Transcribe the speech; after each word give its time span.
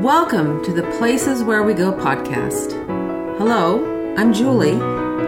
Welcome 0.00 0.64
to 0.64 0.72
the 0.72 0.82
Places 0.96 1.42
Where 1.42 1.62
We 1.62 1.74
Go 1.74 1.92
podcast. 1.92 2.72
Hello, 3.36 4.14
I'm 4.16 4.32
Julie. 4.32 4.80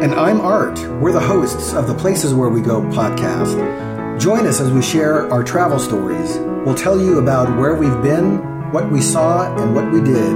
And 0.02 0.14
I'm 0.14 0.40
Art. 0.40 0.78
We're 0.98 1.12
the 1.12 1.20
hosts 1.20 1.74
of 1.74 1.86
the 1.86 1.94
Places 1.94 2.32
Where 2.32 2.48
We 2.48 2.62
Go 2.62 2.80
podcast. 2.80 4.18
Join 4.18 4.46
us 4.46 4.60
as 4.60 4.70
we 4.70 4.80
share 4.80 5.30
our 5.30 5.44
travel 5.44 5.78
stories. 5.78 6.38
We'll 6.64 6.74
tell 6.74 6.98
you 6.98 7.18
about 7.18 7.54
where 7.58 7.74
we've 7.74 8.02
been, 8.02 8.72
what 8.72 8.90
we 8.90 9.02
saw, 9.02 9.54
and 9.62 9.74
what 9.74 9.92
we 9.92 10.00
did. 10.00 10.32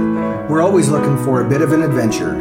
We're 0.47 0.61
always 0.61 0.87
looking 0.87 1.17
for 1.23 1.41
a 1.41 1.49
bit 1.49 1.63
of 1.63 1.71
an 1.71 1.81
adventure. 1.81 2.39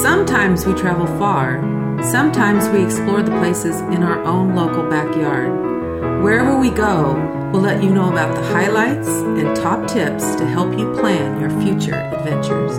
Sometimes 0.00 0.64
we 0.64 0.74
travel 0.74 1.08
far, 1.18 1.60
sometimes 2.04 2.68
we 2.68 2.84
explore 2.84 3.20
the 3.20 3.36
places 3.40 3.80
in 3.80 4.04
our 4.04 4.22
own 4.22 4.54
local 4.54 4.88
backyard. 4.88 6.22
Wherever 6.22 6.56
we 6.56 6.70
go, 6.70 7.41
we'll 7.52 7.60
let 7.60 7.82
you 7.82 7.90
know 7.90 8.10
about 8.10 8.34
the 8.34 8.42
highlights 8.42 9.08
and 9.08 9.54
top 9.54 9.86
tips 9.86 10.34
to 10.36 10.46
help 10.46 10.72
you 10.78 10.90
plan 10.94 11.38
your 11.38 11.50
future 11.60 11.94
adventures. 11.94 12.72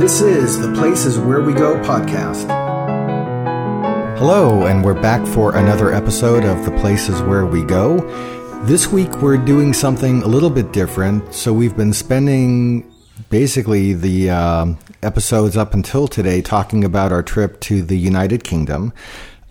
This 0.00 0.22
is 0.22 0.58
the 0.58 0.72
Places 0.72 1.18
Where 1.18 1.42
We 1.42 1.52
Go 1.52 1.74
podcast. 1.80 2.48
Hello, 4.16 4.64
and 4.64 4.82
we're 4.82 4.94
back 4.94 5.26
for 5.26 5.54
another 5.54 5.92
episode 5.92 6.42
of 6.42 6.64
The 6.64 6.70
Places 6.78 7.20
Where 7.20 7.44
We 7.44 7.64
Go. 7.64 7.98
This 8.64 8.88
week 8.88 9.20
we're 9.20 9.36
doing 9.36 9.74
something 9.74 10.22
a 10.22 10.26
little 10.26 10.48
bit 10.48 10.72
different. 10.72 11.34
So 11.34 11.52
we've 11.52 11.76
been 11.76 11.92
spending 11.92 12.90
basically 13.28 13.92
the 13.92 14.30
uh, 14.30 14.74
episodes 15.02 15.54
up 15.54 15.74
until 15.74 16.08
today 16.08 16.40
talking 16.40 16.82
about 16.82 17.12
our 17.12 17.22
trip 17.22 17.60
to 17.60 17.82
the 17.82 17.96
United 17.96 18.42
Kingdom 18.42 18.94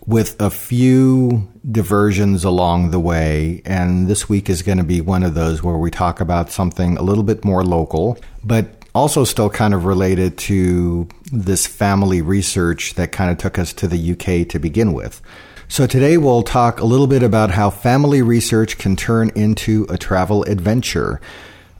with 0.06 0.40
a 0.40 0.50
few 0.50 1.48
diversions 1.70 2.44
along 2.44 2.90
the 2.90 3.00
way. 3.00 3.62
And 3.64 4.08
this 4.08 4.28
week 4.28 4.48
is 4.48 4.62
going 4.62 4.78
to 4.78 4.84
be 4.84 5.00
one 5.00 5.22
of 5.22 5.34
those 5.34 5.62
where 5.62 5.76
we 5.76 5.90
talk 5.90 6.20
about 6.20 6.50
something 6.50 6.96
a 6.96 7.02
little 7.02 7.24
bit 7.24 7.44
more 7.44 7.64
local, 7.64 8.18
but 8.42 8.84
also 8.94 9.24
still 9.24 9.50
kind 9.50 9.74
of 9.74 9.84
related 9.84 10.36
to 10.36 11.08
this 11.32 11.66
family 11.66 12.22
research 12.22 12.94
that 12.94 13.12
kind 13.12 13.30
of 13.30 13.38
took 13.38 13.58
us 13.58 13.72
to 13.74 13.86
the 13.86 14.12
UK 14.12 14.48
to 14.48 14.58
begin 14.58 14.92
with. 14.92 15.22
So 15.68 15.86
today 15.86 16.16
we'll 16.16 16.42
talk 16.42 16.80
a 16.80 16.84
little 16.84 17.06
bit 17.06 17.22
about 17.22 17.52
how 17.52 17.70
family 17.70 18.22
research 18.22 18.78
can 18.78 18.96
turn 18.96 19.30
into 19.36 19.86
a 19.88 19.96
travel 19.96 20.42
adventure. 20.44 21.20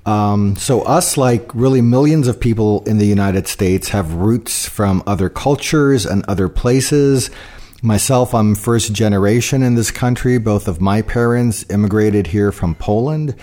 Um, 0.07 0.57
so, 0.57 0.83
us, 0.83 1.17
like 1.17 1.55
really 1.55 1.83
millions 1.83 2.27
of 2.27 2.41
people 2.41 2.83
in 2.85 2.99
the 2.99 3.07
United 3.07 3.47
States, 3.47 3.91
have 3.91 4.15
roots 4.15 4.67
from 4.67 5.03
other 5.07 5.29
cultures 5.29 6.07
and 6.07 6.25
other 6.25 6.49
places. 6.49 7.31
Myself, 7.83 8.35
I'm 8.35 8.55
first 8.55 8.93
generation 8.93 9.63
in 9.63 9.75
this 9.75 9.91
country. 9.91 10.37
Both 10.37 10.69
of 10.69 10.83
my 10.83 11.01
parents 11.01 11.65
immigrated 11.71 12.27
here 12.27 12.53
from 12.53 12.75
Poland. 12.75 13.35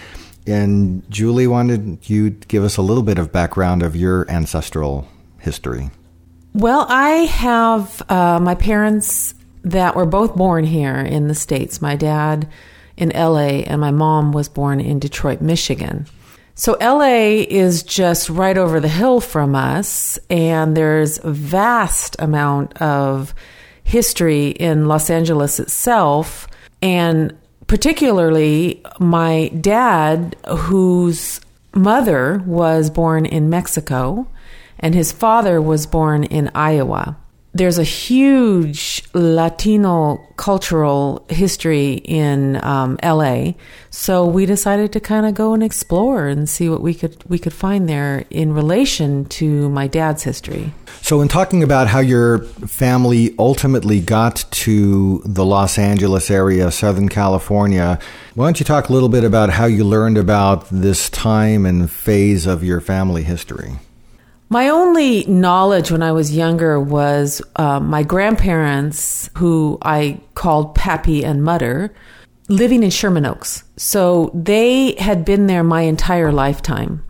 And 0.46 1.10
Julie, 1.10 1.48
wanted 1.48 2.08
you 2.08 2.30
to 2.30 2.48
give 2.48 2.64
us 2.64 2.78
a 2.78 2.84
little 2.84 3.02
bit 3.02 3.18
of 3.18 3.32
background 3.32 3.82
of 3.82 3.96
your 3.96 4.30
ancestral 4.30 5.08
history. 5.40 5.90
Well, 6.54 6.86
I 6.88 7.10
have 7.26 8.02
uh, 8.10 8.40
my 8.40 8.54
parents 8.54 9.34
that 9.64 9.96
were 9.96 10.06
both 10.06 10.36
born 10.36 10.66
here 10.66 10.98
in 10.98 11.28
the 11.28 11.36
States. 11.36 11.82
My 11.82 11.96
dad 11.96 12.48
in 12.96 13.10
LA, 13.10 13.64
and 13.66 13.82
my 13.82 13.92
mom 13.92 14.32
was 14.32 14.50
born 14.50 14.80
in 14.80 15.00
Detroit, 15.00 15.42
Michigan. 15.42 16.06
So 16.56 16.78
LA 16.80 17.44
is 17.48 17.84
just 17.84 18.30
right 18.30 18.58
over 18.58 18.80
the 18.80 18.88
hill 18.88 19.20
from 19.20 19.56
us, 19.56 20.18
and 20.30 20.78
there's 20.78 21.24
a 21.24 21.32
vast 21.32 22.16
amount 22.20 22.80
of 22.82 23.36
history 23.88 24.50
in 24.50 24.86
Los 24.88 25.10
Angeles 25.10 25.62
itself, 25.62 26.48
and 26.82 27.36
particularly 27.68 28.84
my 29.00 29.48
dad, 29.62 30.36
whose 30.58 31.40
mother 31.74 32.44
was 32.46 32.90
born 32.90 33.26
in 33.26 33.50
Mexico 33.50 34.28
and 34.80 34.94
his 34.94 35.12
father 35.12 35.62
was 35.62 35.88
born 35.88 36.24
in 36.26 36.52
Iowa 36.54 37.18
there's 37.58 37.78
a 37.78 37.84
huge 37.84 39.04
Latino 39.14 40.24
cultural 40.38 41.26
history 41.30 41.94
in 41.94 42.64
um, 42.64 43.00
LA, 43.04 43.54
so 43.90 44.26
we 44.26 44.46
decided 44.46 44.94
to 44.94 45.00
kind 45.00 45.26
of 45.26 45.34
go 45.34 45.54
and 45.54 45.64
explore 45.64 46.28
and 46.28 46.48
see 46.48 46.70
what 46.70 46.82
we 46.82 46.94
could 46.94 47.18
we 47.28 47.40
could 47.40 47.54
find 47.54 47.90
there 47.90 48.26
in 48.30 48.54
relation 48.54 49.26
to 49.26 49.70
my 49.70 49.88
dad's 49.88 50.24
history. 50.24 50.72
So, 51.02 51.22
in 51.22 51.28
talking 51.28 51.64
about 51.64 51.88
how 51.88 52.00
your 52.00 52.40
family 52.40 53.34
ultimately 53.40 54.02
got 54.02 54.46
to 54.52 55.22
the 55.26 55.46
Los 55.46 55.78
Angeles 55.78 56.30
area, 56.30 56.70
Southern 56.72 57.10
California, 57.10 58.00
why 58.36 58.46
don't 58.46 58.60
you 58.60 58.66
talk 58.66 58.90
a 58.90 58.94
little 58.94 59.10
bit 59.10 59.24
about 59.24 59.50
how 59.50 59.66
you 59.66 59.84
learned 59.84 60.18
about 60.18 60.68
this 60.70 61.10
time 61.10 61.66
and 61.66 61.90
phase 61.90 62.46
of 62.46 62.64
your 62.64 62.82
family 62.82 63.24
history? 63.24 63.78
My 64.50 64.70
only 64.70 65.26
knowledge 65.26 65.92
when 65.92 66.02
I 66.02 66.14
was 66.14 66.36
younger 66.36 66.80
was 66.80 67.42
uh, 67.58 67.80
my 67.82 68.04
grandparents, 68.04 69.30
who 69.38 69.78
I 69.82 70.22
called 70.36 70.74
Pappy 70.74 71.26
and 71.26 71.44
Mutter, 71.44 71.94
living 72.48 72.82
in 72.82 72.90
Sherman 72.90 73.26
Oaks. 73.26 73.66
So 73.76 74.32
they 74.34 74.96
had 75.00 75.26
been 75.26 75.48
there 75.48 75.64
my 75.64 75.82
entire 75.82 76.32
lifetime. 76.32 77.04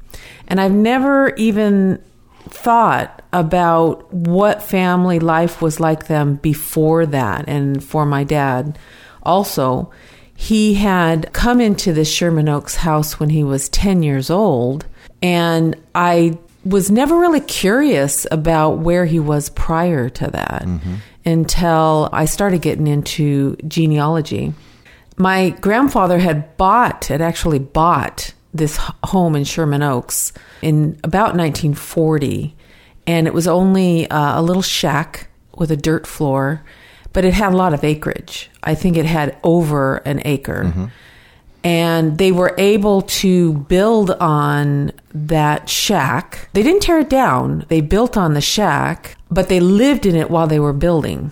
And 0.47 0.59
I've 0.59 0.71
never 0.71 1.35
even 1.35 2.01
thought 2.49 3.21
about 3.33 4.11
what 4.11 4.63
family 4.63 5.19
life 5.19 5.61
was 5.61 5.79
like 5.79 6.07
them 6.07 6.35
before 6.35 7.05
that. 7.05 7.47
And 7.47 7.83
for 7.83 8.05
my 8.05 8.23
dad, 8.23 8.79
also, 9.21 9.91
he 10.33 10.75
had 10.75 11.31
come 11.33 11.61
into 11.61 11.93
the 11.93 12.05
Sherman 12.05 12.49
Oaks 12.49 12.77
house 12.77 13.19
when 13.19 13.29
he 13.29 13.43
was 13.43 13.69
10 13.69 14.01
years 14.01 14.31
old. 14.31 14.85
And 15.21 15.75
I 15.93 16.37
was 16.67 16.91
never 16.91 17.17
really 17.17 17.39
curious 17.39 18.27
about 18.31 18.79
where 18.79 19.05
he 19.05 19.19
was 19.19 19.49
prior 19.49 20.09
to 20.09 20.31
that 20.31 20.63
mm-hmm. 20.65 20.95
until 21.25 22.09
I 22.11 22.25
started 22.25 22.61
getting 22.61 22.87
into 22.87 23.55
genealogy. 23.67 24.53
My 25.17 25.49
grandfather 25.49 26.19
had 26.19 26.57
bought, 26.57 27.05
had 27.05 27.21
actually 27.21 27.59
bought 27.59 28.33
this 28.53 28.77
home 29.03 29.35
in 29.35 29.43
Sherman 29.43 29.83
Oaks 29.83 30.33
in 30.61 30.99
about 31.03 31.35
1940. 31.35 32.55
And 33.05 33.27
it 33.27 33.33
was 33.33 33.47
only 33.47 34.09
uh, 34.09 34.39
a 34.39 34.41
little 34.41 34.61
shack 34.61 35.29
with 35.55 35.71
a 35.71 35.77
dirt 35.77 36.05
floor, 36.05 36.63
but 37.13 37.23
it 37.25 37.33
had 37.33 37.53
a 37.53 37.57
lot 37.57 37.73
of 37.73 37.83
acreage. 37.83 38.49
I 38.63 38.75
think 38.75 38.97
it 38.97 39.05
had 39.05 39.37
over 39.43 39.97
an 39.97 40.21
acre. 40.25 40.65
Mm-hmm 40.65 40.85
and 41.67 42.17
they 42.17 42.31
were 42.31 42.55
able 42.57 43.01
to 43.01 43.51
build 43.51 44.11
on 44.11 44.89
that 45.13 45.67
shack. 45.67 46.47
They 46.53 46.63
didn't 46.63 46.81
tear 46.81 46.99
it 46.99 47.09
down, 47.09 47.65
they 47.67 47.81
built 47.81 48.15
on 48.15 48.35
the 48.35 48.41
shack, 48.41 49.17
but 49.29 49.49
they 49.49 49.59
lived 49.59 50.05
in 50.05 50.15
it 50.15 50.31
while 50.31 50.47
they 50.47 50.61
were 50.61 50.71
building. 50.71 51.29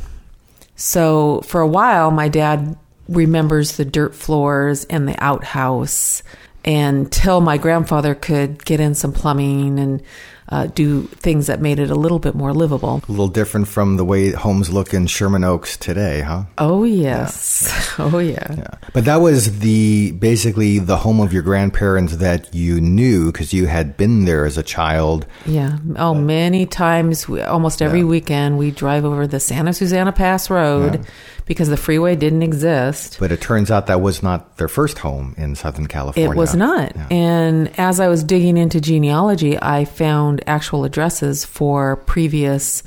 So 0.76 1.40
for 1.46 1.62
a 1.62 1.68
while, 1.68 2.12
my 2.12 2.28
dad 2.28 2.76
remembers 3.08 3.78
the 3.78 3.86
dirt 3.86 4.14
floors 4.14 4.84
and 4.84 5.08
the 5.08 5.16
outhouse 5.24 6.22
until 6.66 7.40
my 7.40 7.58
grandfather 7.58 8.14
could 8.14 8.66
get 8.66 8.82
in 8.82 8.94
some 8.94 9.14
plumbing 9.14 9.80
and 9.80 10.04
uh, 10.50 10.68
do 10.68 11.04
things 11.04 11.48
that 11.48 11.62
made 11.62 11.80
it 11.80 11.90
a 11.90 11.96
little 11.96 12.20
bit 12.20 12.36
more 12.36 12.54
livable. 12.54 13.02
A 13.08 13.12
little 13.12 13.28
different 13.28 13.68
from 13.68 13.98
the 13.98 14.06
way 14.06 14.32
homes 14.32 14.72
look 14.72 14.94
in 14.94 15.08
Sherman 15.08 15.44
Oaks 15.44 15.76
today, 15.78 16.22
huh? 16.22 16.44
Oh 16.58 16.84
yes, 16.84 17.96
yeah. 17.98 18.06
oh 18.14 18.20
yeah. 18.20 18.56
yeah. 18.56 18.68
But 18.94 19.06
that 19.06 19.18
was 19.18 19.60
the 19.60 20.12
basically 20.12 20.80
the 20.80 20.98
home 20.98 21.20
of 21.20 21.34
your 21.34 21.42
grandparents 21.42 22.18
that 22.18 22.54
you 22.54 22.80
knew 22.80 23.32
because 23.32 23.54
you 23.54 23.66
had 23.66 23.98
been 23.98 24.26
there 24.26 24.46
as 24.46 24.58
a 24.58 24.64
child. 24.64 25.26
Yeah. 25.46 25.78
Oh, 25.98 26.14
many 26.14 26.66
times, 26.66 27.28
almost 27.30 27.82
every 27.82 28.00
yeah. 28.00 28.06
weekend, 28.06 28.58
we 28.58 28.72
drive 28.72 29.04
over 29.06 29.26
the 29.26 29.40
Santa 29.40 29.74
Susana 29.74 30.12
Pass 30.12 30.50
Road 30.50 31.06
because 31.46 31.70
the 31.70 31.78
freeway 31.78 32.16
didn't 32.16 32.42
exist. 32.42 33.18
But 33.20 33.32
it 33.32 33.42
turns 33.42 33.70
out 33.70 33.88
that 33.88 34.02
was 34.02 34.24
not 34.24 34.58
their 34.58 34.68
first 34.68 35.00
home 35.00 35.36
in 35.38 35.56
Southern 35.56 35.88
California. 35.88 36.32
It 36.32 36.36
was 36.36 36.56
not. 36.56 36.96
Yeah. 36.96 37.08
And 37.12 37.80
as 37.80 38.00
I 38.00 38.08
was 38.08 38.24
digging 38.24 38.58
into 38.58 38.82
genealogy, 38.82 39.58
I 39.62 39.86
found 39.86 40.44
actual 40.48 40.86
addresses 40.86 41.46
for 41.46 41.98
previous 41.98 42.84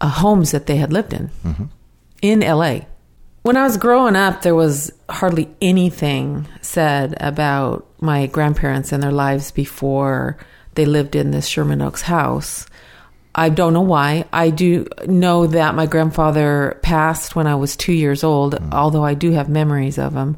uh, 0.00 0.08
homes 0.08 0.52
that 0.52 0.66
they 0.66 0.76
had 0.76 0.92
lived 0.92 1.12
in 1.12 1.30
mm-hmm. 1.44 1.64
in 2.22 2.40
LA. 2.40 2.80
When 3.42 3.56
I 3.56 3.64
was 3.64 3.76
growing 3.76 4.14
up, 4.14 4.42
there 4.42 4.54
was 4.54 4.92
hardly 5.08 5.48
anything 5.60 6.46
said 6.60 7.16
about 7.20 7.86
my 8.00 8.26
grandparents 8.26 8.92
and 8.92 9.02
their 9.02 9.12
lives 9.12 9.50
before 9.50 10.36
they 10.74 10.84
lived 10.84 11.16
in 11.16 11.30
this 11.30 11.46
Sherman 11.46 11.80
Oaks 11.80 12.02
house. 12.02 12.66
I 13.38 13.50
don't 13.50 13.72
know 13.72 13.82
why. 13.82 14.24
I 14.32 14.50
do 14.50 14.88
know 15.06 15.46
that 15.46 15.76
my 15.76 15.86
grandfather 15.86 16.80
passed 16.82 17.36
when 17.36 17.46
I 17.46 17.54
was 17.54 17.76
two 17.76 17.92
years 17.92 18.24
old, 18.24 18.56
mm. 18.56 18.74
although 18.74 19.04
I 19.04 19.14
do 19.14 19.30
have 19.30 19.48
memories 19.48 19.96
of 19.96 20.12
him. 20.12 20.36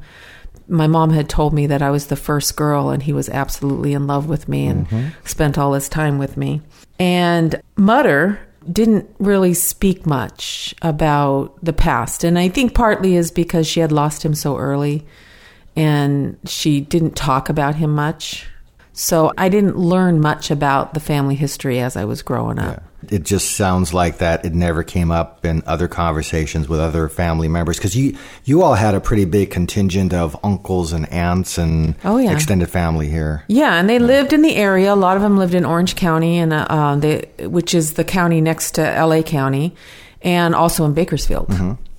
My 0.68 0.86
mom 0.86 1.08
had 1.08 1.26
told 1.26 1.54
me 1.54 1.66
that 1.68 1.80
I 1.80 1.88
was 1.88 2.08
the 2.08 2.16
first 2.16 2.56
girl 2.56 2.90
and 2.90 3.02
he 3.02 3.14
was 3.14 3.30
absolutely 3.30 3.94
in 3.94 4.06
love 4.06 4.28
with 4.28 4.50
me 4.50 4.66
and 4.66 4.86
mm-hmm. 4.86 5.26
spent 5.26 5.56
all 5.56 5.72
his 5.72 5.88
time 5.88 6.18
with 6.18 6.36
me. 6.36 6.60
And 6.98 7.62
Mutter 7.74 8.38
didn't 8.70 9.08
really 9.18 9.54
speak 9.54 10.04
much 10.04 10.74
about 10.82 11.56
the 11.64 11.72
past. 11.72 12.22
And 12.22 12.38
I 12.38 12.50
think 12.50 12.74
partly 12.74 13.16
is 13.16 13.30
because 13.30 13.66
she 13.66 13.80
had 13.80 13.92
lost 13.92 14.22
him 14.22 14.34
so 14.34 14.58
early 14.58 15.06
and 15.74 16.36
she 16.44 16.82
didn't 16.82 17.16
talk 17.16 17.48
about 17.48 17.76
him 17.76 17.94
much. 17.94 18.46
So 18.92 19.32
I 19.38 19.48
didn't 19.48 19.78
learn 19.78 20.20
much 20.20 20.50
about 20.50 20.92
the 20.92 21.00
family 21.00 21.34
history 21.34 21.80
as 21.80 21.96
I 21.96 22.04
was 22.04 22.20
growing 22.20 22.58
up. 22.58 22.82
It 23.08 23.22
just 23.24 23.52
sounds 23.56 23.94
like 23.94 24.18
that 24.18 24.44
it 24.44 24.54
never 24.54 24.82
came 24.82 25.10
up 25.10 25.44
in 25.44 25.62
other 25.66 25.88
conversations 25.88 26.68
with 26.68 26.80
other 26.80 27.08
family 27.08 27.48
members 27.48 27.78
because 27.78 27.96
you 27.96 28.16
you 28.44 28.62
all 28.62 28.74
had 28.74 28.94
a 28.94 29.00
pretty 29.00 29.24
big 29.24 29.50
contingent 29.50 30.12
of 30.12 30.36
uncles 30.44 30.92
and 30.92 31.10
aunts 31.10 31.56
and 31.58 31.94
Oh, 32.04 32.18
yeah. 32.18 32.32
extended 32.32 32.68
family 32.68 33.08
here. 33.08 33.44
Yeah, 33.48 33.74
and 33.78 33.88
they 33.88 33.98
lived 33.98 34.32
in 34.32 34.42
the 34.42 34.54
area. 34.54 34.92
A 34.92 34.94
lot 34.94 35.16
of 35.16 35.22
them 35.22 35.38
lived 35.38 35.54
in 35.54 35.64
Orange 35.64 35.96
County, 35.96 36.38
and 36.38 36.52
uh, 36.52 36.66
uh, 36.68 36.96
they, 36.96 37.28
which 37.40 37.74
is 37.74 37.94
the 37.94 38.04
county 38.04 38.40
next 38.40 38.72
to 38.72 38.82
LA 38.82 39.22
County, 39.22 39.74
and 40.22 40.54
also 40.54 40.84
in 40.84 40.92
Bakersfield. 40.92 41.50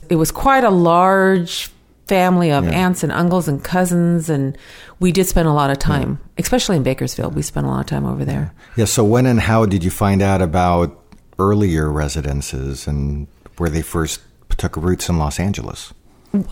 It 0.10 0.16
was 0.18 0.32
quite 0.32 0.64
a 0.64 0.70
large 0.70 1.72
family 2.12 2.52
of 2.52 2.68
aunts 2.68 3.04
and 3.04 3.12
uncles 3.14 3.48
and 3.48 3.64
cousins, 3.64 4.30
and 4.30 4.58
we 5.00 5.14
did 5.14 5.28
spend 5.28 5.48
a 5.48 5.54
lot 5.54 5.72
of 5.72 5.80
time, 5.80 6.20
especially 6.38 6.76
in 6.76 6.84
Bakersfield. 6.84 7.34
We 7.34 7.42
spent 7.42 7.66
a 7.66 7.70
lot 7.70 7.80
of 7.80 7.86
time 7.86 8.06
over 8.06 8.26
there. 8.26 8.54
Yeah. 8.76 8.84
So 8.84 9.06
when 9.06 9.26
and 9.26 9.40
how 9.40 9.66
did 9.66 9.82
you 9.82 9.92
find 9.92 10.22
out 10.22 10.42
about 10.42 11.02
earlier 11.40 11.90
residences 11.90 12.86
and 12.86 13.28
where 13.56 13.70
they 13.70 13.82
first 13.82 14.20
took 14.58 14.76
roots 14.76 15.08
in 15.08 15.20
Los 15.20 15.40
Angeles? 15.40 15.94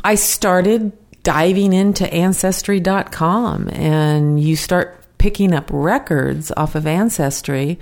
I 0.05 0.15
started 0.15 0.93
diving 1.23 1.73
into 1.73 2.07
ancestry.com 2.13 3.67
and 3.73 4.41
you 4.41 4.55
start 4.55 5.03
picking 5.17 5.53
up 5.53 5.69
records 5.73 6.53
off 6.55 6.75
of 6.75 6.87
ancestry 6.87 7.77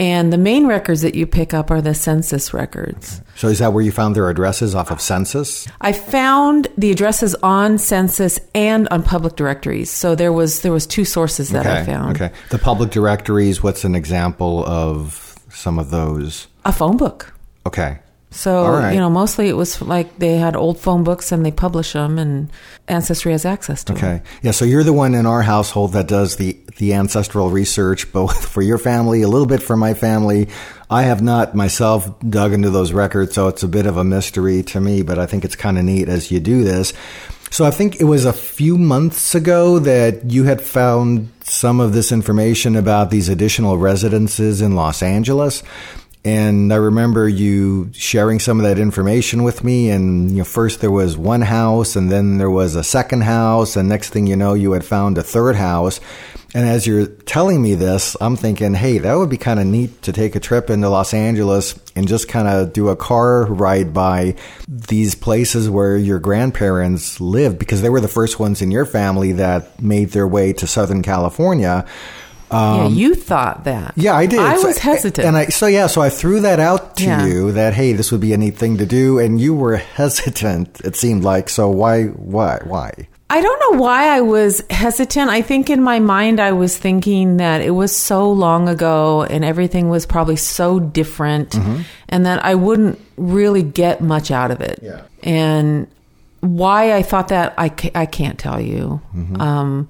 and 0.00 0.32
the 0.32 0.38
main 0.38 0.66
records 0.66 1.02
that 1.02 1.14
you 1.14 1.26
pick 1.26 1.52
up 1.52 1.70
are 1.70 1.80
the 1.80 1.94
census 1.94 2.54
records. 2.54 3.20
So 3.34 3.48
is 3.48 3.58
that 3.58 3.72
where 3.72 3.82
you 3.82 3.90
found 3.90 4.14
their 4.14 4.28
addresses 4.30 4.74
off 4.74 4.90
of 4.90 5.00
census? 5.00 5.66
I 5.80 5.92
found 5.92 6.68
the 6.76 6.90
addresses 6.90 7.34
on 7.36 7.78
census 7.78 8.38
and 8.54 8.88
on 8.88 9.02
public 9.02 9.36
directories. 9.36 9.90
So 9.90 10.14
there 10.14 10.32
was 10.32 10.62
there 10.62 10.72
was 10.72 10.86
two 10.86 11.04
sources 11.04 11.50
that 11.50 11.66
I 11.66 11.84
found. 11.84 12.20
Okay. 12.20 12.34
The 12.50 12.58
public 12.58 12.90
directories. 12.90 13.62
What's 13.62 13.84
an 13.84 13.94
example 13.94 14.64
of 14.66 15.36
some 15.50 15.78
of 15.78 15.90
those? 15.90 16.46
A 16.64 16.72
phone 16.72 16.96
book. 16.96 17.34
Okay. 17.66 17.98
So, 18.30 18.68
right. 18.68 18.92
you 18.92 19.00
know, 19.00 19.08
mostly 19.08 19.48
it 19.48 19.56
was 19.56 19.80
like 19.80 20.18
they 20.18 20.36
had 20.36 20.54
old 20.54 20.78
phone 20.78 21.02
books 21.02 21.32
and 21.32 21.44
they 21.44 21.50
publish 21.50 21.94
them 21.94 22.18
and 22.18 22.50
Ancestry 22.88 23.32
has 23.32 23.44
access 23.44 23.84
to. 23.84 23.92
Okay. 23.92 24.22
Yeah. 24.42 24.52
So 24.52 24.64
you're 24.64 24.84
the 24.84 24.92
one 24.92 25.14
in 25.14 25.26
our 25.26 25.42
household 25.42 25.92
that 25.92 26.08
does 26.08 26.36
the 26.36 26.58
the 26.78 26.94
ancestral 26.94 27.50
research, 27.50 28.12
both 28.12 28.46
for 28.52 28.62
your 28.62 28.78
family, 28.78 29.22
a 29.22 29.28
little 29.28 29.46
bit 29.46 29.62
for 29.62 29.76
my 29.76 29.94
family. 29.94 30.48
I 30.90 31.02
have 31.02 31.20
not 31.20 31.54
myself 31.54 32.08
dug 32.20 32.52
into 32.52 32.70
those 32.70 32.92
records, 32.92 33.34
so 33.34 33.48
it's 33.48 33.62
a 33.62 33.68
bit 33.68 33.86
of 33.86 33.96
a 33.96 34.04
mystery 34.04 34.62
to 34.64 34.80
me. 34.80 35.02
But 35.02 35.18
I 35.18 35.26
think 35.26 35.44
it's 35.44 35.56
kind 35.56 35.78
of 35.78 35.84
neat 35.84 36.08
as 36.08 36.30
you 36.30 36.40
do 36.40 36.64
this. 36.64 36.92
So 37.50 37.64
I 37.64 37.70
think 37.70 38.00
it 38.00 38.04
was 38.04 38.24
a 38.24 38.32
few 38.32 38.76
months 38.76 39.34
ago 39.34 39.78
that 39.78 40.30
you 40.30 40.44
had 40.44 40.60
found 40.60 41.30
some 41.44 41.80
of 41.80 41.94
this 41.94 42.12
information 42.12 42.76
about 42.76 43.10
these 43.10 43.28
additional 43.28 43.78
residences 43.78 44.60
in 44.60 44.74
Los 44.74 45.02
Angeles. 45.02 45.62
And 46.24 46.72
I 46.72 46.76
remember 46.76 47.28
you 47.28 47.90
sharing 47.92 48.40
some 48.40 48.58
of 48.58 48.64
that 48.64 48.78
information 48.78 49.44
with 49.44 49.62
me. 49.62 49.90
And 49.90 50.30
you 50.32 50.38
know, 50.38 50.44
first 50.44 50.80
there 50.80 50.90
was 50.90 51.16
one 51.16 51.42
house, 51.42 51.96
and 51.96 52.10
then 52.10 52.38
there 52.38 52.50
was 52.50 52.74
a 52.74 52.84
second 52.84 53.22
house, 53.22 53.76
and 53.76 53.88
next 53.88 54.10
thing 54.10 54.26
you 54.26 54.36
know, 54.36 54.54
you 54.54 54.72
had 54.72 54.84
found 54.84 55.16
a 55.16 55.22
third 55.22 55.56
house. 55.56 56.00
And 56.54 56.66
as 56.66 56.86
you're 56.86 57.06
telling 57.06 57.60
me 57.60 57.74
this, 57.74 58.16
I'm 58.22 58.34
thinking, 58.34 58.72
hey, 58.72 58.98
that 58.98 59.14
would 59.14 59.28
be 59.28 59.36
kind 59.36 59.60
of 59.60 59.66
neat 59.66 60.00
to 60.02 60.12
take 60.12 60.34
a 60.34 60.40
trip 60.40 60.70
into 60.70 60.88
Los 60.88 61.12
Angeles 61.12 61.78
and 61.94 62.08
just 62.08 62.26
kind 62.26 62.48
of 62.48 62.72
do 62.72 62.88
a 62.88 62.96
car 62.96 63.44
ride 63.44 63.92
by 63.92 64.34
these 64.66 65.14
places 65.14 65.68
where 65.68 65.98
your 65.98 66.18
grandparents 66.18 67.20
lived 67.20 67.58
because 67.58 67.82
they 67.82 67.90
were 67.90 68.00
the 68.00 68.08
first 68.08 68.40
ones 68.40 68.62
in 68.62 68.70
your 68.70 68.86
family 68.86 69.32
that 69.32 69.82
made 69.82 70.10
their 70.10 70.26
way 70.26 70.54
to 70.54 70.66
Southern 70.66 71.02
California. 71.02 71.86
Yeah, 72.50 72.88
you 72.88 73.14
thought 73.14 73.64
that. 73.64 73.88
Um, 73.88 73.92
Yeah, 73.96 74.14
I 74.16 74.26
did. 74.26 74.38
I 74.40 74.56
So- 74.56 74.66
was 74.68 74.78
hesitant. 74.78 75.26
and 75.26 75.36
I 75.36 75.46
so 75.46 75.66
yeah, 75.66 75.86
so 75.86 76.00
I 76.02 76.08
threw 76.10 76.40
that 76.40 76.60
out 76.60 76.96
to 76.96 77.04
Yeah. 77.04 77.26
you 77.26 77.52
that 77.52 77.74
hey, 77.74 77.92
this 77.92 78.10
would 78.12 78.20
be 78.20 78.32
a 78.32 78.36
neat 78.38 78.56
thing 78.56 78.76
to 78.78 78.86
do, 78.86 79.18
and 79.18 79.40
you 79.40 79.54
were 79.54 79.76
hesitant. 79.76 80.80
It 80.84 80.96
seemed 80.96 81.24
like 81.24 81.48
so. 81.48 81.68
Why? 81.68 82.04
Why? 82.06 82.60
Why? 82.64 82.92
I 83.30 83.42
don't 83.42 83.60
know 83.60 83.78
why 83.78 84.08
I 84.16 84.22
was 84.22 84.62
hesitant. 84.70 85.28
I 85.30 85.42
think 85.42 85.68
in 85.68 85.82
my 85.82 85.98
mind 85.98 86.40
I 86.40 86.52
was 86.52 86.78
thinking 86.78 87.36
that 87.36 87.60
it 87.60 87.72
was 87.72 87.94
so 87.94 88.32
long 88.32 88.70
ago 88.70 89.22
and 89.24 89.44
everything 89.44 89.90
was 89.90 90.06
probably 90.06 90.36
so 90.36 90.80
different 90.80 91.50
Mm-hmm. 91.50 91.82
and 92.08 92.24
that 92.24 92.42
I 92.42 92.54
wouldn't 92.54 92.98
really 93.18 93.62
get 93.62 94.00
much 94.00 94.30
out 94.30 94.50
of 94.50 94.62
it. 94.62 94.78
Yeah. 94.82 95.02
And 95.22 95.88
why 96.40 96.94
I 96.94 97.02
thought 97.02 97.28
that 97.28 97.52
I, 97.58 97.68
ca- 97.68 97.90
I 97.94 98.06
can't 98.06 98.38
tell 98.38 98.58
you 98.58 99.02
Mm-hmm. 99.14 99.38
um, 99.42 99.88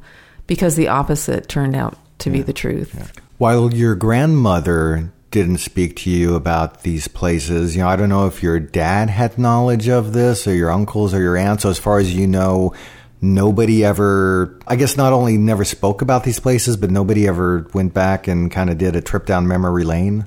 because 0.49 0.75
the 0.75 0.88
opposite 0.88 1.49
turned 1.49 1.76
out 1.76 1.96
to 2.19 2.31
be 2.31 2.43
the 2.43 2.53
truth. 2.53 3.11
While 3.38 3.73
your 3.73 3.94
grandmother 3.94 5.12
didn't 5.31 5.59
speak 5.59 5.94
to 5.97 6.11
you 6.11 6.35
about 6.35 6.82
these 6.82 7.06
places, 7.09 7.76
you 7.76 7.82
know, 7.82 7.88
I 7.88 7.97
don't 7.97 8.09
know 8.09 8.26
if 8.26 8.43
your 8.43 8.59
dad 8.59 9.11
had 9.11 9.38
knowledge 9.38 9.88
of 9.88 10.12
this 10.12 10.47
or 10.47 10.55
your 10.55 10.70
uncles 10.70 11.12
or 11.15 11.20
your 11.20 11.37
aunts. 11.37 11.62
So 11.65 11.70
as 11.70 11.79
far 11.79 11.99
as 11.99 12.15
you 12.15 12.26
know, 12.26 12.73
nobody 13.20 13.85
ever, 13.85 14.59
I 14.67 14.76
guess 14.76 14.97
not 14.97 15.12
only 15.12 15.37
never 15.37 15.65
spoke 15.65 16.03
about 16.03 16.25
these 16.25 16.41
places, 16.41 16.76
but 16.76 16.91
nobody 16.91 17.29
ever 17.29 17.67
went 17.75 17.93
back 17.94 18.26
and 18.26 18.50
kind 18.50 18.71
of 18.71 18.79
did 18.79 18.97
a 18.97 19.00
trip 19.00 19.26
down 19.26 19.47
memory 19.47 19.85
lane. 19.85 20.26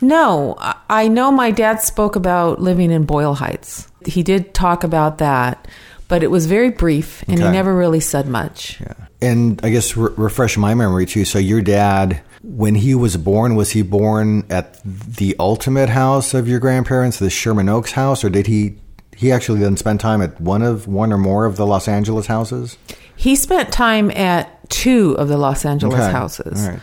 No, 0.00 0.56
I- 0.58 0.74
I 0.90 1.08
know 1.08 1.30
my 1.32 1.50
dad 1.50 1.82
spoke 1.82 2.16
about 2.16 2.60
living 2.60 2.90
in 2.90 3.04
Boyle 3.04 3.34
Heights. 3.34 3.88
He 4.06 4.22
did 4.22 4.54
talk 4.54 4.84
about 4.84 5.18
that, 5.18 5.66
but 6.08 6.22
it 6.22 6.30
was 6.30 6.46
very 6.46 6.70
brief 6.70 7.22
and 7.28 7.38
he 7.38 7.44
never 7.52 7.74
really 7.74 8.00
said 8.00 8.26
much. 8.28 8.78
Yeah. 8.80 8.94
And 9.20 9.60
I 9.64 9.70
guess 9.70 9.96
re- 9.96 10.12
refresh 10.16 10.56
my 10.56 10.74
memory 10.74 11.04
too. 11.06 11.24
So 11.24 11.38
your 11.38 11.60
dad, 11.60 12.20
when 12.42 12.76
he 12.76 12.94
was 12.94 13.16
born, 13.16 13.56
was 13.56 13.70
he 13.70 13.82
born 13.82 14.44
at 14.48 14.80
the 14.84 15.34
ultimate 15.40 15.88
house 15.88 16.34
of 16.34 16.46
your 16.48 16.60
grandparents, 16.60 17.18
the 17.18 17.30
Sherman 17.30 17.68
Oaks 17.68 17.92
house, 17.92 18.22
or 18.22 18.30
did 18.30 18.46
he? 18.46 18.76
He 19.16 19.32
actually 19.32 19.58
then 19.58 19.76
spend 19.76 19.98
time 19.98 20.22
at 20.22 20.40
one 20.40 20.62
of 20.62 20.86
one 20.86 21.12
or 21.12 21.18
more 21.18 21.44
of 21.44 21.56
the 21.56 21.66
Los 21.66 21.88
Angeles 21.88 22.26
houses. 22.28 22.78
He 23.16 23.34
spent 23.34 23.72
time 23.72 24.12
at 24.12 24.70
two 24.70 25.16
of 25.18 25.26
the 25.26 25.36
Los 25.36 25.64
Angeles 25.64 25.96
Okay. 26.00 26.12
houses. 26.12 26.68
Right. 26.68 26.78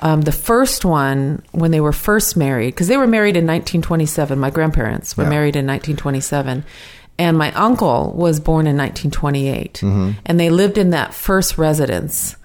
Um, 0.00 0.20
the 0.20 0.30
first 0.32 0.84
one, 0.84 1.42
when 1.52 1.70
they 1.70 1.80
were 1.80 1.92
first 1.94 2.36
married, 2.36 2.74
because 2.74 2.88
they 2.88 2.98
were 2.98 3.06
married 3.06 3.36
in 3.38 3.46
1927. 3.46 4.38
My 4.38 4.50
grandparents 4.50 5.16
were 5.16 5.24
Yeah. 5.24 5.30
married 5.30 5.56
in 5.56 5.64
1927. 5.66 6.62
And 7.18 7.36
my 7.36 7.52
uncle 7.52 8.12
was 8.14 8.38
born 8.38 8.66
in 8.66 8.76
1928. 8.76 9.74
Mm-hmm. 9.82 10.10
And 10.24 10.38
they 10.38 10.50
lived 10.50 10.78
in 10.78 10.90
that 10.90 11.12
first 11.12 11.58
residence, 11.58 12.36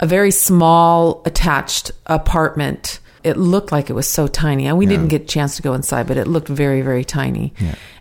a 0.00 0.06
very 0.06 0.30
small 0.30 1.22
attached 1.26 1.92
apartment. 2.06 3.00
It 3.22 3.36
looked 3.36 3.72
like 3.72 3.90
it 3.90 3.92
was 3.92 4.08
so 4.08 4.26
tiny. 4.26 4.66
And 4.66 4.78
we 4.78 4.86
didn't 4.86 5.08
get 5.08 5.22
a 5.22 5.26
chance 5.26 5.56
to 5.56 5.62
go 5.62 5.74
inside, 5.74 6.06
but 6.06 6.16
it 6.16 6.26
looked 6.26 6.48
very, 6.48 6.80
very 6.80 7.04
tiny. 7.04 7.52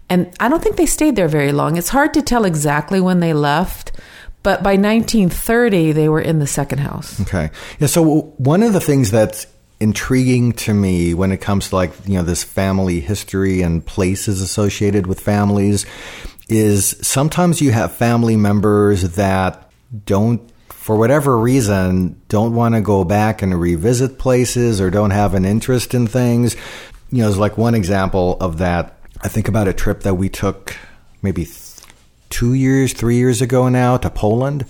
And 0.10 0.34
I 0.40 0.50
don't 0.50 0.64
think 0.64 0.78
they 0.78 0.86
stayed 0.86 1.16
there 1.16 1.28
very 1.28 1.52
long. 1.52 1.78
It's 1.78 1.90
hard 1.90 2.14
to 2.16 2.22
tell 2.22 2.46
exactly 2.46 3.00
when 3.00 3.20
they 3.20 3.34
left, 3.34 3.92
but 4.44 4.64
by 4.64 4.72
1930, 4.72 5.92
they 5.92 6.10
were 6.10 6.20
in 6.20 6.40
the 6.40 6.48
second 6.48 6.80
house. 6.80 7.22
Okay. 7.22 7.52
Yeah. 7.80 7.88
So 7.88 8.34
one 8.38 8.64
of 8.64 8.74
the 8.74 8.82
things 8.82 9.12
that's 9.12 9.46
intriguing 9.82 10.54
to 10.54 10.74
me 10.76 11.16
when 11.16 11.32
it 11.32 11.42
comes 11.42 11.70
to 11.70 11.76
like 11.76 11.92
you 12.06 12.14
know 12.14 12.24
this 12.24 12.44
family 12.44 13.00
history 13.00 13.64
and 13.64 13.84
places 13.84 14.40
associated 14.40 15.08
with 15.08 15.20
families 15.20 15.88
is 16.48 16.96
sometimes 17.02 17.62
you 17.62 17.72
have 17.72 17.92
family 17.92 18.38
members 18.38 19.16
that 19.16 19.72
don't 20.06 20.52
for 20.70 20.96
whatever 20.96 21.38
reason 21.38 22.22
don't 22.28 22.54
want 22.54 22.76
to 22.76 22.82
go 22.82 23.04
back 23.04 23.42
and 23.42 23.60
revisit 23.60 24.20
places 24.20 24.80
or 24.80 24.92
don't 24.92 25.12
have 25.12 25.34
an 25.34 25.46
interest 25.46 25.96
in 25.96 26.06
things. 26.06 26.56
You 27.10 27.24
know 27.24 27.30
it's 27.30 27.38
like 27.38 27.58
one 27.58 27.74
example 27.74 28.38
of 28.40 28.60
that. 28.60 29.00
I 29.22 29.30
think 29.30 29.48
about 29.48 29.68
a 29.68 29.74
trip 29.74 30.02
that 30.02 30.14
we 30.14 30.30
took 30.30 30.76
maybe 31.24 31.44
two 32.32 32.54
years, 32.56 32.94
three 32.94 33.18
years 33.18 33.42
ago 33.42 33.70
now 33.70 33.98
to 33.98 34.10
Poland. 34.10 34.66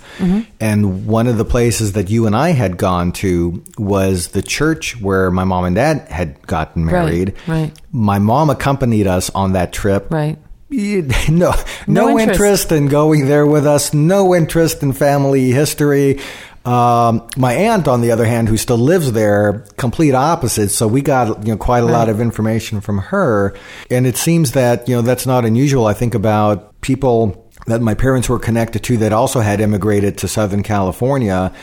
And 0.60 1.08
one 1.08 1.28
of 1.28 1.38
the 1.38 1.46
places 1.46 1.94
that 1.94 2.10
you 2.10 2.26
and 2.28 2.36
I 2.36 2.50
had 2.50 2.76
gone 2.78 3.14
to 3.14 3.64
was 3.78 4.30
the 4.30 4.42
church 4.42 5.00
where 5.00 5.32
my 5.32 5.46
mom 5.46 5.64
and 5.64 5.76
dad 5.76 6.08
had 6.10 6.46
gotten 6.46 6.86
married. 6.86 7.36
right. 7.48 7.72
My 7.94 8.20
mom 8.20 8.50
accompanied 8.50 9.08
us 9.08 9.30
on 9.30 9.54
that 9.54 9.72
trip. 9.72 10.08
Right. 10.12 10.38
No, 10.72 11.02
no, 11.30 11.54
No 11.88 12.10
interest. 12.20 12.40
interest. 12.42 12.72
in 12.72 12.88
going 12.88 13.26
there 13.28 13.46
with 13.46 13.66
us. 13.66 13.94
No 13.94 14.34
interest 14.34 14.82
in 14.84 14.94
family 14.94 15.52
history. 15.52 16.20
Um, 16.64 17.28
my 17.36 17.54
aunt, 17.54 17.88
on 17.88 18.02
the 18.02 18.12
other 18.12 18.24
hand, 18.26 18.48
who 18.48 18.56
still 18.56 18.78
lives 18.78 19.12
there, 19.12 19.66
complete 19.78 20.14
opposite. 20.14 20.70
So 20.70 20.88
we 20.88 21.02
got 21.02 21.46
you 21.46 21.54
know 21.54 21.58
quite 21.58 21.84
a 21.84 21.88
lot 21.88 22.08
of 22.08 22.22
information 22.22 22.80
from 22.82 23.00
her, 23.00 23.54
and 23.90 24.06
it 24.08 24.16
seems 24.16 24.52
that 24.52 24.88
you 24.88 24.96
know 24.96 25.02
that's 25.02 25.26
not 25.26 25.44
unusual. 25.44 25.88
I 25.88 25.94
think 25.94 26.14
about 26.16 26.80
people 26.82 27.51
that 27.72 27.82
my 27.82 27.94
parents 27.94 28.28
were 28.28 28.40
connected 28.40 28.84
to 28.84 28.98
that 28.98 29.14
also 29.14 29.40
had 29.40 29.62
immigrated 29.62 30.18
to 30.18 30.28
Southern 30.28 30.62
California, 30.62 31.54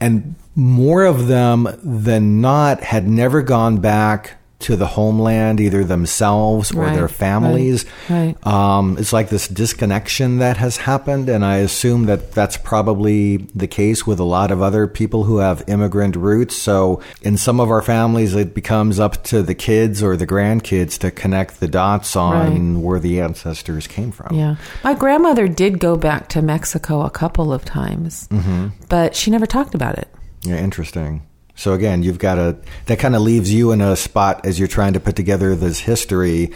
and 0.00 0.34
more 0.54 1.04
of 1.04 1.26
them 1.26 1.66
than 1.82 2.40
not 2.40 2.82
had 2.82 3.08
never 3.08 3.42
gone 3.42 3.78
back 3.78 4.38
to 4.60 4.76
the 4.76 4.86
homeland, 4.86 5.60
either 5.60 5.84
themselves 5.84 6.72
or 6.72 6.82
Right, 6.84 6.94
their 6.94 7.08
families. 7.08 7.84
right, 8.08 8.34
Um, 8.46 8.96
it's 8.98 9.12
like 9.12 9.28
this 9.28 9.46
disconnection 9.48 10.38
that 10.38 10.56
has 10.56 10.78
happened, 10.78 11.28
and 11.28 11.44
I 11.44 11.56
assume 11.56 12.06
that 12.06 12.32
that's 12.32 12.56
probably 12.56 13.38
the 13.54 13.66
case 13.66 14.06
with 14.06 14.18
a 14.20 14.24
lot 14.24 14.50
of 14.50 14.62
other 14.62 14.86
people 14.86 15.24
who 15.24 15.38
have 15.38 15.62
immigrant 15.66 16.16
roots. 16.16 16.56
So, 16.56 17.00
in 17.22 17.36
some 17.36 17.60
of 17.60 17.70
our 17.70 17.82
families, 17.82 18.34
it 18.34 18.54
becomes 18.54 18.98
up 19.00 19.22
to 19.24 19.42
the 19.42 19.54
kids 19.54 20.02
or 20.02 20.16
the 20.16 20.26
grandkids 20.26 20.98
to 21.00 21.10
connect 21.10 21.60
the 21.60 21.68
dots 21.68 22.14
on 22.16 22.82
where 22.82 23.00
the 23.00 23.20
ancestors 23.20 23.86
came 23.86 24.12
from. 24.12 24.34
Yeah. 24.34 24.56
My 24.82 24.94
grandmother 24.94 25.48
did 25.48 25.78
go 25.78 25.96
back 25.96 26.28
to 26.30 26.40
Mexico 26.42 27.02
a 27.02 27.10
couple 27.10 27.52
of 27.52 27.64
times, 27.64 28.28
Mm-hmm. 28.30 28.68
but 28.88 29.14
she 29.16 29.30
never 29.30 29.46
talked 29.46 29.74
about 29.74 29.98
it. 29.98 30.08
Yeah, 30.42 30.56
interesting. 30.56 31.22
So 31.56 31.72
again, 31.72 32.02
you've 32.02 32.18
got 32.18 32.34
to 32.36 32.56
that 32.86 32.98
kind 32.98 33.14
of 33.14 33.22
leaves 33.22 33.52
you 33.52 33.72
in 33.72 33.80
a 33.80 33.96
spot 33.96 34.44
as 34.46 34.58
you're 34.58 34.68
trying 34.68 34.94
to 34.94 35.00
put 35.00 35.16
together 35.16 35.54
this 35.54 35.78
history 35.78 36.50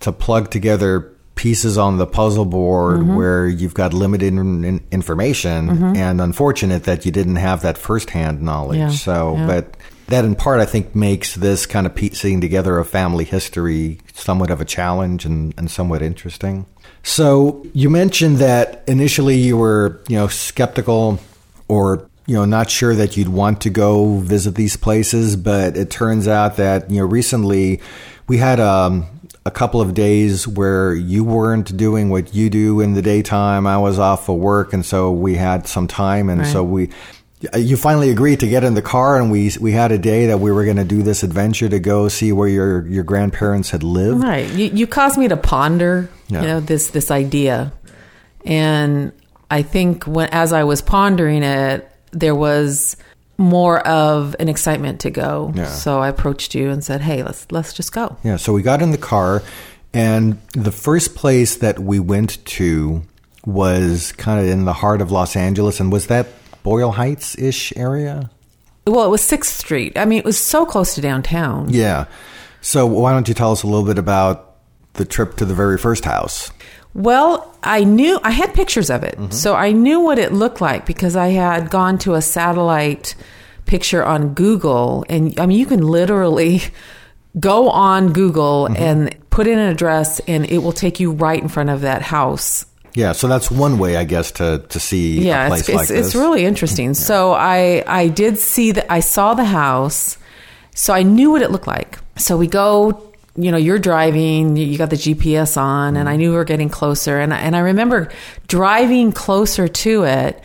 to 0.00 0.12
plug 0.12 0.50
together 0.50 1.10
pieces 1.34 1.76
on 1.78 1.96
the 1.98 2.06
puzzle 2.06 2.44
board 2.44 3.00
Mm-hmm. 3.00 3.16
where 3.16 3.48
you've 3.48 3.74
got 3.74 3.92
limited 3.92 4.32
in, 4.34 4.80
information 4.92 5.96
and 5.96 6.20
unfortunate 6.20 6.84
that 6.84 7.04
you 7.04 7.10
didn't 7.10 7.36
have 7.36 7.62
that 7.62 7.76
firsthand 7.78 8.40
knowledge. 8.42 8.78
Yeah, 8.78 8.90
So, 8.90 9.34
yeah. 9.36 9.46
but 9.46 9.76
that 10.08 10.24
in 10.24 10.34
part 10.36 10.60
I 10.60 10.64
think 10.66 10.94
makes 10.94 11.34
this 11.34 11.66
kind 11.66 11.86
of 11.86 11.94
piecing 11.94 12.40
together 12.40 12.78
of 12.78 12.86
family 12.88 13.24
history 13.24 13.98
somewhat 14.12 14.50
of 14.50 14.60
a 14.60 14.64
challenge 14.64 15.24
and, 15.24 15.54
and 15.56 15.70
somewhat 15.70 16.02
interesting. 16.02 16.66
So 17.02 17.66
you 17.72 17.90
mentioned 17.90 18.36
that 18.38 18.84
initially 18.86 19.36
you 19.36 19.56
were, 19.56 20.00
you 20.08 20.16
know, 20.16 20.28
skeptical 20.28 21.18
or 21.68 22.08
you 22.26 22.34
know 22.34 22.44
not 22.44 22.70
sure 22.70 22.94
that 22.94 23.16
you'd 23.16 23.28
want 23.28 23.60
to 23.62 23.70
go 23.70 24.18
visit 24.18 24.54
these 24.54 24.76
places, 24.76 25.36
but 25.36 25.76
it 25.76 25.90
turns 25.90 26.26
out 26.28 26.56
that 26.56 26.90
you 26.90 27.00
know 27.00 27.06
recently 27.06 27.80
we 28.28 28.38
had 28.38 28.60
um, 28.60 29.06
a 29.44 29.50
couple 29.50 29.80
of 29.80 29.92
days 29.94 30.48
where 30.48 30.94
you 30.94 31.22
weren't 31.24 31.76
doing 31.76 32.08
what 32.08 32.34
you 32.34 32.48
do 32.48 32.80
in 32.80 32.94
the 32.94 33.02
daytime. 33.02 33.66
I 33.66 33.76
was 33.78 33.98
off 33.98 34.24
for 34.26 34.38
work, 34.38 34.72
and 34.72 34.84
so 34.84 35.12
we 35.12 35.34
had 35.36 35.66
some 35.66 35.86
time, 35.86 36.28
and 36.30 36.40
Right. 36.40 36.52
so 36.52 36.62
we. 36.64 36.88
You 37.54 37.76
finally 37.76 38.08
agreed 38.08 38.40
to 38.40 38.48
get 38.48 38.64
in 38.64 38.72
the 38.72 38.80
car, 38.80 39.20
and 39.20 39.30
we 39.30 39.50
we 39.60 39.72
had 39.72 39.92
a 39.92 39.98
day 39.98 40.28
that 40.28 40.40
we 40.40 40.50
were 40.50 40.64
going 40.64 40.78
to 40.78 40.84
do 40.84 41.02
this 41.02 41.22
adventure 41.22 41.68
to 41.68 41.78
go 41.78 42.08
see 42.08 42.32
where 42.32 42.48
your 42.48 42.86
your 42.86 43.04
grandparents 43.04 43.68
had 43.68 43.82
lived. 43.82 44.22
Right. 44.22 44.48
You, 44.48 44.70
you 44.72 44.86
caused 44.86 45.18
me 45.18 45.28
to 45.28 45.36
ponder, 45.36 46.08
Yeah. 46.28 46.40
you 46.40 46.46
know, 46.46 46.60
this 46.60 46.88
this 46.88 47.10
idea, 47.10 47.74
and 48.46 49.12
I 49.50 49.60
think 49.60 50.04
when 50.04 50.28
as 50.30 50.54
I 50.54 50.64
was 50.64 50.80
pondering 50.80 51.42
it, 51.42 51.86
there 52.14 52.34
was 52.34 52.96
more 53.36 53.80
of 53.86 54.36
an 54.38 54.48
excitement 54.48 55.00
to 55.00 55.10
go. 55.10 55.52
Yeah. 55.54 55.66
So 55.66 55.98
I 55.98 56.08
approached 56.08 56.54
you 56.54 56.70
and 56.70 56.84
said, 56.84 57.00
"Hey, 57.00 57.22
let's 57.22 57.46
let's 57.50 57.72
just 57.72 57.92
go." 57.92 58.16
Yeah, 58.22 58.36
so 58.36 58.52
we 58.52 58.62
got 58.62 58.80
in 58.80 58.90
the 58.90 58.98
car, 58.98 59.42
and 59.92 60.40
the 60.52 60.72
first 60.72 61.14
place 61.14 61.56
that 61.56 61.78
we 61.78 61.98
went 61.98 62.44
to 62.46 63.02
was 63.44 64.12
kind 64.12 64.40
of 64.40 64.46
in 64.46 64.64
the 64.64 64.72
heart 64.72 65.00
of 65.00 65.10
Los 65.10 65.36
Angeles, 65.36 65.80
and 65.80 65.92
was 65.92 66.06
that 66.06 66.28
Boyle 66.62 66.92
Heights 66.92 67.36
ish 67.38 67.72
area? 67.76 68.30
Well, 68.86 69.04
it 69.06 69.10
was 69.10 69.22
Sixth 69.22 69.54
Street. 69.54 69.98
I 69.98 70.04
mean, 70.04 70.18
it 70.18 70.24
was 70.24 70.38
so 70.38 70.66
close 70.66 70.94
to 70.94 71.00
downtown. 71.00 71.70
Yeah. 71.70 72.06
So 72.60 72.86
why 72.86 73.12
don't 73.12 73.28
you 73.28 73.34
tell 73.34 73.52
us 73.52 73.62
a 73.62 73.66
little 73.66 73.84
bit 73.84 73.98
about 73.98 74.56
the 74.94 75.04
trip 75.04 75.36
to 75.36 75.44
the 75.44 75.54
very 75.54 75.78
first 75.78 76.04
house? 76.04 76.50
Well, 76.94 77.52
I 77.62 77.82
knew 77.82 78.20
I 78.22 78.30
had 78.30 78.54
pictures 78.54 78.88
of 78.88 79.02
it, 79.02 79.16
mm-hmm. 79.16 79.30
so 79.30 79.54
I 79.54 79.72
knew 79.72 80.00
what 80.00 80.18
it 80.18 80.32
looked 80.32 80.60
like 80.60 80.86
because 80.86 81.16
I 81.16 81.28
had 81.28 81.68
gone 81.68 81.98
to 81.98 82.14
a 82.14 82.22
satellite 82.22 83.16
picture 83.66 84.04
on 84.04 84.34
Google, 84.34 85.04
and 85.08 85.38
I 85.38 85.46
mean, 85.46 85.58
you 85.58 85.66
can 85.66 85.82
literally 85.82 86.62
go 87.40 87.68
on 87.68 88.12
Google 88.12 88.68
mm-hmm. 88.70 88.82
and 88.82 89.30
put 89.30 89.48
in 89.48 89.58
an 89.58 89.68
address, 89.68 90.20
and 90.20 90.46
it 90.46 90.58
will 90.58 90.72
take 90.72 91.00
you 91.00 91.10
right 91.10 91.42
in 91.42 91.48
front 91.48 91.70
of 91.70 91.80
that 91.80 92.02
house. 92.02 92.64
Yeah, 92.94 93.10
so 93.10 93.26
that's 93.26 93.50
one 93.50 93.78
way, 93.78 93.96
I 93.96 94.04
guess, 94.04 94.30
to 94.32 94.64
to 94.68 94.78
see 94.78 95.26
Yeah, 95.26 95.42
a 95.42 95.46
it's 95.46 95.50
place 95.50 95.68
it's, 95.68 95.76
like 95.76 95.88
this. 95.88 96.06
it's 96.06 96.14
really 96.14 96.44
interesting. 96.44 96.90
Mm-hmm. 96.90 97.02
So 97.02 97.32
I 97.32 97.82
I 97.88 98.06
did 98.06 98.38
see 98.38 98.70
that 98.70 98.86
I 98.88 99.00
saw 99.00 99.34
the 99.34 99.44
house, 99.44 100.16
so 100.76 100.94
I 100.94 101.02
knew 101.02 101.32
what 101.32 101.42
it 101.42 101.50
looked 101.50 101.66
like. 101.66 101.98
So 102.16 102.36
we 102.36 102.46
go. 102.46 103.10
You 103.36 103.50
know, 103.50 103.58
you're 103.58 103.78
driving. 103.78 104.56
You 104.56 104.78
got 104.78 104.90
the 104.90 104.96
GPS 104.96 105.56
on, 105.56 105.96
and 105.96 106.08
I 106.08 106.16
knew 106.16 106.30
we 106.30 106.36
were 106.36 106.44
getting 106.44 106.68
closer. 106.68 107.20
And 107.20 107.34
I, 107.34 107.38
and 107.38 107.56
I 107.56 107.60
remember 107.60 108.10
driving 108.46 109.12
closer 109.12 109.66
to 109.66 110.04
it 110.04 110.44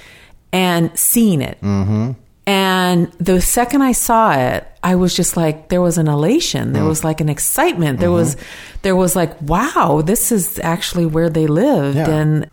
and 0.51 0.97
seeing 0.97 1.41
it. 1.41 1.59
Mm-hmm. 1.61 2.11
And 2.49 3.11
the 3.19 3.41
second 3.41 3.83
I 3.83 3.91
saw 3.91 4.33
it, 4.33 4.65
I 4.81 4.95
was 4.95 5.15
just 5.15 5.37
like, 5.37 5.69
there 5.69 5.81
was 5.81 5.99
an 5.99 6.07
elation. 6.07 6.73
There 6.73 6.83
was 6.83 7.03
like 7.03 7.21
an 7.21 7.29
excitement. 7.29 7.99
There 7.99 8.09
was, 8.09 8.37
there 8.81 8.95
was 8.95 9.15
like, 9.15 9.39
wow, 9.41 10.01
this 10.03 10.31
is 10.31 10.59
actually 10.63 11.05
where 11.05 11.29
they 11.29 11.45
lived. 11.45 11.97
Yeah. 11.97 12.09
And 12.09 12.49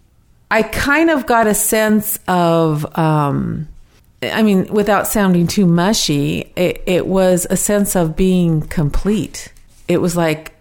I 0.51 0.65
kind 0.65 1.09
of 1.09 1.25
got 1.25 1.47
a 1.47 1.55
sense 1.55 2.19
of, 2.29 2.85
um, 2.99 3.69
I 4.23 4.43
mean, 4.43 4.67
without 4.67 5.07
sounding 5.07 5.47
too 5.47 5.65
mushy, 5.65 6.53
it, 6.57 6.83
it 6.85 7.07
was 7.07 7.47
a 7.49 7.57
sense 7.57 7.97
of 7.97 8.17
being 8.17 8.61
complete. 8.63 9.51
It 9.89 10.01
was 10.01 10.17
like 10.17 10.57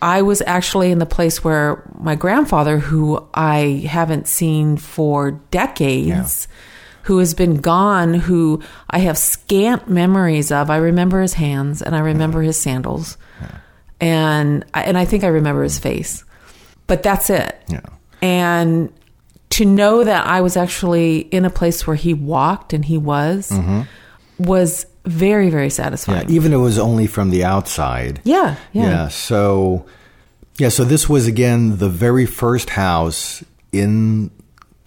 I 0.00 0.22
was 0.22 0.42
actually 0.42 0.90
in 0.90 0.98
the 0.98 1.06
place 1.06 1.42
where 1.42 1.90
my 1.98 2.14
grandfather, 2.14 2.78
who 2.78 3.26
I 3.34 3.84
haven't 3.88 4.28
seen 4.28 4.76
for 4.76 5.32
decades, 5.50 6.46
who 7.02 7.18
has 7.18 7.34
been 7.34 7.56
gone, 7.56 8.14
who 8.14 8.62
I 8.90 8.98
have 9.00 9.18
scant 9.18 9.88
memories 9.88 10.52
of. 10.52 10.70
I 10.70 10.76
remember 10.76 11.20
his 11.20 11.34
hands 11.34 11.82
and 11.82 11.96
I 11.96 12.00
remember 12.00 12.42
his 12.42 12.56
sandals, 12.56 13.16
and 14.00 14.64
I, 14.72 14.82
and 14.84 14.96
I 14.96 15.04
think 15.04 15.24
I 15.24 15.28
remember 15.28 15.62
his 15.62 15.78
face, 15.78 16.24
but 16.86 17.02
that's 17.02 17.30
it. 17.30 17.60
Yeah. 17.68 17.80
And 18.22 18.92
to 19.50 19.64
know 19.64 20.04
that 20.04 20.26
I 20.26 20.40
was 20.40 20.56
actually 20.56 21.20
in 21.20 21.44
a 21.44 21.50
place 21.50 21.86
where 21.86 21.96
he 21.96 22.14
walked 22.14 22.72
and 22.72 22.84
he 22.84 22.98
was 22.98 23.50
mm-hmm. 23.50 23.82
was 24.38 24.86
very 25.08 25.50
very 25.50 25.70
satisfying. 25.70 26.28
Yeah, 26.28 26.34
even 26.34 26.52
if 26.52 26.56
it 26.56 26.62
was 26.62 26.78
only 26.78 27.06
from 27.06 27.30
the 27.30 27.44
outside. 27.44 28.20
Yeah, 28.24 28.56
yeah. 28.72 28.82
Yeah. 28.82 29.08
So, 29.08 29.86
yeah. 30.58 30.68
So 30.68 30.84
this 30.84 31.08
was 31.08 31.26
again 31.26 31.78
the 31.78 31.88
very 31.88 32.26
first 32.26 32.70
house 32.70 33.42
in 33.72 34.30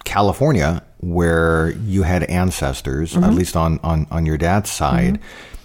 California 0.04 0.82
where 1.00 1.70
you 1.84 2.02
had 2.04 2.22
ancestors, 2.24 3.12
Mm-hmm. 3.14 3.24
at 3.24 3.34
least 3.34 3.56
on 3.56 3.78
on 3.82 4.06
on 4.10 4.26
your 4.26 4.38
dad's 4.38 4.70
side. 4.70 5.18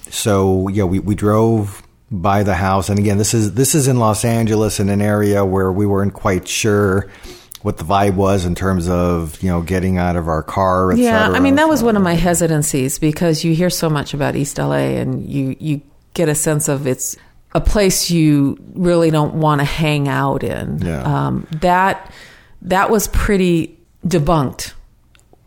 So 0.09 0.67
yeah, 0.69 0.83
we 0.85 0.99
we 0.99 1.15
drove 1.15 1.83
by 2.09 2.41
the 2.43 2.55
house, 2.55 2.89
and 2.89 2.97
again, 2.99 3.17
this 3.17 3.33
is 3.33 3.53
this 3.55 3.75
is 3.75 3.87
in 3.87 3.99
Los 3.99 4.23
Angeles, 4.23 4.79
in 4.79 4.89
an 4.89 5.01
area 5.01 5.43
where 5.43 5.71
we 5.71 5.85
weren't 5.85 6.13
quite 6.13 6.47
sure 6.47 7.09
what 7.67 7.75
the 7.75 7.83
vibe 7.83 8.13
was 8.15 8.45
in 8.45 8.55
terms 8.55 8.87
of 8.87 9.43
you 9.43 9.49
know 9.49 9.61
getting 9.61 9.97
out 9.97 10.15
of 10.15 10.29
our 10.29 10.41
car. 10.41 10.93
Yeah, 10.95 11.27
I 11.27 11.41
mean 11.41 11.55
that 11.55 11.67
was 11.67 11.83
one 11.83 11.97
of 11.97 12.01
my 12.01 12.13
hesitancies 12.13 12.97
because 12.97 13.43
you 13.43 13.53
hear 13.53 13.69
so 13.69 13.89
much 13.89 14.13
about 14.13 14.37
East 14.37 14.57
LA 14.57 14.95
and 15.01 15.27
you 15.29 15.53
you 15.59 15.81
get 16.13 16.29
a 16.29 16.33
sense 16.35 16.69
of 16.69 16.87
it's 16.87 17.17
a 17.53 17.59
place 17.59 18.09
you 18.09 18.57
really 18.73 19.11
don't 19.11 19.33
want 19.33 19.59
to 19.59 19.65
hang 19.65 20.07
out 20.07 20.43
in. 20.45 20.79
Yeah. 20.79 21.01
Um, 21.01 21.45
that 21.59 22.09
that 22.61 22.89
was 22.89 23.09
pretty 23.09 23.77
debunked 24.07 24.73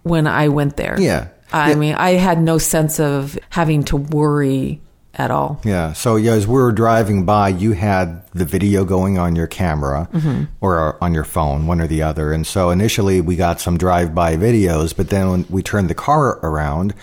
when 0.02 0.26
I 0.26 0.48
went 0.48 0.76
there. 0.76 1.00
Yeah. 1.00 1.28
I 1.54 1.70
Yeah. 1.70 1.74
mean, 1.76 1.94
I 1.94 2.10
had 2.10 2.38
no 2.42 2.58
sense 2.58 3.00
of 3.00 3.38
having 3.48 3.82
to 3.84 3.96
worry 3.96 4.82
at 5.14 5.30
all. 5.30 5.60
Yeah. 5.64 5.92
So 5.92 6.16
yeah, 6.16 6.32
as 6.32 6.46
we 6.46 6.54
were 6.54 6.72
driving 6.72 7.24
by, 7.24 7.48
you 7.48 7.72
had 7.72 8.26
the 8.32 8.44
video 8.44 8.84
going 8.84 9.18
on 9.18 9.34
your 9.34 9.46
camera 9.46 10.08
mm-hmm. 10.12 10.44
or 10.60 10.94
uh, 10.94 11.04
on 11.04 11.14
your 11.14 11.24
phone, 11.24 11.66
one 11.66 11.80
or 11.80 11.86
the 11.86 12.02
other. 12.02 12.32
And 12.32 12.46
so 12.46 12.70
initially 12.70 13.20
we 13.20 13.36
got 13.36 13.60
some 13.60 13.76
drive-by 13.76 14.36
videos, 14.36 14.96
but 14.96 15.10
then 15.10 15.30
when 15.30 15.46
we 15.50 15.62
turned 15.62 15.90
the 15.90 15.94
car 15.94 16.38
around 16.44 16.94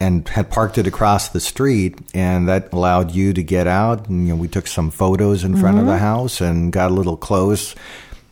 and 0.00 0.26
had 0.28 0.50
parked 0.50 0.78
it 0.78 0.86
across 0.86 1.28
the 1.28 1.40
street, 1.40 1.98
and 2.14 2.48
that 2.48 2.72
allowed 2.72 3.10
you 3.10 3.34
to 3.34 3.42
get 3.42 3.66
out. 3.66 4.08
And 4.08 4.26
you 4.26 4.34
know, 4.34 4.40
we 4.40 4.48
took 4.48 4.66
some 4.66 4.90
photos 4.90 5.44
in 5.44 5.56
front 5.58 5.78
of 5.78 5.84
the 5.84 5.92
mm-hmm. 5.92 6.00
house 6.00 6.40
and 6.40 6.72
got 6.72 6.90
a 6.90 6.94
little 6.94 7.18
close. 7.18 7.74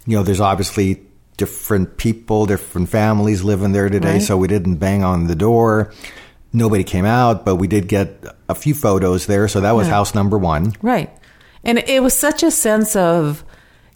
You 0.06 0.16
know, 0.16 0.22
there's 0.22 0.40
obviously 0.40 1.02
different 1.36 1.98
people, 1.98 2.46
different 2.46 2.88
families 2.88 3.42
living 3.44 3.72
there 3.72 3.90
today, 3.90 4.14
Right. 4.14 4.22
so 4.22 4.36
we 4.38 4.48
didn't 4.48 4.76
bang 4.76 5.04
on 5.04 5.26
the 5.26 5.36
door. 5.36 5.92
Nobody 6.52 6.84
came 6.84 7.04
out, 7.04 7.44
but 7.44 7.56
we 7.56 7.68
did 7.68 7.88
get 7.88 8.24
a 8.48 8.54
few 8.54 8.74
photos 8.74 9.26
there. 9.26 9.48
So 9.48 9.60
that 9.60 9.72
was 9.72 9.86
house 9.86 10.14
number 10.14 10.38
one. 10.38 10.72
Right. 10.80 11.10
And 11.64 11.78
it 11.78 12.02
was 12.02 12.14
such 12.14 12.42
a 12.42 12.50
sense 12.50 12.96
of 12.96 13.44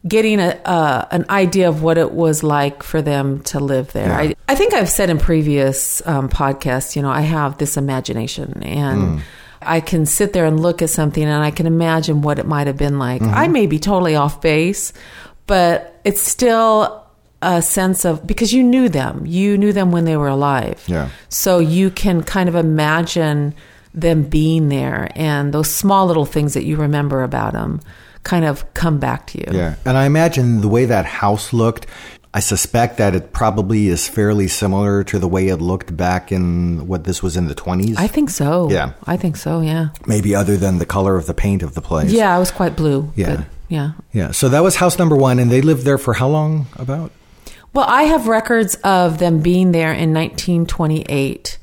getting 0.07 0.41
a 0.41 0.61
uh, 0.65 1.07
an 1.13 1.25
idea 1.31 1.69
of 1.69 1.83
what 1.83 1.97
it 1.97 2.13
was 2.13 2.43
like 2.43 2.83
for 2.83 3.01
them 3.01 3.41
to 3.45 3.61
live 3.61 3.93
there. 3.93 4.09
Yeah. 4.09 4.19
I, 4.19 4.35
I 4.49 4.55
think 4.55 4.75
I've 4.75 4.91
said 4.91 5.11
in 5.11 5.19
previous 5.19 6.07
um, 6.07 6.29
podcasts, 6.29 6.97
you 6.97 7.03
know, 7.03 7.11
I 7.11 7.23
have 7.23 7.59
this 7.59 7.77
imagination 7.77 8.63
and 8.63 9.23
I 9.63 9.81
can 9.81 10.07
sit 10.07 10.33
there 10.33 10.45
and 10.45 10.61
look 10.61 10.83
at 10.83 10.91
something 10.91 11.23
and 11.23 11.43
I 11.43 11.51
can 11.53 11.67
imagine 11.67 12.21
what 12.23 12.39
it 12.39 12.47
might 12.47 12.67
have 12.67 12.77
been 12.77 12.99
like. 12.99 13.23
I 13.23 13.49
may 13.49 13.67
be 13.67 13.79
totally 13.79 14.17
off 14.17 14.41
base, 14.41 14.93
but 15.47 16.01
it's 16.05 16.21
still 16.21 17.02
a 17.43 17.61
sense 17.61 18.05
of 18.05 18.27
because 18.27 18.53
you 18.53 18.63
knew 18.63 18.89
them. 18.89 19.27
You 19.27 19.59
knew 19.59 19.73
them 19.73 19.93
when 19.93 20.05
they 20.05 20.17
were 20.17 20.29
alive. 20.29 20.83
Yeah. 20.87 21.11
So 21.29 21.59
you 21.59 21.91
can 21.91 22.23
kind 22.23 22.49
of 22.49 22.55
imagine 22.55 23.55
them 23.95 24.23
being 24.23 24.69
there 24.69 25.11
and 25.15 25.53
those 25.53 25.71
small 25.71 26.07
little 26.07 26.25
things 26.25 26.55
that 26.55 26.65
you 26.65 26.77
remember 26.77 27.23
about 27.23 27.53
them 27.53 27.81
kind 28.23 28.45
of 28.45 28.73
come 28.75 28.99
back 28.99 29.27
to 29.29 29.39
you. 29.39 29.47
Yeah. 29.51 29.75
And 29.85 29.99
I 29.99 30.07
imagine 30.07 30.61
the 30.61 30.69
way 30.69 30.85
that 30.87 31.05
house 31.05 31.53
looked, 31.53 31.87
I 32.33 32.41
suspect 32.41 32.97
that 32.97 33.15
it 33.15 33.33
probably 33.33 33.89
is 33.89 34.09
fairly 34.09 34.49
similar 34.49 35.05
to 35.05 35.19
the 35.19 35.29
way 35.29 35.49
it 35.49 35.57
looked 35.57 35.95
back 35.95 36.33
in 36.33 36.87
what 36.87 37.05
this 37.05 37.23
was 37.23 37.37
in 37.37 37.49
the 37.49 37.55
20s. 37.55 37.97
I 37.99 38.07
think 38.07 38.31
so. 38.31 38.71
Yeah. 38.71 38.93
I 39.05 39.17
think 39.17 39.37
so, 39.37 39.61
yeah. 39.61 39.89
Maybe 40.07 40.35
other 40.35 40.57
than 40.57 40.79
the 40.79 40.87
color 40.87 41.17
of 41.17 41.27
the 41.27 41.35
paint 41.35 41.63
of 41.63 41.75
the 41.75 41.83
place. 41.83 42.11
Yeah, 42.11 42.35
it 42.35 42.39
was 42.39 42.51
quite 42.51 42.77
blue. 42.77 43.13
Yeah. 43.17 43.45
yeah. 43.69 43.93
Yeah. 44.13 44.31
So 44.31 44.49
that 44.49 44.63
was 44.63 44.77
house 44.77 44.99
number 44.99 45.17
one, 45.17 45.39
and 45.39 45.51
they 45.51 45.61
lived 45.61 45.85
there 45.85 45.99
for 45.99 46.15
how 46.15 46.29
long 46.29 46.67
about? 46.77 47.11
Well, 47.75 47.87
I 47.89 48.03
have 48.05 48.29
records 48.29 48.75
of 48.85 49.19
them 49.19 49.41
being 49.41 49.73
there 49.73 49.93
in 49.93 50.13
1928. 50.15 51.59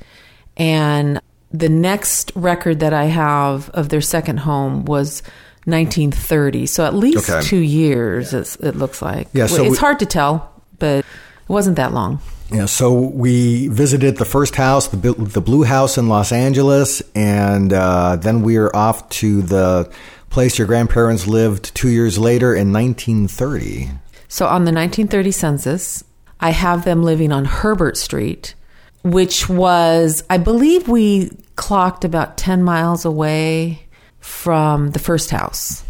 And 0.56 1.20
the 1.52 1.68
next 1.68 2.32
record 2.34 2.80
that 2.80 2.92
I 2.92 3.04
have 3.04 3.70
of 3.70 3.88
their 3.88 4.00
second 4.00 4.38
home 4.38 4.84
was 4.84 5.22
1930. 5.66 6.66
So 6.66 6.84
at 6.84 6.94
least 6.94 7.30
Okay. 7.30 7.40
two 7.46 7.58
years, 7.58 8.32
it's, 8.34 8.56
it 8.56 8.76
looks 8.76 9.00
like. 9.02 9.28
Yeah, 9.32 9.46
so 9.46 9.62
it's 9.62 9.72
we- 9.72 9.76
hard 9.78 9.98
to 10.00 10.06
tell, 10.06 10.50
but 10.78 10.98
it 10.98 11.04
wasn't 11.48 11.76
that 11.76 11.92
long. 11.94 12.20
Yeah, 12.52 12.66
so 12.66 12.92
we 12.92 13.68
visited 13.68 14.16
the 14.16 14.24
first 14.24 14.56
house, 14.56 14.88
the 14.88 14.96
the 15.12 15.40
Blue 15.40 15.62
House 15.62 15.96
in 15.96 16.08
Los 16.08 16.32
Angeles, 16.32 17.00
and 17.14 17.72
uh, 17.72 18.16
then 18.16 18.42
we 18.42 18.56
are 18.56 18.74
off 18.74 19.08
to 19.10 19.40
the 19.40 19.88
place 20.30 20.58
your 20.58 20.66
grandparents 20.66 21.28
lived 21.28 21.72
two 21.76 21.88
years 21.88 22.18
later 22.18 22.52
in 22.52 22.72
1930. 22.72 23.90
So 24.32 24.46
on 24.46 24.64
the 24.64 24.70
1930 24.72 25.30
census, 25.32 26.04
I 26.40 26.50
have 26.50 26.84
them 26.84 27.02
living 27.02 27.32
on 27.32 27.44
Herbert 27.44 27.96
Street, 27.96 28.54
which 29.02 29.48
was, 29.48 30.22
I 30.30 30.38
believe 30.38 30.86
we 30.88 31.30
clocked 31.56 32.04
about 32.04 32.38
10 32.38 32.62
miles 32.62 33.04
away 33.04 33.86
from 34.20 34.92
the 34.92 34.98
first 35.00 35.30
house. 35.30 35.82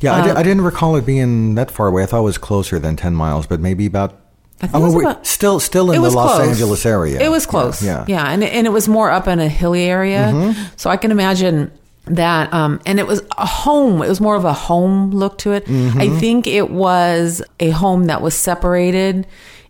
Yeah, 0.00 0.14
I, 0.14 0.20
Uh, 0.20 0.24
di- 0.26 0.30
I 0.40 0.42
didn't 0.44 0.62
recall 0.62 0.94
it 0.96 1.04
being 1.04 1.56
that 1.56 1.70
far 1.72 1.88
away. 1.88 2.04
I 2.04 2.06
thought 2.06 2.20
it 2.20 2.24
was 2.24 2.38
closer 2.38 2.78
than 2.78 2.94
10 2.94 3.14
miles, 3.14 3.46
but 3.46 3.58
maybe 3.60 3.84
about. 3.86 4.14
I 4.62 4.66
think 4.68 4.74
Oh, 4.76 4.80
it 4.82 4.84
was 4.86 4.94
wait, 4.94 5.02
about- 5.04 5.26
still, 5.26 5.58
still 5.60 5.90
in 5.90 6.00
the 6.02 6.10
Los 6.10 6.36
close. 6.36 6.48
Angeles 6.48 6.86
area. 6.86 7.20
It 7.20 7.30
was 7.30 7.46
close. 7.46 7.82
Yeah, 7.82 8.04
yeah, 8.08 8.24
and 8.30 8.42
and 8.44 8.66
it 8.66 8.70
was 8.70 8.88
more 8.88 9.10
up 9.10 9.26
in 9.28 9.38
a 9.40 9.48
hilly 9.48 9.84
area, 9.84 10.30
Mm-hmm. 10.32 10.62
so 10.76 10.88
I 10.90 10.96
can 10.96 11.10
imagine 11.10 11.70
that. 12.16 12.52
Um, 12.52 12.80
and 12.86 12.98
it 12.98 13.06
was 13.06 13.22
a 13.36 13.46
home. 13.46 14.02
It 14.02 14.08
was 14.08 14.20
more 14.20 14.36
of 14.36 14.44
a 14.44 14.52
home 14.52 15.10
look 15.10 15.38
to 15.38 15.52
it. 15.52 15.64
Mm-hmm. 15.66 16.00
I 16.00 16.08
think 16.18 16.46
it 16.46 16.70
was 16.70 17.42
a 17.60 17.70
home 17.70 18.04
that 18.04 18.22
was 18.22 18.34
separated 18.34 19.26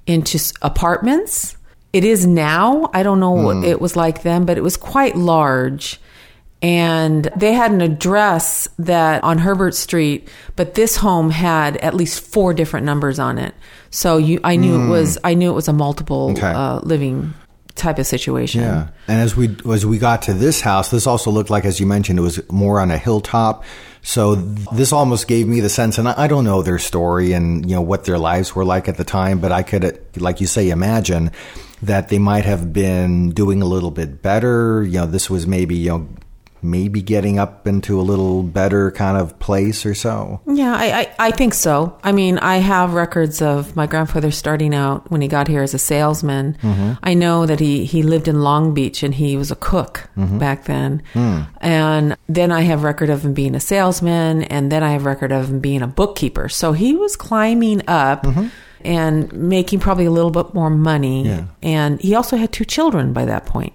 into 0.06 0.38
apartments. 0.62 1.56
It 1.92 2.04
is 2.04 2.26
now. 2.26 2.90
I 2.92 3.02
don't 3.02 3.20
know 3.20 3.36
Hmm. 3.36 3.44
what 3.44 3.64
it 3.64 3.80
was 3.80 3.96
like 3.96 4.22
then, 4.22 4.44
but 4.44 4.56
it 4.58 4.62
was 4.62 4.76
quite 4.76 5.16
large. 5.16 6.00
And 6.60 7.30
they 7.36 7.52
had 7.52 7.70
an 7.70 7.80
address 7.80 8.68
that 8.80 9.22
on 9.22 9.38
Herbert 9.38 9.76
Street, 9.76 10.28
but 10.56 10.74
this 10.74 10.96
home 10.96 11.30
had 11.30 11.76
at 11.76 11.94
least 11.94 12.20
four 12.20 12.52
different 12.52 12.84
numbers 12.84 13.20
on 13.20 13.38
it. 13.38 13.54
So 13.90 14.16
you, 14.16 14.40
I 14.42 14.56
knew 14.56 14.82
it 14.84 14.88
was, 14.88 15.18
I 15.22 15.34
knew 15.34 15.50
it 15.50 15.54
was 15.54 15.68
a 15.68 15.72
multiple 15.72 16.30
Hmm. 16.30 16.36
Okay. 16.36 16.52
uh, 16.52 16.80
living 16.80 17.32
type 17.78 17.98
of 17.98 18.06
situation. 18.06 18.60
Yeah, 18.62 18.88
and 19.06 19.20
as 19.20 19.36
we 19.36 19.56
as 19.70 19.86
we 19.86 19.98
got 19.98 20.22
to 20.22 20.34
this 20.34 20.60
house, 20.60 20.90
this 20.90 21.06
also 21.06 21.30
looked 21.30 21.50
like, 21.50 21.64
as 21.64 21.80
you 21.80 21.86
mentioned, 21.86 22.18
it 22.18 22.22
was 22.22 22.40
more 22.50 22.80
on 22.80 22.90
a 22.90 22.98
hilltop. 22.98 23.64
So 24.02 24.36
this 24.36 24.92
almost 24.92 25.28
gave 25.28 25.46
me 25.46 25.60
the 25.60 25.68
sense, 25.68 25.98
and 25.98 26.08
I 26.08 26.28
don't 26.28 26.44
know 26.44 26.62
their 26.62 26.78
story 26.78 27.32
and 27.32 27.68
you 27.68 27.76
know 27.76 27.82
what 27.82 28.04
their 28.04 28.18
lives 28.18 28.54
were 28.54 28.64
like 28.64 28.88
at 28.88 28.96
the 28.96 29.04
time, 29.04 29.40
but 29.40 29.52
I 29.52 29.62
could, 29.62 30.00
like 30.16 30.40
you 30.40 30.46
say, 30.46 30.70
imagine 30.70 31.32
that 31.82 32.08
they 32.08 32.18
might 32.18 32.44
have 32.44 32.72
been 32.72 33.30
doing 33.30 33.62
a 33.62 33.66
little 33.66 33.90
bit 33.90 34.22
better. 34.22 34.82
You 34.82 35.00
know, 35.00 35.06
this 35.06 35.28
was 35.28 35.46
maybe 35.46 35.76
you 35.76 35.90
know 35.90 36.08
maybe 36.62 37.02
getting 37.02 37.38
up 37.38 37.66
into 37.66 38.00
a 38.00 38.02
little 38.02 38.42
better 38.42 38.90
kind 38.90 39.16
of 39.16 39.38
place 39.38 39.86
or 39.86 39.94
so. 39.94 40.40
Yeah, 40.46 40.74
I, 40.74 41.00
I, 41.00 41.14
I 41.18 41.30
think 41.30 41.54
so. 41.54 41.98
I 42.02 42.12
mean, 42.12 42.38
I 42.38 42.56
have 42.56 42.94
records 42.94 43.40
of 43.40 43.76
my 43.76 43.86
grandfather 43.86 44.30
starting 44.30 44.74
out 44.74 45.10
when 45.10 45.20
he 45.20 45.28
got 45.28 45.48
here 45.48 45.62
as 45.62 45.74
a 45.74 45.78
salesman. 45.78 46.56
Mm-hmm. 46.62 46.92
I 47.02 47.14
know 47.14 47.46
that 47.46 47.60
he, 47.60 47.84
he 47.84 48.02
lived 48.02 48.28
in 48.28 48.42
Long 48.42 48.74
Beach 48.74 49.02
and 49.02 49.14
he 49.14 49.36
was 49.36 49.50
a 49.50 49.56
cook 49.56 50.08
Mm-hmm. 50.16 50.38
back 50.38 50.64
then. 50.64 51.02
Hmm. 51.12 51.42
And 51.60 52.16
then 52.28 52.50
I 52.50 52.62
have 52.62 52.82
record 52.82 53.08
of 53.08 53.24
him 53.24 53.34
being 53.34 53.54
a 53.54 53.60
salesman 53.60 54.42
and 54.44 54.72
then 54.72 54.82
I 54.82 54.90
have 54.90 55.04
record 55.04 55.30
of 55.30 55.48
him 55.48 55.60
being 55.60 55.80
a 55.82 55.86
bookkeeper. 55.86 56.48
So 56.48 56.72
he 56.72 56.96
was 56.96 57.14
climbing 57.14 57.82
up 57.86 58.26
and 58.82 59.32
making 59.32 59.80
probably 59.80 60.06
a 60.06 60.10
little 60.10 60.30
bit 60.30 60.54
more 60.54 60.70
money. 60.70 61.24
Mm-hmm. 61.24 61.30
Yeah. 61.30 61.44
And 61.62 62.00
he 62.00 62.14
also 62.14 62.36
had 62.36 62.52
two 62.52 62.64
children 62.64 63.12
by 63.12 63.24
that 63.26 63.46
point. 63.46 63.72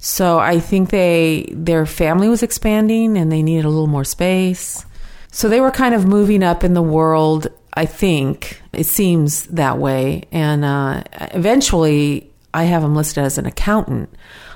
So 0.00 0.38
I 0.38 0.60
think 0.60 0.90
they 0.90 1.46
their 1.52 1.84
family 1.84 2.28
was 2.28 2.42
expanding 2.42 3.18
and 3.18 3.30
they 3.30 3.42
needed 3.42 3.66
a 3.66 3.68
little 3.68 3.86
more 3.86 4.04
space. 4.04 4.84
So 5.30 5.48
they 5.48 5.60
were 5.60 5.70
kind 5.70 5.94
of 5.94 6.06
moving 6.06 6.42
up 6.42 6.64
in 6.64 6.74
the 6.74 6.82
world. 6.82 7.48
I 7.74 7.84
think 7.86 8.60
it 8.72 8.86
seems 8.86 9.46
that 9.46 9.78
way. 9.78 10.24
And 10.32 10.64
uh, 10.64 11.04
eventually, 11.12 12.30
I 12.52 12.64
have 12.64 12.82
him 12.82 12.96
listed 12.96 13.22
as 13.22 13.38
an 13.38 13.46
accountant. 13.46 14.08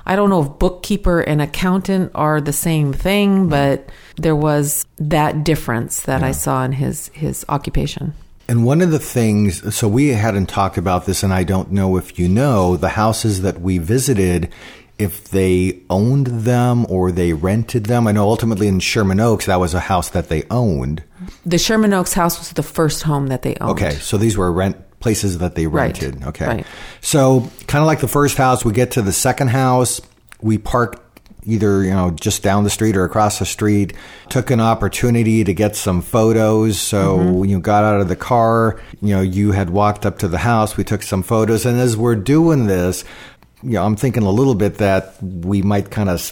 I 0.05 0.15
don't 0.15 0.29
know 0.29 0.41
if 0.41 0.59
bookkeeper 0.59 1.21
and 1.21 1.41
accountant 1.41 2.11
are 2.13 2.41
the 2.41 2.53
same 2.53 2.91
thing, 2.91 3.47
but 3.47 3.89
there 4.17 4.35
was 4.35 4.85
that 4.97 5.43
difference 5.43 6.01
that 6.01 6.23
I 6.23 6.31
saw 6.31 6.63
in 6.65 6.73
his 6.73 7.09
his 7.13 7.45
occupation. 7.49 8.13
And 8.47 8.63
one 8.63 8.81
of 8.81 8.91
the 8.91 8.99
things, 8.99 9.73
so 9.75 9.87
we 9.87 10.09
hadn't 10.09 10.47
talked 10.47 10.77
about 10.77 11.07
this, 11.07 11.23
and 11.23 11.33
I 11.33 11.43
don't 11.43 11.71
know 11.71 11.97
if 11.97 12.19
you 12.19 12.29
know, 12.29 12.77
the 12.77 12.89
houses 12.89 13.41
that 13.41 13.59
we 13.59 13.79
visited, 13.79 14.51
if 14.97 15.29
they 15.29 15.81
owned 15.89 16.27
them 16.27 16.85
or 16.89 17.11
they 17.11 17.33
rented 17.33 17.85
them. 17.87 18.07
I 18.07 18.11
know 18.13 18.29
ultimately 18.29 18.67
in 18.67 18.79
Sherman 18.79 19.19
Oaks, 19.19 19.45
that 19.45 19.59
was 19.59 19.73
a 19.73 19.79
house 19.81 20.09
that 20.09 20.29
they 20.29 20.43
owned. 20.49 21.03
The 21.45 21.57
Sherman 21.57 21.93
Oaks 21.93 22.13
house 22.13 22.37
was 22.39 22.51
the 22.53 22.63
first 22.63 23.03
home 23.03 23.27
that 23.27 23.41
they 23.41 23.55
owned. 23.59 23.71
Okay, 23.71 23.95
so 23.95 24.17
these 24.17 24.37
were 24.37 24.51
rent 24.51 24.77
places 25.01 25.39
that 25.39 25.55
they 25.55 25.67
Right, 25.67 26.01
rented. 26.01 26.23
Okay. 26.25 26.47
right. 26.47 26.67
So 27.01 27.51
kind 27.67 27.81
of 27.81 27.87
like 27.87 27.99
the 27.99 28.07
first 28.07 28.37
house, 28.37 28.63
we 28.63 28.71
get 28.73 28.91
to 28.91 29.01
the 29.01 29.11
second 29.13 29.49
house, 29.49 29.99
we 30.41 30.57
parked 30.57 31.01
either, 31.47 31.83
you 31.83 31.91
know, 31.91 32.09
just 32.09 32.41
down 32.41 32.63
the 32.63 32.71
street 32.71 32.97
or 32.97 33.03
across 33.05 33.37
the 33.37 33.45
street, 33.45 33.93
took 34.29 34.49
an 34.49 34.59
opportunity 34.59 35.43
to 35.43 35.53
get 35.53 35.75
some 35.75 36.01
photos. 36.01 36.79
So 36.79 37.19
Mm-hmm. 37.19 37.33
when 37.33 37.49
you 37.51 37.59
got 37.59 37.83
out 37.83 38.01
of 38.01 38.07
the 38.07 38.15
car, 38.15 38.81
you 38.99 39.13
know, 39.15 39.21
you 39.21 39.51
had 39.51 39.69
walked 39.69 40.07
up 40.07 40.17
to 40.19 40.27
the 40.27 40.39
house, 40.39 40.75
we 40.75 40.83
took 40.83 41.03
some 41.03 41.21
photos, 41.21 41.63
and 41.67 41.79
as 41.79 41.95
we're 41.95 42.15
doing 42.15 42.65
this, 42.65 43.03
you 43.63 43.71
know, 43.71 43.83
I'm 43.85 43.95
thinking 43.95 44.23
a 44.23 44.29
little 44.31 44.55
bit 44.55 44.75
that 44.79 45.15
we 45.21 45.61
might 45.61 45.89
kind 45.91 46.09
of 46.09 46.31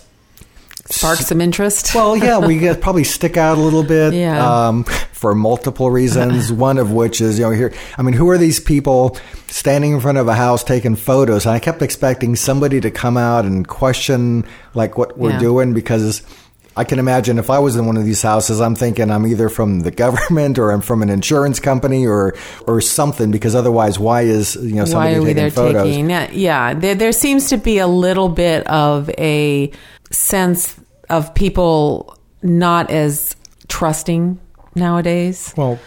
Spark 0.85 1.19
some 1.19 1.39
interest. 1.39 1.95
well, 1.95 2.15
yeah, 2.17 2.39
we 2.39 2.57
get 2.59 2.81
probably 2.85 3.05
stick 3.05 3.37
out 3.37 3.57
a 3.57 3.61
little 3.61 3.83
bit 3.83 4.13
Yeah. 4.13 4.67
um, 4.67 4.83
for 5.13 5.33
multiple 5.33 5.89
reasons. 5.89 6.51
One 6.67 6.77
of 6.77 6.91
which 6.91 7.21
is, 7.21 7.39
you 7.39 7.45
know, 7.45 7.51
here, 7.51 7.73
I 7.97 8.01
mean, 8.01 8.13
who 8.13 8.29
are 8.29 8.37
these 8.37 8.59
people 8.59 9.17
standing 9.47 9.93
in 9.93 10.01
front 10.01 10.17
of 10.17 10.27
a 10.27 10.35
house 10.35 10.61
taking 10.61 10.97
photos? 10.97 11.45
And 11.45 11.55
I 11.55 11.59
kept 11.59 11.81
expecting 11.81 12.35
somebody 12.35 12.81
to 12.81 12.91
come 12.91 13.15
out 13.15 13.45
and 13.45 13.65
question 13.65 14.45
like 14.73 14.97
what 14.97 15.17
we're 15.17 15.31
Yeah. 15.31 15.39
doing 15.39 15.73
because 15.73 16.21
I 16.75 16.83
can 16.83 16.97
imagine 16.99 17.37
if 17.37 17.49
I 17.49 17.59
was 17.59 17.75
in 17.75 17.85
one 17.85 17.97
of 17.97 18.05
these 18.05 18.21
houses, 18.21 18.59
I'm 18.59 18.75
thinking 18.75 19.11
I'm 19.11 19.27
either 19.27 19.49
from 19.49 19.81
the 19.81 19.91
government 19.91 20.57
or 20.57 20.71
I'm 20.71 20.81
from 20.81 21.01
an 21.03 21.09
insurance 21.09 21.59
company 21.59 22.05
or 22.07 22.35
or 22.67 22.81
something. 22.81 23.31
Because 23.31 23.55
otherwise, 23.55 23.99
why 23.99 24.21
is 24.23 24.55
you 24.55 24.75
know 24.75 24.81
why 24.83 24.85
somebody 24.87 25.15
are 25.15 25.19
we 25.21 25.25
taking 25.27 25.35
there 25.35 25.51
photos? 25.51 25.83
taking 25.83 26.09
yeah, 26.09 26.31
yeah 26.31 26.73
there, 26.73 26.95
there 26.95 27.11
seems 27.11 27.49
to 27.49 27.57
be 27.57 27.77
a 27.77 27.87
little 27.87 28.29
bit 28.29 28.65
of 28.67 29.09
a 29.17 29.71
sense 30.11 30.75
of 31.09 31.33
people 31.35 32.17
not 32.41 32.89
as 32.91 33.35
trusting 33.67 34.39
nowadays 34.75 35.53
Well, 35.55 35.79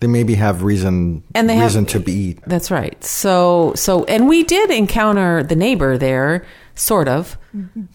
they 0.00 0.06
maybe 0.06 0.34
have 0.34 0.62
reason 0.62 1.22
And 1.34 1.48
they 1.48 1.54
have- 1.56 1.64
reason 1.70 1.86
to 1.86 2.00
be 2.00 2.38
that's 2.46 2.70
right 2.70 3.02
so 3.04 3.72
so 3.76 4.04
and 4.04 4.28
we 4.28 4.42
did 4.44 4.70
encounter 4.70 5.42
the 5.42 5.56
neighbor 5.56 5.96
there 5.98 6.44
sort 6.80 7.08
of 7.08 7.36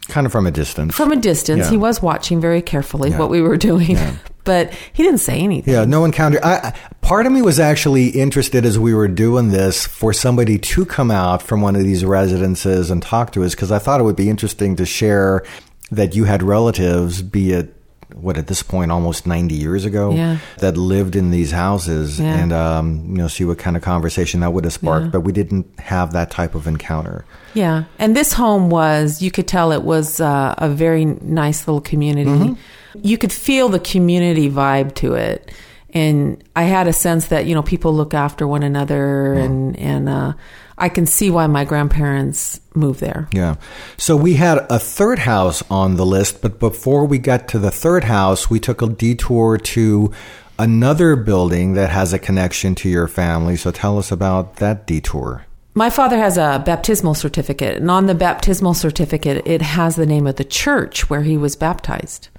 kind 0.10 0.28
of 0.28 0.32
from 0.32 0.46
a 0.46 0.52
distance. 0.52 0.94
from 0.96 1.12
a 1.12 1.16
distance 1.16 1.66
Yeah. 1.66 1.70
he 1.72 1.78
was 1.78 2.02
watching 2.02 2.40
very 2.40 2.62
carefully 2.62 3.10
Yeah. 3.10 3.18
what 3.20 3.30
we 3.32 3.42
were 3.42 3.58
doing 3.58 3.98
but 4.44 4.72
he 4.94 5.02
didn't 5.02 5.22
say 5.22 5.40
anything 5.40 5.74
Yeah, 5.74 5.86
no 5.86 6.06
encounter. 6.06 6.40
I, 6.44 6.54
I- 6.56 6.74
part 7.02 7.26
of 7.26 7.32
me 7.32 7.42
was 7.42 7.60
actually 7.60 8.10
interested 8.10 8.64
as 8.66 8.78
we 8.78 8.94
were 8.94 9.08
doing 9.08 9.50
this 9.50 9.88
for 9.88 10.14
somebody 10.14 10.60
to 10.60 10.86
come 10.86 11.10
out 11.10 11.42
from 11.42 11.62
one 11.62 11.76
of 11.76 11.84
these 11.84 12.06
residences 12.06 12.92
and 12.92 13.02
talk 13.02 13.32
to 13.32 13.44
us 13.44 13.56
because 13.56 13.72
I 13.72 13.80
thought 13.80 14.00
it 14.00 14.04
would 14.04 14.16
be 14.16 14.30
interesting 14.30 14.76
to 14.76 14.86
share 14.86 15.44
that 15.92 16.16
you 16.16 16.26
had 16.26 16.44
relatives, 16.44 17.22
be 17.24 17.54
it 17.54 17.75
what 18.14 18.38
at 18.38 18.48
this 18.48 18.62
point 18.64 18.92
almost 18.92 19.26
90 19.26 19.56
years 19.56 19.84
ago 19.86 20.12
Yeah. 20.12 20.38
that 20.60 20.78
lived 20.78 21.16
in 21.16 21.32
these 21.32 21.52
houses 21.52 22.20
Yeah. 22.20 22.36
and 22.38 22.54
um, 22.54 23.04
you 23.10 23.18
know 23.18 23.28
see 23.28 23.46
what 23.46 23.58
kind 23.58 23.76
of 23.76 23.82
conversation 23.84 24.40
that 24.42 24.54
would 24.54 24.64
have 24.64 24.74
sparked 24.74 25.06
Yeah. 25.06 25.12
but 25.12 25.22
we 25.22 25.32
didn't 25.32 25.66
have 25.80 26.14
that 26.14 26.30
type 26.32 26.56
of 26.56 26.68
encounter 26.68 27.26
Yeah, 27.56 27.84
and 28.00 28.16
this 28.16 28.34
home 28.34 28.70
was, 28.70 29.22
you 29.22 29.32
could 29.32 29.48
tell 29.48 29.72
it 29.72 29.84
was 29.84 30.20
uh, 30.20 30.54
a 30.58 30.70
very 30.70 31.06
nice 31.06 31.68
little 31.68 31.82
community. 31.82 32.30
Mm-hmm. 32.30 33.00
You 33.02 33.18
could 33.18 33.32
feel 33.32 33.70
the 33.70 33.80
community 33.80 34.50
vibe 34.50 34.94
to 34.96 35.16
it. 35.16 35.52
and 35.94 36.44
I 36.56 36.64
had 36.64 36.88
a 36.88 36.94
sense 36.94 37.28
that 37.28 37.46
you 37.46 37.56
know 37.56 37.64
people 37.64 37.94
look 37.96 38.14
after 38.14 38.46
one 38.48 38.64
another, 38.64 39.34
and 39.34 39.76
and 39.80 40.10
uh, 40.10 40.34
I 40.78 40.90
can 40.90 41.06
see 41.06 41.30
why 41.30 41.48
my 41.48 41.64
grandparents 41.64 42.60
moved 42.74 43.00
there. 43.00 43.30
Yeah. 43.32 43.56
So 43.98 44.18
we 44.18 44.34
had 44.34 44.66
a 44.70 44.78
third 44.78 45.20
house 45.20 45.64
on 45.70 45.96
the 45.96 46.06
list, 46.06 46.42
but 46.42 46.60
before 46.60 47.06
we 47.06 47.18
got 47.18 47.48
to 47.50 47.60
the 47.60 47.72
third 47.72 48.04
house, 48.04 48.50
we 48.50 48.60
took 48.60 48.82
a 48.82 48.88
detour 48.88 49.58
to 49.58 50.12
another 50.60 51.16
building 51.16 51.74
that 51.74 51.90
has 51.90 52.14
a 52.14 52.20
connection 52.20 52.76
to 52.76 52.90
your 52.90 53.08
family. 53.08 53.56
So 53.56 53.72
tell 53.72 53.98
us 53.98 54.12
about 54.12 54.58
that 54.58 54.86
detour. 54.86 55.46
My 55.74 55.90
father 55.90 56.18
has 56.18 56.38
a 56.38 56.64
baptismal 56.66 57.16
certificate, 57.16 57.78
and 57.78 57.92
on 57.92 58.06
the 58.06 58.16
baptismal 58.16 58.74
certificate, 58.74 59.46
it 59.46 59.62
has 59.62 59.98
the 59.98 60.06
name 60.06 60.26
of 60.28 60.38
the 60.38 60.46
church 60.46 61.10
where 61.10 61.24
he 61.24 61.36
was 61.36 61.58
baptized. 61.58 62.30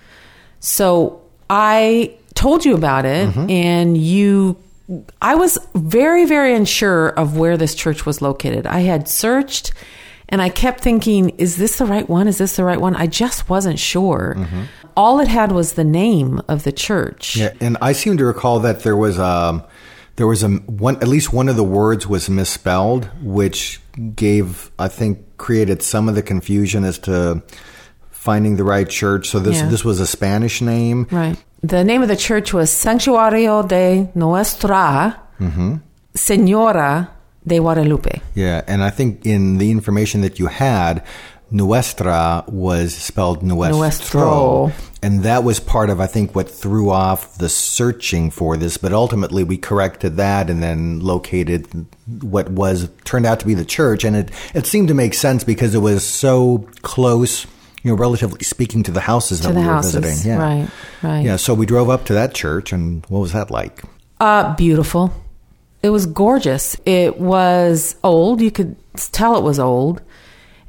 So 0.61 1.23
I 1.51 2.17
told 2.35 2.65
you 2.65 2.75
about 2.75 3.05
it, 3.05 3.29
mm-hmm. 3.29 3.51
and 3.51 3.97
you. 3.97 4.57
I 5.21 5.35
was 5.35 5.59
very, 5.75 6.25
very 6.27 6.55
unsure 6.55 7.09
of 7.09 7.37
where 7.37 7.57
this 7.57 7.75
church 7.75 8.07
was 8.07 8.23
located. 8.23 8.67
I 8.67 8.81
had 8.81 9.09
searched 9.09 9.73
and 10.29 10.41
I 10.43 10.49
kept 10.49 10.81
thinking, 10.81 11.31
is 11.39 11.57
this 11.57 11.79
the 11.79 11.87
right 11.87 12.09
one? 12.09 12.29
Is 12.29 12.39
this 12.39 12.57
the 12.57 12.65
right 12.65 12.81
one? 12.81 12.95
I 12.97 13.07
just 13.07 13.49
wasn't 13.49 13.79
sure. 13.79 14.37
All 14.97 15.21
it 15.21 15.29
had 15.29 15.53
was 15.53 15.75
the 15.75 15.85
name 15.85 16.41
of 16.49 16.65
the 16.65 16.73
church. 16.73 17.37
Yeah, 17.37 17.53
and 17.61 17.77
I 17.81 17.93
seem 17.93 18.17
to 18.17 18.25
recall 18.25 18.61
that 18.61 18.81
there 18.81 18.97
was 18.97 19.19
um 19.19 19.63
there 20.17 20.27
was 20.27 20.43
a 20.43 20.49
one 20.49 20.97
at 20.97 21.09
least 21.09 21.33
one 21.33 21.49
of 21.49 21.57
the 21.57 21.65
words 21.65 22.07
was 22.07 22.31
misspelled, 22.31 23.05
which 23.23 23.81
gave 24.15 24.71
I 24.79 24.89
think 24.89 25.37
created 25.37 25.83
some 25.83 26.09
of 26.09 26.15
the 26.15 26.23
confusion 26.23 26.85
as 26.85 26.99
to 27.01 27.43
finding 28.11 28.57
the 28.57 28.65
right 28.65 28.89
church. 28.89 29.29
So 29.29 29.39
this 29.39 29.59
Yeah. 29.59 29.69
this 29.69 29.85
was 29.85 30.01
a 30.01 30.07
Spanish 30.07 30.61
name. 30.63 31.07
Right. 31.11 31.37
The 31.63 31.85
name 31.85 32.03
of 32.03 32.09
the 32.09 32.17
church 32.17 32.53
was 32.53 32.71
Santuario 32.71 33.67
de 33.67 34.11
Nuestra 34.15 35.21
mm-hmm. 35.41 35.77
Señora 36.15 37.09
de 37.47 37.59
Guadalupe. 37.59 38.21
Yeah, 38.35 38.63
and 38.67 38.83
I 38.83 38.91
think 38.91 39.25
in 39.25 39.59
the 39.59 39.71
information 39.71 40.21
that 40.21 40.39
you 40.39 40.47
had, 40.47 41.03
Nuestra 41.51 42.45
was 42.49 42.95
spelled 42.95 43.43
Nuestro. 43.43 43.79
Nuestro. 43.79 44.73
And 45.03 45.23
that 45.23 45.45
was 45.45 45.61
part 45.61 45.91
of, 45.91 46.01
I 46.01 46.09
think, 46.09 46.35
what 46.35 46.51
threw 46.51 46.91
off 46.91 47.39
the 47.39 47.49
searching 47.49 48.31
for 48.33 48.57
this. 48.57 48.77
But 48.77 48.93
ultimately, 48.93 49.45
we 49.45 49.57
corrected 49.57 50.17
that 50.17 50.51
and 50.51 50.61
then 50.61 50.99
located 51.01 51.87
what 52.21 52.49
was 52.49 52.89
turned 53.05 53.27
out 53.27 53.39
to 53.41 53.47
be 53.47 53.55
the 53.55 53.65
church. 53.65 54.03
And 54.03 54.17
it, 54.17 54.31
it 54.55 54.67
seemed 54.67 54.89
to 54.89 54.95
make 54.95 55.15
sense 55.15 55.45
because 55.45 55.75
it 55.75 55.79
was 55.79 56.05
so 56.05 56.69
close, 56.83 57.47
you 57.83 57.91
know, 57.91 57.97
relatively 57.97 58.43
speaking, 58.43 58.83
to 58.85 58.91
the 58.91 59.01
houses 59.01 59.41
that 59.41 59.55
the 59.55 59.61
we 59.61 59.67
were 59.67 59.77
visiting. 59.77 60.17
Yeah. 60.31 60.39
Right, 60.39 60.69
right. 61.03 61.25
Yeah, 61.25 61.37
so 61.37 61.55
we 61.55 61.67
drove 61.67 61.91
up 61.91 62.05
to 62.07 62.15
that 62.15 62.35
church, 62.35 62.73
and 62.73 63.05
what 63.07 63.21
was 63.21 63.33
that 63.33 63.51
like? 63.51 63.83
Uh, 64.21 64.55
beautiful. 64.57 65.13
It 65.83 65.91
was 65.91 66.07
gorgeous. 66.07 66.77
It 66.85 67.19
was 67.19 67.97
old. 68.03 68.41
You 68.41 68.51
could 68.51 68.77
tell 69.13 69.37
it 69.37 69.43
was 69.43 69.59
old. 69.59 70.03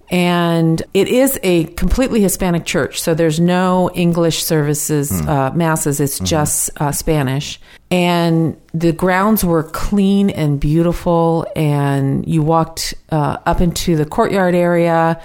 And 0.10 0.82
it 0.94 1.10
is 1.10 1.38
a 1.44 1.66
completely 1.66 2.22
Hispanic 2.22 2.66
church. 2.66 3.02
So 3.02 3.14
there's 3.14 3.40
no 3.42 3.90
English 3.94 4.44
services, 4.44 5.12
uh, 5.12 5.52
masses. 5.54 6.00
It's 6.00 6.20
just 6.20 6.70
uh, 6.80 6.94
Spanish. 6.94 7.60
And 7.92 8.56
the 8.74 8.94
grounds 8.94 9.44
were 9.44 9.64
clean 9.64 10.30
and 10.30 10.62
beautiful. 10.62 11.46
And 11.58 12.26
you 12.26 12.42
walked 12.42 12.94
uh, 13.10 13.38
up 13.46 13.60
into 13.60 13.98
the 13.98 14.06
courtyard 14.06 14.56
area 14.56 15.22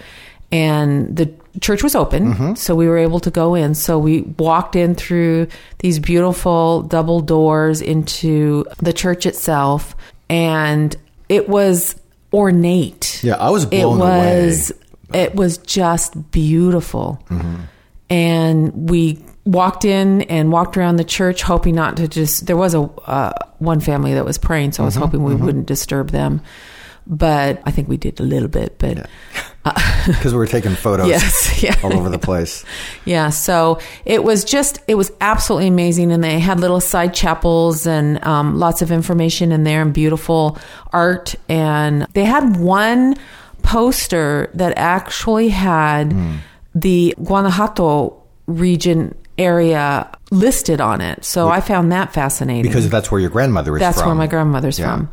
and 0.50 1.14
the 1.16 1.32
church 1.60 1.82
was 1.82 1.94
open 1.94 2.56
so 2.56 2.74
we 2.74 2.88
were 2.88 2.98
able 2.98 3.20
to 3.20 3.30
go 3.30 3.54
in. 3.54 3.74
So 3.74 3.98
we 3.98 4.22
walked 4.38 4.74
in 4.76 4.94
through 4.94 5.48
these 5.78 5.98
beautiful 5.98 6.82
double 6.82 7.20
doors 7.20 7.80
into 7.82 8.64
the 8.78 8.92
church 8.92 9.26
itself 9.26 9.94
and 10.30 10.96
it 11.28 11.48
was 11.48 11.94
ornate. 12.32 13.22
Yeah, 13.22 13.36
I 13.36 13.50
was 13.50 13.64
it 13.64 13.70
blown 13.70 13.98
was 13.98 14.70
away. 15.10 15.22
it 15.24 15.34
was 15.34 15.58
just 15.58 16.30
beautiful. 16.30 17.22
Mm-hmm. 17.28 17.56
and 18.10 18.88
we 18.90 19.22
walked 19.44 19.84
in 19.84 20.22
and 20.22 20.52
walked 20.52 20.76
around 20.76 20.96
the 20.96 21.04
church 21.04 21.42
hoping 21.42 21.74
not 21.74 21.96
to 21.96 22.06
just 22.08 22.46
there 22.46 22.56
was 22.56 22.74
a 22.74 22.82
uh, 23.06 23.32
one 23.58 23.80
family 23.80 24.14
that 24.14 24.24
was 24.24 24.38
praying 24.38 24.70
so 24.72 24.82
i 24.82 24.86
was 24.86 24.94
Mm-hmm, 24.94 25.02
hoping 25.02 25.24
we 25.24 25.34
wouldn't 25.34 25.66
disturb 25.66 26.10
them 26.10 26.40
but 27.06 27.60
i 27.64 27.70
think 27.70 27.88
we 27.88 27.96
did 27.96 28.18
a 28.20 28.22
little 28.22 28.48
bit 28.48 28.78
but 28.78 29.08
Because 30.06 30.32
we 30.32 30.38
were 30.38 30.46
taking 30.46 30.74
photos 30.74 31.06
Yes, 31.08 31.62
yeah. 31.66 31.76
all 31.84 31.94
over 31.96 32.08
the 32.08 32.18
place. 32.18 32.64
Yeah, 33.04 33.30
so 33.30 33.78
it 34.04 34.24
was 34.24 34.42
just, 34.44 34.80
it 34.88 34.96
was 34.96 35.12
absolutely 35.20 35.68
amazing. 35.68 36.10
And 36.10 36.22
they 36.24 36.40
had 36.40 36.58
little 36.58 36.80
side 36.80 37.14
chapels 37.14 37.86
and 37.86 38.20
um, 38.24 38.58
lots 38.58 38.82
of 38.82 38.90
information 38.90 39.52
in 39.52 39.62
there 39.62 39.80
and 39.80 39.94
beautiful 39.94 40.58
art. 40.92 41.36
And 41.48 42.08
they 42.14 42.24
had 42.24 42.56
one 42.56 43.14
poster 43.62 44.50
that 44.54 44.76
actually 44.76 45.48
had 45.50 46.12
the 46.74 47.14
Guanajuato 47.22 48.20
region 48.46 49.14
area 49.38 50.10
listed 50.32 50.80
on 50.80 51.00
it. 51.00 51.24
So 51.24 51.48
I 51.48 51.60
found 51.60 51.92
that 51.92 52.12
fascinating. 52.12 52.64
Because 52.64 52.90
that's 52.90 53.10
where 53.12 53.20
your 53.20 53.30
grandmother 53.30 53.76
is 53.76 53.80
That's 53.80 53.98
from. 54.00 54.08
where 54.08 54.14
my 54.16 54.26
grandmother's 54.26 54.78
Yeah. 54.78 54.96
from. 54.96 55.08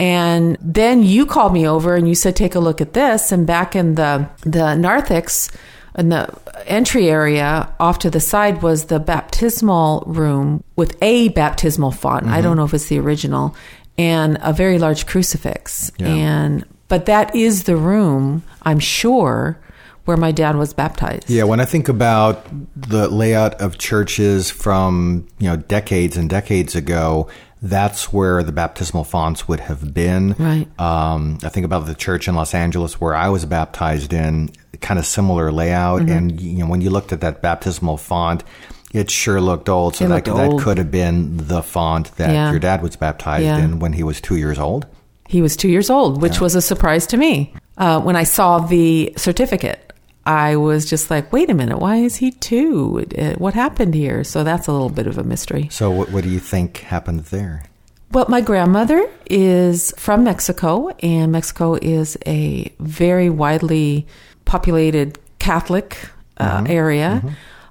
And 0.00 0.58
then 0.60 1.02
you 1.02 1.24
called 1.24 1.52
me 1.52 1.68
over 1.68 1.94
and 1.94 2.08
you 2.08 2.14
said, 2.14 2.34
take 2.34 2.54
a 2.54 2.60
look 2.60 2.80
at 2.80 2.94
this. 2.94 3.30
And 3.32 3.46
back 3.46 3.76
in 3.76 3.94
the, 3.94 4.28
the 4.42 4.74
narthex, 4.74 5.50
in 5.96 6.08
the 6.08 6.28
entry 6.66 7.08
area 7.08 7.72
off 7.78 8.00
to 8.00 8.10
the 8.10 8.20
side 8.20 8.62
was 8.62 8.86
the 8.86 8.98
baptismal 8.98 10.02
room 10.06 10.64
with 10.76 11.00
a 11.02 11.28
baptismal 11.28 11.92
font. 11.92 12.24
Mm-hmm. 12.24 12.34
I 12.34 12.40
don't 12.40 12.56
know 12.56 12.64
if 12.64 12.74
it's 12.74 12.86
the 12.86 12.98
original 12.98 13.54
and 13.96 14.38
a 14.42 14.52
very 14.52 14.78
large 14.78 15.06
crucifix. 15.06 15.92
Yeah. 15.98 16.08
And, 16.08 16.64
but 16.88 17.06
that 17.06 17.34
is 17.36 17.64
the 17.64 17.76
room, 17.76 18.42
I'm 18.62 18.80
sure, 18.80 19.58
where 20.04 20.16
my 20.16 20.32
dad 20.32 20.56
was 20.56 20.74
baptized. 20.74 21.30
Yeah, 21.30 21.44
when 21.44 21.60
I 21.60 21.64
think 21.64 21.88
about 21.88 22.44
the 22.76 23.08
layout 23.08 23.54
of 23.60 23.78
churches 23.78 24.50
from, 24.50 25.26
you 25.38 25.48
know, 25.48 25.56
decades 25.56 26.16
and 26.16 26.28
decades 26.28 26.74
ago, 26.74 27.28
that's 27.64 28.12
where 28.12 28.42
the 28.42 28.52
baptismal 28.52 29.04
fonts 29.04 29.48
would 29.48 29.60
have 29.60 29.94
been. 29.94 30.34
Right. 30.38 30.68
Um, 30.78 31.38
I 31.42 31.48
think 31.48 31.64
about 31.64 31.86
the 31.86 31.94
church 31.94 32.28
in 32.28 32.34
Los 32.34 32.52
Angeles 32.54 33.00
where 33.00 33.14
I 33.14 33.30
was 33.30 33.46
baptized 33.46 34.12
in, 34.12 34.50
kind 34.82 34.98
of 35.00 35.06
similar 35.06 35.50
layout. 35.50 36.02
Mm-hmm. 36.02 36.12
And, 36.12 36.40
you 36.40 36.58
know, 36.58 36.66
when 36.66 36.82
you 36.82 36.90
looked 36.90 37.12
at 37.12 37.22
that 37.22 37.40
baptismal 37.40 37.96
font, 37.96 38.44
it 38.92 39.10
sure 39.10 39.40
looked 39.40 39.70
old. 39.70 39.96
So 39.96 40.04
It 40.04 40.08
that, 40.08 40.24
that 40.26 40.50
old. 40.52 40.60
could 40.62 40.76
have 40.76 40.90
been 40.90 41.38
the 41.38 41.62
font 41.62 42.14
that 42.18 42.30
Yeah. 42.30 42.50
your 42.50 42.60
dad 42.60 42.82
was 42.82 42.96
baptized 42.96 43.44
Yeah. 43.44 43.58
in 43.58 43.78
when 43.78 43.94
he 43.94 44.02
was 44.02 44.20
two 44.20 44.36
years 44.36 44.58
old. 44.58 44.86
He 45.26 45.40
was 45.40 45.56
two 45.56 45.68
years 45.68 45.88
old, 45.88 46.20
which 46.20 46.40
was 46.42 46.54
a 46.54 46.60
surprise 46.60 47.06
to 47.08 47.16
me. 47.16 47.54
Uh, 47.78 47.98
when 48.00 48.14
I 48.14 48.24
saw 48.24 48.58
the 48.58 49.12
certificate, 49.16 49.83
I 50.26 50.56
was 50.56 50.88
just 50.88 51.10
like, 51.10 51.32
wait 51.32 51.50
a 51.50 51.54
minute, 51.54 51.78
why 51.78 51.96
is 51.96 52.16
he 52.16 52.30
two? 52.30 53.04
Uh, 53.18 53.34
What 53.34 53.54
happened 53.54 53.94
here? 53.94 54.24
So 54.24 54.42
that's 54.44 54.66
a 54.68 54.72
little 54.72 54.88
bit 54.90 55.06
of 55.06 55.18
a 55.18 55.24
mystery. 55.24 55.68
So 55.70 55.90
what, 55.90 56.10
what 56.10 56.24
do 56.24 56.30
you 56.30 56.40
think 56.40 56.78
happened 56.78 57.20
there? 57.26 57.64
Well, 58.10 58.26
my 58.28 58.40
grandmother 58.40 59.10
is 59.28 59.92
from 59.98 60.24
Mexico, 60.24 60.88
and 61.00 61.32
Mexico 61.32 61.74
is 61.74 62.16
a 62.26 62.72
very 62.78 63.28
widely 63.28 64.06
populated 64.44 65.18
Catholic 65.40 65.98
uh, 66.38 66.64
area. 66.68 67.22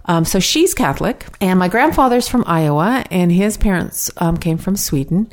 Um, 0.06 0.26
so 0.26 0.40
she's 0.40 0.74
Catholic, 0.74 1.26
and 1.40 1.58
my 1.58 1.70
grandfather's 1.70 2.28
from 2.28 2.44
Iowa, 2.46 3.06
and 3.10 3.32
his 3.32 3.56
parents 3.58 4.12
um, 4.18 4.36
came 4.38 4.58
from 4.58 4.76
Sweden. 4.76 5.32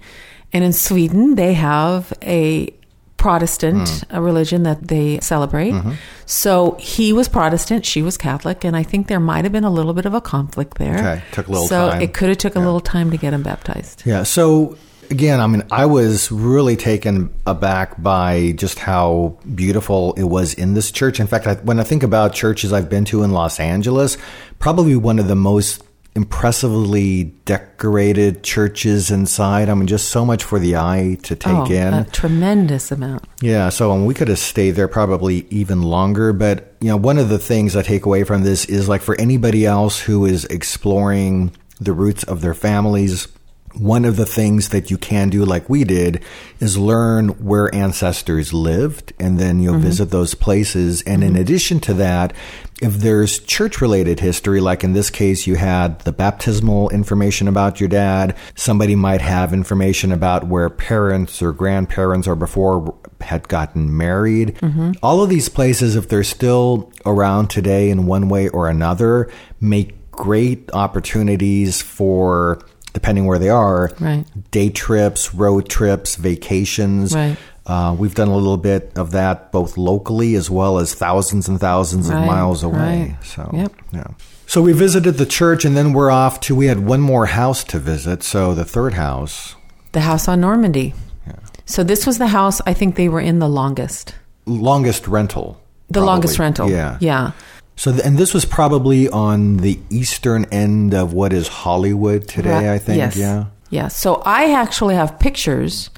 And 0.52 0.62
in 0.62 0.72
Sweden, 0.72 1.34
they 1.34 1.54
have 1.54 2.12
a 2.22 2.72
Protestant 3.20 3.82
mm. 3.82 4.04
a 4.08 4.22
religion 4.22 4.62
that 4.62 4.88
they 4.88 5.20
celebrate. 5.20 5.72
Mm-hmm. 5.72 5.92
So 6.24 6.78
he 6.80 7.12
was 7.12 7.28
Protestant, 7.28 7.84
she 7.84 8.00
was 8.00 8.16
Catholic, 8.16 8.64
and 8.64 8.74
I 8.74 8.82
think 8.82 9.08
there 9.08 9.20
might 9.20 9.44
have 9.44 9.52
been 9.52 9.64
a 9.64 9.70
little 9.70 9.92
bit 9.92 10.06
of 10.06 10.14
a 10.14 10.22
conflict 10.22 10.78
there. 10.78 10.94
Okay, 10.94 11.22
took 11.32 11.46
a 11.46 11.50
little 11.50 11.68
so 11.68 11.90
time. 11.90 12.00
it 12.00 12.14
could 12.14 12.30
have 12.30 12.38
took 12.38 12.56
a 12.56 12.60
little 12.60 12.80
time 12.80 13.10
to 13.10 13.18
get 13.18 13.34
him 13.34 13.42
baptized. 13.42 14.04
Yeah. 14.06 14.22
So 14.22 14.78
again, 15.10 15.38
I 15.38 15.46
mean, 15.48 15.64
I 15.70 15.84
was 15.84 16.32
really 16.32 16.76
taken 16.76 17.30
aback 17.46 18.02
by 18.02 18.52
just 18.52 18.78
how 18.78 19.38
beautiful 19.54 20.14
it 20.14 20.24
was 20.24 20.54
in 20.54 20.72
this 20.72 20.90
church. 20.90 21.20
In 21.20 21.26
fact, 21.26 21.46
I, 21.46 21.56
when 21.56 21.78
I 21.78 21.82
think 21.82 22.02
about 22.02 22.32
churches 22.32 22.72
I've 22.72 22.88
been 22.88 23.04
to 23.06 23.22
in 23.22 23.32
Los 23.32 23.60
Angeles, 23.60 24.16
probably 24.58 24.96
one 24.96 25.18
of 25.18 25.28
the 25.28 25.36
most 25.36 25.82
impressively 26.14 27.24
decorated 27.44 28.42
churches 28.42 29.10
inside. 29.10 29.68
I 29.68 29.74
mean, 29.74 29.86
just 29.86 30.08
so 30.08 30.24
much 30.24 30.42
for 30.42 30.58
the 30.58 30.76
eye 30.76 31.18
to 31.22 31.36
take 31.36 31.52
oh, 31.52 31.66
in. 31.66 31.94
a 31.94 32.04
tremendous 32.04 32.90
amount. 32.90 33.24
Yeah, 33.40 33.68
so 33.68 33.92
um, 33.92 34.06
we 34.06 34.14
could 34.14 34.28
have 34.28 34.38
stayed 34.38 34.72
there 34.72 34.88
probably 34.88 35.46
even 35.50 35.82
longer. 35.82 36.32
But 36.32 36.74
you 36.80 36.88
know, 36.88 36.96
one 36.96 37.18
of 37.18 37.28
the 37.28 37.38
things 37.38 37.76
I 37.76 37.82
take 37.82 38.06
away 38.06 38.24
from 38.24 38.42
this 38.42 38.64
is 38.64 38.88
like 38.88 39.02
for 39.02 39.18
anybody 39.20 39.66
else 39.66 40.00
who 40.00 40.26
is 40.26 40.44
exploring 40.46 41.52
the 41.80 41.92
roots 41.92 42.24
of 42.24 42.40
their 42.40 42.54
families, 42.54 43.28
one 43.74 44.04
of 44.04 44.16
the 44.16 44.26
things 44.26 44.70
that 44.70 44.90
you 44.90 44.98
can 44.98 45.30
do, 45.30 45.44
like 45.44 45.68
we 45.68 45.84
did, 45.84 46.22
is 46.58 46.76
learn 46.76 47.28
where 47.44 47.72
ancestors 47.74 48.52
lived, 48.52 49.12
and 49.18 49.38
then 49.38 49.60
you'll 49.60 49.78
visit 49.78 50.10
those 50.10 50.34
places. 50.34 51.02
And 51.02 51.22
in 51.22 51.36
addition 51.36 51.78
to 51.80 51.94
that, 51.94 52.32
if 52.80 52.94
there's 52.94 53.38
church 53.40 53.80
related 53.80 54.20
history, 54.20 54.60
like 54.60 54.82
in 54.84 54.92
this 54.94 55.10
case, 55.10 55.46
you 55.46 55.56
had 55.56 55.98
the 56.00 56.12
baptismal 56.12 56.88
information 56.90 57.46
about 57.48 57.78
your 57.80 57.88
dad, 57.88 58.36
somebody 58.54 58.94
might 58.96 59.20
have 59.20 59.52
information 59.52 60.12
about 60.12 60.44
where 60.46 60.70
parents 60.70 61.42
or 61.42 61.52
grandparents 61.52 62.26
or 62.26 62.34
before 62.36 62.94
had 63.20 63.46
gotten 63.48 63.96
married. 63.96 64.54
Mm-hmm. 64.56 64.92
All 65.02 65.22
of 65.22 65.28
these 65.28 65.48
places, 65.48 65.94
if 65.96 66.08
they're 66.08 66.24
still 66.24 66.90
around 67.04 67.48
today 67.48 67.90
in 67.90 68.06
one 68.06 68.28
way 68.28 68.48
or 68.48 68.68
another, 68.68 69.30
make 69.60 70.10
great 70.10 70.70
opportunities 70.72 71.82
for 71.82 72.60
depending 72.92 73.24
where 73.26 73.38
they 73.38 73.48
are, 73.48 73.92
Right. 74.00 74.24
day 74.50 74.68
trips, 74.68 75.32
road 75.32 75.68
trips, 75.68 76.16
vacations. 76.16 77.14
Right. 77.14 77.36
Uh, 77.70 77.94
we've 77.94 78.14
done 78.16 78.28
a 78.28 78.34
little 78.36 78.56
bit 78.56 78.90
of 78.96 79.12
that 79.12 79.52
both 79.52 79.76
locally 79.78 80.34
as 80.34 80.50
well 80.50 80.78
as 80.78 80.92
thousands 80.94 81.48
and 81.48 81.60
thousands 81.60 82.08
of 82.08 82.16
miles 82.16 82.62
away. 82.64 83.14
right. 83.14 83.16
So, 83.24 83.48
Yep. 83.52 83.72
yeah. 83.92 84.04
So 84.46 84.60
we 84.60 84.72
visited 84.72 85.12
the 85.18 85.26
church 85.26 85.64
and 85.64 85.76
then 85.76 85.92
we're 85.92 86.10
off 86.10 86.40
to, 86.40 86.56
we 86.56 86.66
had 86.66 86.80
one 86.84 87.00
more 87.00 87.26
house 87.26 87.62
to 87.64 87.78
visit. 87.78 88.22
So 88.24 88.54
the 88.54 88.64
third 88.64 88.94
house, 88.94 89.54
The 89.92 90.00
house 90.00 90.26
on 90.26 90.40
Normandy. 90.40 90.94
Yeah. 91.26 91.34
So 91.66 91.84
this 91.84 92.06
was 92.06 92.18
the 92.18 92.26
house 92.28 92.60
I 92.66 92.74
think 92.74 92.96
they 92.96 93.08
were 93.08 93.20
in 93.20 93.38
the 93.38 93.48
longest. 93.48 94.14
longest 94.46 95.06
rental. 95.06 95.60
The 95.88 95.94
probably. 96.00 96.06
longest 96.06 96.38
rental. 96.40 96.68
Yeah. 96.70 96.96
Yeah. 97.00 97.30
So, 97.76 97.92
th- 97.92 98.04
and 98.04 98.18
this 98.18 98.34
was 98.34 98.44
probably 98.44 99.08
on 99.08 99.58
the 99.58 99.78
eastern 99.90 100.44
end 100.52 100.92
of 100.94 101.12
what 101.12 101.32
is 101.32 101.46
Hollywood 101.48 102.26
today, 102.28 102.66
Ra- 102.68 102.74
I 102.74 102.78
think. 102.78 102.98
Yes. 102.98 103.16
Yeah. 103.16 103.44
Yeah. 103.70 103.88
So 103.88 104.22
I 104.26 104.52
actually 104.52 104.96
have 104.96 105.18
pictures 105.20 105.88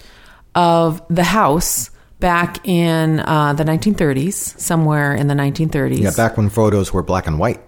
of 0.55 1.03
the 1.09 1.25
house 1.25 1.91
back 2.21 2.67
in 2.67 3.21
uh, 3.21 3.53
the 3.53 3.65
1930s, 3.65 4.59
somewhere 4.59 5.15
in 5.15 5.27
the 5.27 5.35
1930s. 5.35 5.99
Yeah, 5.99 6.11
back 6.17 6.37
when 6.37 6.49
photos 6.51 6.93
were 6.93 7.03
black 7.03 7.27
and 7.27 7.39
white. 7.39 7.61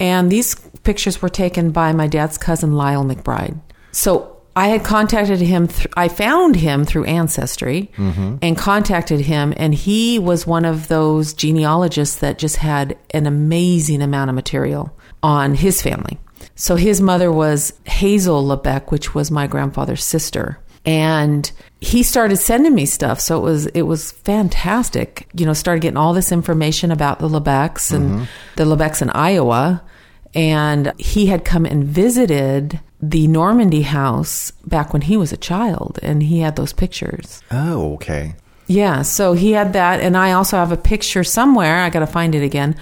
And 0.00 0.30
these 0.30 0.54
pictures 0.82 1.20
were 1.22 1.28
taken 1.28 1.70
by 1.70 1.92
my 1.92 2.06
dad's 2.06 2.38
cousin, 2.38 2.72
Lyle 2.74 3.04
McBride. 3.04 3.60
So 3.92 4.36
I 4.56 4.68
had 4.68 4.84
contacted 4.84 5.40
him, 5.40 5.68
th- 5.68 5.86
I 5.96 6.08
found 6.08 6.56
him 6.56 6.84
through 6.84 7.04
Ancestry 7.04 7.90
and 8.42 8.56
contacted 8.58 9.20
him. 9.20 9.54
And 9.56 9.74
he 9.74 10.18
was 10.18 10.46
one 10.46 10.64
of 10.64 10.88
those 10.88 11.32
genealogists 11.32 12.16
that 12.16 12.38
just 12.38 12.56
had 12.56 12.96
an 13.10 13.26
amazing 13.26 14.02
amount 14.02 14.30
of 14.30 14.34
material 14.34 14.96
on 15.22 15.54
his 15.54 15.80
family. 15.82 16.18
So 16.56 16.74
his 16.74 17.00
mother 17.00 17.30
was 17.30 17.72
Hazel 17.84 18.44
Lebec, 18.44 18.90
which 18.90 19.14
was 19.14 19.30
my 19.30 19.46
grandfather's 19.46 20.04
sister. 20.04 20.58
And 20.84 21.50
he 21.80 22.02
started 22.02 22.36
sending 22.36 22.74
me 22.74 22.86
stuff. 22.86 23.20
So 23.20 23.38
it 23.38 23.42
was, 23.42 23.66
it 23.66 23.82
was 23.82 24.12
fantastic. 24.12 25.28
You 25.34 25.46
know, 25.46 25.52
started 25.52 25.82
getting 25.82 25.96
all 25.96 26.14
this 26.14 26.32
information 26.32 26.90
about 26.90 27.18
the 27.18 27.28
Lebecs 27.28 27.92
and 27.92 28.10
mm-hmm. 28.10 28.24
the 28.56 28.64
Lebecs 28.64 29.02
in 29.02 29.10
Iowa. 29.10 29.82
And 30.34 30.92
he 30.98 31.26
had 31.26 31.44
come 31.44 31.64
and 31.64 31.84
visited 31.84 32.80
the 33.00 33.28
Normandy 33.28 33.82
house 33.82 34.50
back 34.66 34.92
when 34.92 35.02
he 35.02 35.16
was 35.16 35.32
a 35.32 35.36
child, 35.36 35.98
and 36.02 36.22
he 36.22 36.40
had 36.40 36.56
those 36.56 36.72
pictures. 36.72 37.42
Oh, 37.50 37.94
okay. 37.94 38.34
Yeah, 38.66 39.02
so 39.02 39.32
he 39.32 39.52
had 39.52 39.72
that, 39.72 40.00
and 40.00 40.16
I 40.16 40.32
also 40.32 40.56
have 40.56 40.72
a 40.72 40.76
picture 40.76 41.24
somewhere. 41.24 41.80
I 41.80 41.90
got 41.90 42.00
to 42.00 42.06
find 42.06 42.34
it 42.34 42.42
again 42.42 42.76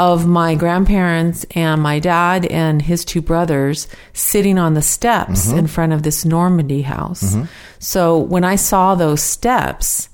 of 0.00 0.26
my 0.26 0.54
grandparents 0.54 1.44
and 1.50 1.82
my 1.82 1.98
dad 1.98 2.46
and 2.46 2.80
his 2.80 3.04
two 3.04 3.20
brothers 3.20 3.86
sitting 4.14 4.58
on 4.58 4.72
the 4.72 4.80
steps 4.80 5.48
mm-hmm. 5.48 5.58
in 5.58 5.66
front 5.66 5.92
of 5.92 6.02
this 6.02 6.24
Normandy 6.24 6.80
house. 6.80 7.34
Mm-hmm. 7.34 7.44
So 7.80 8.18
when 8.18 8.42
I 8.42 8.56
saw 8.56 8.94
those 8.94 9.22
steps, 9.22 10.08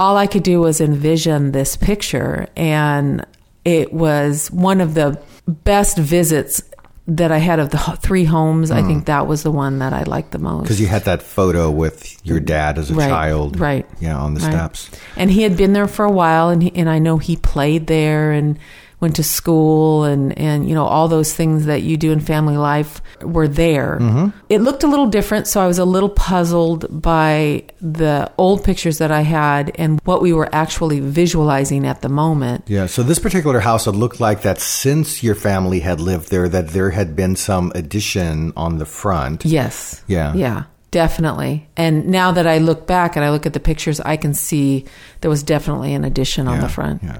all 0.00 0.16
I 0.16 0.26
could 0.26 0.42
do 0.42 0.58
was 0.60 0.80
envision 0.80 1.52
this 1.52 1.76
picture, 1.76 2.48
and 2.56 3.24
it 3.64 3.92
was 3.92 4.50
one 4.50 4.80
of 4.80 4.94
the 4.94 5.22
best 5.46 5.96
visits 5.98 6.60
that 7.06 7.30
I 7.30 7.38
had 7.38 7.60
of 7.60 7.70
the 7.70 7.78
three 8.00 8.24
homes. 8.24 8.72
I 8.72 8.82
think 8.82 9.02
mm. 9.02 9.06
that 9.06 9.28
was 9.28 9.44
the 9.44 9.52
one 9.52 9.78
that 9.78 9.92
I 9.92 10.02
liked 10.02 10.32
the 10.32 10.38
most. 10.38 10.62
Because 10.62 10.80
you 10.80 10.88
had 10.88 11.04
that 11.04 11.22
photo 11.22 11.70
with 11.70 12.24
your 12.26 12.40
dad 12.40 12.76
as 12.76 12.90
a 12.90 12.94
Right, 12.94 13.08
child. 13.08 13.60
right, 13.60 13.86
Yeah, 14.00 14.18
on 14.18 14.34
the 14.34 14.40
right. 14.40 14.50
steps. 14.50 14.90
And 15.16 15.30
he 15.30 15.42
had 15.42 15.56
been 15.56 15.74
there 15.74 15.86
for 15.86 16.04
a 16.04 16.10
while, 16.10 16.48
and 16.48 16.60
he, 16.60 16.72
and 16.74 16.90
I 16.90 16.98
know 16.98 17.18
he 17.18 17.36
played 17.36 17.86
there 17.86 18.32
and 18.32 18.58
went 19.02 19.16
to 19.16 19.24
school, 19.24 20.04
and 20.04 20.38
and 20.38 20.68
you 20.68 20.74
know 20.74 20.86
all 20.86 21.08
those 21.08 21.34
things 21.34 21.66
that 21.66 21.82
you 21.82 21.98
do 21.98 22.12
in 22.12 22.20
family 22.20 22.56
life 22.56 23.02
were 23.20 23.48
there. 23.48 23.98
Mm-hmm. 24.00 24.38
It 24.48 24.60
looked 24.60 24.84
a 24.84 24.86
little 24.86 25.08
different, 25.08 25.48
so 25.48 25.60
I 25.60 25.66
was 25.66 25.78
a 25.78 25.84
little 25.84 26.08
puzzled 26.08 27.02
by 27.02 27.64
the 27.80 28.30
old 28.38 28.64
pictures 28.64 28.98
that 28.98 29.10
I 29.10 29.22
had 29.22 29.72
and 29.74 30.00
what 30.04 30.22
we 30.22 30.32
were 30.32 30.48
actually 30.54 31.00
visualizing 31.00 31.84
at 31.84 32.00
the 32.00 32.08
moment. 32.08 32.64
Yeah, 32.68 32.86
so 32.86 33.02
this 33.02 33.18
particular 33.18 33.60
house, 33.60 33.86
it 33.86 33.92
looked 33.92 34.20
like 34.20 34.42
that 34.42 34.60
since 34.60 35.22
your 35.22 35.34
family 35.34 35.80
had 35.80 36.00
lived 36.00 36.30
there, 36.30 36.48
that 36.48 36.68
there 36.68 36.90
had 36.90 37.16
been 37.16 37.36
some 37.36 37.72
addition 37.74 38.52
on 38.56 38.78
the 38.78 38.86
front. 38.86 39.44
Yes. 39.44 40.02
Yeah. 40.06 40.32
Yeah. 40.34 40.64
Definitely. 40.92 41.66
And 41.74 42.08
now 42.08 42.32
that 42.32 42.46
I 42.46 42.58
look 42.58 42.86
back 42.86 43.16
and 43.16 43.24
I 43.24 43.30
look 43.30 43.46
at 43.46 43.54
the 43.54 43.60
pictures, 43.60 43.98
I 43.98 44.18
can 44.18 44.34
see 44.34 44.84
there 45.22 45.30
was 45.30 45.42
definitely 45.42 45.94
an 45.94 46.04
addition 46.04 46.46
on 46.46 46.56
Yeah, 46.56 46.60
the 46.60 46.68
front. 46.68 47.02
Yeah. 47.02 47.18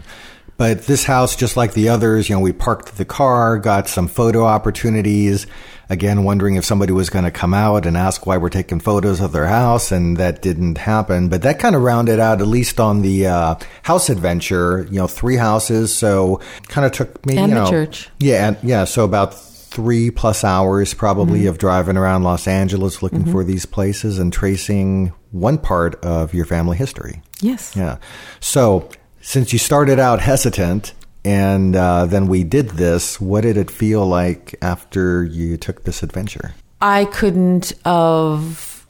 But 0.57 0.83
this 0.87 1.05
house, 1.05 1.35
just 1.35 1.57
like 1.57 1.73
the 1.75 1.89
others, 1.89 2.29
you 2.29 2.37
know, 2.37 2.41
we 2.41 2.53
parked 2.53 2.97
the 2.97 3.05
car, 3.05 3.59
got 3.59 3.89
some 3.89 4.07
photo 4.07 4.45
opportunities. 4.45 5.47
Again, 5.91 6.25
wondering 6.25 6.55
if 6.55 6.65
somebody 6.65 6.93
was 6.93 7.11
going 7.11 7.25
to 7.25 7.31
come 7.31 7.53
out 7.53 7.85
and 7.85 7.97
ask 7.97 8.25
why 8.27 8.37
we're 8.39 8.49
taking 8.49 8.81
photos 8.81 9.21
of 9.21 9.33
their 9.33 9.47
house, 9.47 9.93
and 9.93 10.17
that 10.19 10.41
didn't 10.41 10.79
happen. 10.79 11.29
But 11.29 11.43
that 11.43 11.59
kind 11.59 11.75
of 11.75 11.83
rounded 11.83 12.19
out, 12.21 12.41
at 12.41 12.47
least 12.47 12.81
on 12.81 13.03
the 13.03 13.27
uh, 13.27 13.55
house 13.83 14.09
adventure, 14.09 14.87
you 14.91 14.99
know, 14.99 15.07
three 15.07 15.37
houses. 15.37 15.95
So 15.95 16.41
kind 16.69 16.87
of 16.87 16.93
took 16.93 17.27
me, 17.27 17.37
And 17.37 17.49
you 17.51 17.55
the 17.57 17.65
know, 17.65 17.71
church. 17.71 18.09
Yeah, 18.21 18.49
and, 18.49 18.57
yeah. 18.63 18.85
So 18.85 19.05
about 19.05 19.35
three 19.35 20.11
plus 20.11 20.45
hours 20.45 20.95
probably 20.95 21.41
Mm-hmm. 21.41 21.49
of 21.49 21.59
driving 21.59 21.97
around 21.97 22.23
Los 22.25 22.47
Angeles 22.47 23.03
looking 23.03 23.25
for 23.31 23.43
these 23.43 23.65
places 23.67 24.19
and 24.19 24.33
tracing 24.33 25.13
one 25.31 25.59
part 25.59 26.03
of 26.05 26.33
your 26.35 26.45
family 26.45 26.77
history. 26.77 27.23
Yes. 27.41 27.75
Yeah. 27.75 27.97
So, 28.41 28.89
since 29.23 29.53
you 29.53 29.59
started 29.59 29.99
out 29.99 30.21
hesitant 30.21 30.93
and 31.25 31.77
uh, 31.77 32.05
then 32.07 32.27
we 32.27 32.43
did 32.43 32.71
this, 32.71 33.21
what 33.21 33.43
did 33.43 33.57
it 33.57 33.71
feel 33.71 34.05
like 34.05 34.57
after 34.61 35.25
you 35.25 35.57
took 35.57 35.85
this 35.85 36.03
adventure? 36.03 36.55
I 36.81 37.05
couldn't 37.07 37.73
have 37.85 38.85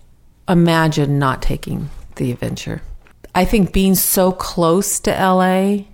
imagined 0.48 1.18
not 1.18 1.42
taking 1.42 1.90
the 2.16 2.32
adventure. 2.32 2.80
I 3.34 3.44
think 3.44 3.72
being 3.72 3.94
so 3.94 4.32
close 4.32 4.98
to 5.00 5.10
LA, 5.10 5.84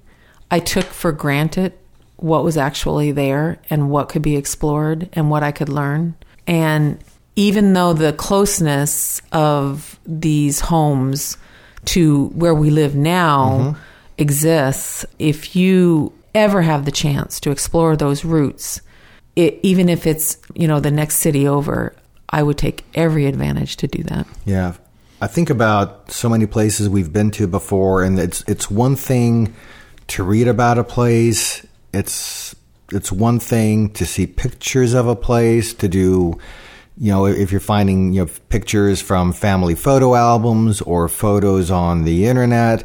I 0.51 0.61
took 0.61 0.85
for 0.85 1.11
granted 1.11 1.73
what 2.17 2.45
was 2.45 2.57
actually 2.57 3.11
there 3.11 3.59
and 3.69 3.91
what 3.91 4.09
could 4.09 4.23
be 4.23 4.37
explored 4.37 5.09
and 5.13 5.31
what 5.31 5.43
I 5.43 5.51
could 5.51 5.69
learn. 5.69 6.15
And 6.47 7.03
even 7.35 7.73
though 7.73 7.93
the 7.93 8.13
closeness 8.13 9.21
of 9.33 9.99
these 10.07 10.61
homes 10.61 11.37
to 11.87 12.27
where 12.29 12.55
we 12.55 12.71
live 12.71 12.95
now 12.95 13.77
exists, 14.19 15.07
if 15.19 15.57
you 15.57 16.13
ever 16.35 16.63
have 16.63 16.85
the 16.85 16.93
chance 16.93 17.41
to 17.41 17.51
explore 17.51 17.97
those 17.97 18.25
routes, 18.25 18.81
it, 19.37 19.59
even 19.63 19.89
if 19.89 20.07
it's 20.07 20.39
you 20.55 20.69
know 20.69 20.81
the 20.81 20.91
next 20.91 21.17
city 21.17 21.47
over, 21.47 21.95
I 22.29 22.43
would 22.43 22.59
take 22.59 22.85
every 22.95 23.27
advantage 23.27 23.77
to 23.77 23.87
do 23.87 24.03
that. 24.05 24.27
Yeah. 24.45 24.75
I 25.21 25.27
think 25.27 25.51
about 25.51 26.13
so 26.13 26.29
many 26.29 26.47
places 26.47 26.89
we've 26.89 27.13
been 27.13 27.33
to 27.33 27.49
before 27.49 28.05
and 28.05 28.19
it's 28.19 28.45
it's 28.47 28.71
one 28.71 28.95
thing 28.95 29.55
to 30.09 30.23
read 30.23 30.49
about 30.49 30.79
a 30.79 30.85
place. 30.85 31.67
It's 31.93 32.55
it's 32.93 33.13
one 33.13 33.39
thing 33.39 33.91
to 33.95 34.07
see 34.07 34.27
pictures 34.27 34.95
of 34.95 35.09
a 35.09 35.17
place, 35.17 35.75
to 35.75 35.89
do 35.89 36.39
you 37.01 37.13
know, 37.13 37.27
if 37.27 37.53
you're 37.53 37.61
finding 37.61 38.13
you 38.13 38.25
know 38.25 38.31
pictures 38.49 39.01
from 39.01 39.33
family 39.33 39.75
photo 39.75 40.15
albums 40.15 40.81
or 40.81 41.09
photos 41.09 41.71
on 41.71 42.05
the 42.05 42.27
internet, 42.27 42.85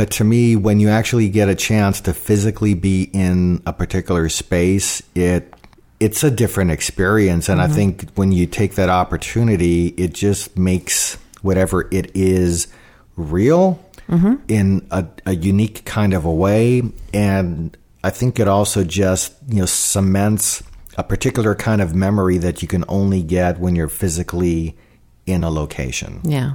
but 0.00 0.12
to 0.12 0.24
me 0.24 0.56
when 0.56 0.80
you 0.80 0.88
actually 0.88 1.28
get 1.28 1.50
a 1.50 1.54
chance 1.54 2.00
to 2.00 2.14
physically 2.14 2.72
be 2.72 3.10
in 3.12 3.62
a 3.66 3.72
particular 3.74 4.30
space, 4.30 5.02
it 5.14 5.52
it's 6.00 6.24
a 6.24 6.30
different 6.30 6.70
experience. 6.70 7.50
And 7.50 7.60
i 7.60 7.66
mm-hmm. 7.66 7.74
think 7.74 8.10
when 8.14 8.32
you 8.32 8.46
take 8.46 8.76
that 8.76 8.88
opportunity 8.88 9.88
it 9.88 10.14
just 10.14 10.56
makes 10.56 11.18
whatever 11.42 11.86
it 11.90 12.12
is 12.16 12.68
real 13.16 13.78
mm-hmm. 14.08 14.36
in 14.48 14.86
a, 14.90 15.04
a 15.26 15.34
unique 15.34 15.84
kind 15.84 16.14
of 16.14 16.24
a 16.24 16.32
way. 16.32 16.82
And 17.12 17.76
i 18.02 18.08
think 18.08 18.40
it 18.40 18.48
also 18.48 18.84
just 18.84 19.34
you 19.50 19.60
know 19.60 19.66
cements 19.66 20.62
a 20.96 21.04
particular 21.04 21.54
kind 21.54 21.82
of 21.82 21.94
memory 21.94 22.38
that 22.38 22.62
you 22.62 22.68
can 22.68 22.86
only 22.88 23.22
get 23.22 23.60
when 23.60 23.76
you're 23.76 23.86
physically 23.86 24.78
in 25.26 25.44
a 25.44 25.50
location. 25.50 26.22
Yeah. 26.24 26.54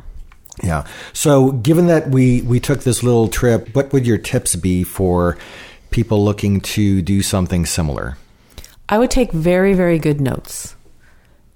Yeah. 0.63 0.85
So, 1.13 1.51
given 1.51 1.87
that 1.87 2.09
we 2.09 2.41
we 2.41 2.59
took 2.59 2.83
this 2.83 3.03
little 3.03 3.27
trip, 3.27 3.75
what 3.75 3.91
would 3.93 4.07
your 4.07 4.17
tips 4.17 4.55
be 4.55 4.83
for 4.83 5.37
people 5.91 6.23
looking 6.23 6.61
to 6.61 7.01
do 7.01 7.21
something 7.21 7.65
similar? 7.65 8.17
I 8.87 8.97
would 8.97 9.11
take 9.11 9.31
very, 9.31 9.73
very 9.73 9.97
good 9.97 10.21
notes 10.21 10.75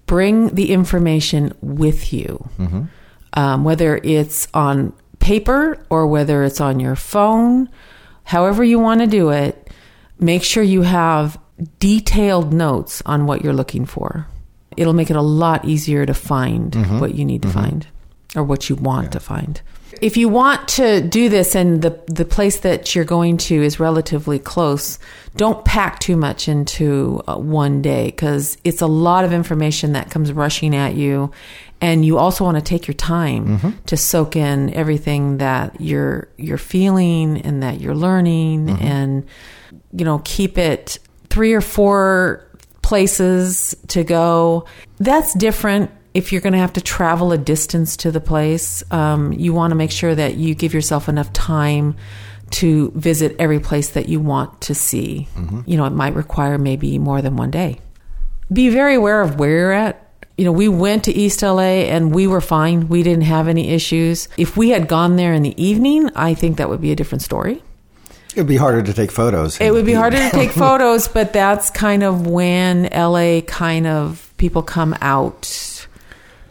bring 0.10 0.48
the 0.56 0.72
information 0.72 1.54
with 1.62 2.12
you, 2.12 2.50
mm-hmm. 2.58 2.84
um, 3.34 3.64
whether 3.64 3.98
it's 3.98 4.48
on 4.56 4.92
paper 5.20 5.86
or 5.92 6.08
whether 6.08 6.44
it's 6.44 6.60
on 6.60 6.80
your 6.80 6.96
phone, 6.96 7.70
however 8.24 8.64
you 8.64 8.80
want 8.80 9.02
to 9.02 9.08
do 9.08 9.30
it. 9.30 9.70
Make 10.20 10.44
sure 10.44 10.64
you 10.64 10.82
have 10.82 11.40
detailed 11.78 12.52
notes 12.52 13.04
on 13.06 13.28
what 13.28 13.44
you're 13.44 13.54
looking 13.54 13.86
for. 13.86 14.26
It'll 14.76 14.94
make 14.94 15.12
it 15.12 15.16
a 15.16 15.22
lot 15.22 15.64
easier 15.64 16.08
to 16.08 16.14
find 16.16 16.72
mm-hmm. 16.72 17.00
what 17.00 17.14
you 17.14 17.24
need 17.24 17.44
to 17.44 17.48
mm-hmm. 17.48 17.60
find 17.60 17.88
or 18.36 18.44
what 18.44 18.70
you 18.70 18.76
want 18.76 19.12
to 19.14 19.20
find. 19.20 19.62
If 20.02 20.16
you 20.18 20.30
want 20.30 20.68
to 20.70 21.02
do 21.02 21.30
this 21.30 21.56
and 21.56 21.82
the 21.82 22.00
the 22.08 22.24
place 22.24 22.60
that 22.60 22.96
you're 22.96 23.06
going 23.06 23.38
to 23.38 23.62
is 23.62 23.80
relatively 23.80 24.40
close, 24.40 25.00
don't 25.36 25.66
pack 25.66 26.00
too 26.00 26.16
much 26.16 26.48
into 26.48 27.22
uh, 27.28 27.38
one 27.38 27.82
day 27.82 28.06
because 28.06 28.58
it's 28.64 28.82
a 28.82 28.88
lot 28.88 29.26
of 29.26 29.34
information 29.34 29.94
that 29.94 30.10
comes 30.10 30.32
rushing 30.32 30.76
at 30.76 30.94
you, 30.96 31.32
and 31.82 32.06
you 32.06 32.18
also 32.18 32.44
want 32.44 32.56
to 32.56 32.64
take 32.64 32.88
your 32.88 32.94
time 32.94 33.80
to 33.88 33.98
soak 33.98 34.36
in 34.36 34.74
everything 34.74 35.40
that 35.40 35.82
you're 35.82 36.30
you're 36.38 36.58
feeling 36.58 37.42
and 37.42 37.64
that 37.64 37.82
you're 37.82 37.96
learning, 37.96 38.70
and 38.70 39.26
you 39.92 40.06
know 40.06 40.22
keep 40.24 40.58
it 40.58 41.00
three 41.30 41.54
or 41.54 41.62
four 41.62 42.46
places 42.84 43.76
to 43.88 44.04
go. 44.04 44.66
That's 45.00 45.34
different 45.34 45.92
if 46.14 46.32
you're 46.32 46.42
going 46.42 46.54
to 46.54 46.60
have 46.60 46.74
to 46.74 46.82
travel 46.82 47.32
a 47.32 47.38
distance 47.38 47.98
to 47.98 48.12
the 48.12 48.20
place. 48.20 48.84
Um, 48.92 49.34
you 49.34 49.54
want 49.54 49.72
to 49.72 49.76
make 49.76 49.92
sure 49.92 50.14
that 50.14 50.36
you 50.36 50.56
give 50.56 50.74
yourself 50.74 51.08
enough 51.08 51.32
time 51.34 51.96
to 52.52 52.92
visit 52.96 53.36
every 53.38 53.60
place 53.60 53.90
that 53.90 54.10
you 54.10 54.20
want 54.20 54.62
to 54.62 54.74
see. 54.74 55.28
You 55.68 55.78
know, 55.78 55.86
it 55.86 55.92
might 55.92 56.16
require 56.16 56.58
maybe 56.58 56.98
more 56.98 57.22
than 57.22 57.36
one 57.36 57.52
day. 57.52 57.80
Be 58.52 58.70
very 58.70 58.96
aware 58.96 59.22
of 59.22 59.40
where 59.40 59.50
you're 59.52 59.72
at. 59.72 60.06
You 60.38 60.46
know, 60.46 60.52
we 60.52 60.68
went 60.68 61.04
to 61.04 61.12
East 61.12 61.44
LA 61.44 61.86
and 61.92 62.14
we 62.14 62.26
were 62.26 62.42
fine. 62.42 62.88
We 62.88 63.04
didn't 63.04 63.26
have 63.26 63.48
any 63.48 63.70
issues. 63.70 64.30
If 64.38 64.58
we 64.58 64.70
had 64.70 64.88
gone 64.88 65.16
there 65.16 65.34
in 65.34 65.44
the 65.44 65.62
evening, 65.62 66.10
I 66.16 66.34
think 66.34 66.58
that 66.58 66.70
would 66.70 66.82
be 66.82 66.92
a 66.92 66.96
different 66.96 67.22
story. 67.22 67.62
It'd 68.34 68.48
be 68.48 68.58
harder 68.58 68.82
to 68.82 68.94
take 68.94 69.12
photos. 69.12 69.60
It 69.60 69.72
would 69.72 69.86
be 69.86 69.94
harder 69.94 70.18
to 70.18 70.30
take 70.30 70.52
photos, 70.66 71.08
but 71.08 71.34
that's 71.34 71.70
kind 71.70 72.04
of 72.04 72.26
when 72.26 72.84
LA 72.84 73.42
kind 73.42 73.86
of 73.86 74.34
people 74.38 74.64
come 74.64 74.96
out 75.02 75.69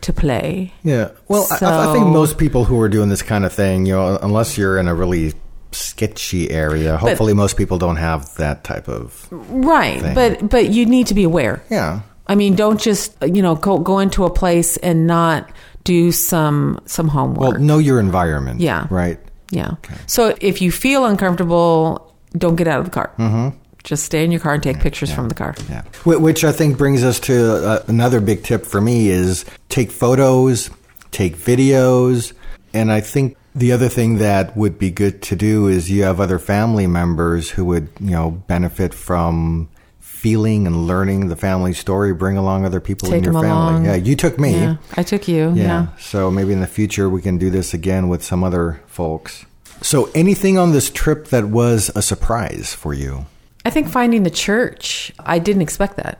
to 0.02 0.12
play. 0.12 0.72
Yeah. 0.82 1.10
Well, 1.28 1.46
I, 1.50 1.90
I 1.90 1.92
think 1.92 2.06
most 2.06 2.38
people 2.38 2.64
who 2.64 2.80
are 2.80 2.88
doing 2.88 3.08
this 3.08 3.22
kind 3.22 3.44
of 3.44 3.52
thing, 3.52 3.86
you 3.86 3.94
know, 3.94 4.18
unless 4.20 4.56
you're 4.58 4.78
in 4.78 4.88
a 4.88 4.94
really 4.94 5.34
sketchy 5.72 6.50
area, 6.50 6.96
hopefully 6.96 7.34
most 7.34 7.56
people 7.56 7.78
don't 7.78 7.96
have 7.96 8.34
that 8.36 8.64
type 8.64 8.88
of. 8.88 9.26
Right, 9.30 10.00
thing. 10.00 10.14
but 10.14 10.48
but 10.48 10.70
you 10.70 10.86
need 10.86 11.08
to 11.08 11.14
be 11.14 11.24
aware. 11.24 11.62
Yeah. 11.70 12.00
I 12.26 12.34
mean, 12.34 12.56
don't 12.56 12.80
just 12.80 13.16
you 13.22 13.42
know 13.42 13.54
go 13.54 13.78
go 13.78 13.98
into 13.98 14.24
a 14.24 14.30
place 14.30 14.76
and 14.78 15.06
not 15.06 15.50
do 15.84 16.12
some 16.12 16.80
some 16.86 17.08
homework. 17.08 17.52
Well, 17.52 17.60
know 17.60 17.78
your 17.78 18.00
environment. 18.00 18.60
Yeah. 18.60 18.86
Right. 18.90 19.18
yeah. 19.50 19.72
So 20.06 20.36
if 20.40 20.60
you 20.60 20.70
feel 20.70 21.06
uncomfortable, 21.06 22.14
don't 22.36 22.56
get 22.56 22.68
out 22.68 22.80
of 22.80 22.84
the 22.84 22.90
car. 22.90 23.12
Mm-hmm. 23.18 23.56
Just 23.88 24.04
stay 24.04 24.22
in 24.22 24.30
your 24.30 24.38
car 24.38 24.52
and 24.52 24.62
take 24.62 24.80
pictures 24.80 25.10
from 25.10 25.30
the 25.30 25.34
car. 25.34 25.54
Yeah. 25.70 25.80
Which 26.04 26.44
I 26.44 26.52
think 26.52 26.76
brings 26.76 27.02
us 27.02 27.18
to 27.20 27.66
uh, 27.66 27.82
another 27.88 28.20
big 28.20 28.42
tip 28.44 28.66
for 28.66 28.82
me 28.82 29.08
is 29.08 29.46
take 29.70 29.90
photos, 29.90 30.68
take 31.10 31.38
videos, 31.38 32.34
and 32.74 32.92
I 32.92 33.00
think 33.00 33.38
the 33.54 33.72
other 33.72 33.88
thing 33.88 34.18
that 34.18 34.54
would 34.54 34.78
be 34.78 34.90
good 34.90 35.22
to 35.22 35.36
do 35.36 35.68
is 35.68 35.90
you 35.90 36.02
have 36.02 36.20
other 36.20 36.38
family 36.38 36.86
members 36.86 37.48
who 37.48 37.64
would, 37.64 37.88
you 37.98 38.10
know, 38.10 38.30
benefit 38.30 38.92
from 38.92 39.70
feeling 40.00 40.66
and 40.66 40.86
learning 40.86 41.28
the 41.28 41.36
family 41.36 41.72
story. 41.72 42.12
Bring 42.12 42.36
along 42.36 42.66
other 42.66 42.80
people 42.80 43.08
Take 43.08 43.18
in 43.18 43.24
your 43.24 43.32
them 43.32 43.42
family. 43.42 43.56
along. 43.56 43.84
Yeah, 43.86 43.94
you 43.94 44.16
took 44.16 44.38
me. 44.38 44.52
Yeah, 44.52 44.76
I 44.98 45.02
took 45.02 45.28
you. 45.28 45.54
Yeah. 45.54 45.86
So 45.98 46.30
maybe 46.30 46.52
in 46.52 46.60
the 46.60 46.66
future 46.66 47.08
we 47.08 47.22
can 47.22 47.38
do 47.38 47.48
this 47.48 47.72
again 47.72 48.10
with 48.10 48.22
some 48.22 48.44
other 48.44 48.82
folks. 48.86 49.46
So 49.80 50.10
anything 50.14 50.58
on 50.58 50.72
this 50.72 50.90
trip 50.90 51.28
that 51.28 51.46
was 51.46 51.90
a 51.96 52.02
surprise 52.02 52.74
for 52.74 52.92
you? 52.92 53.24
I 53.64 53.70
think 53.70 53.88
finding 53.88 54.22
the 54.22 54.30
church, 54.30 55.12
I 55.18 55.38
didn't 55.38 55.62
expect 55.62 55.96
that. 55.96 56.18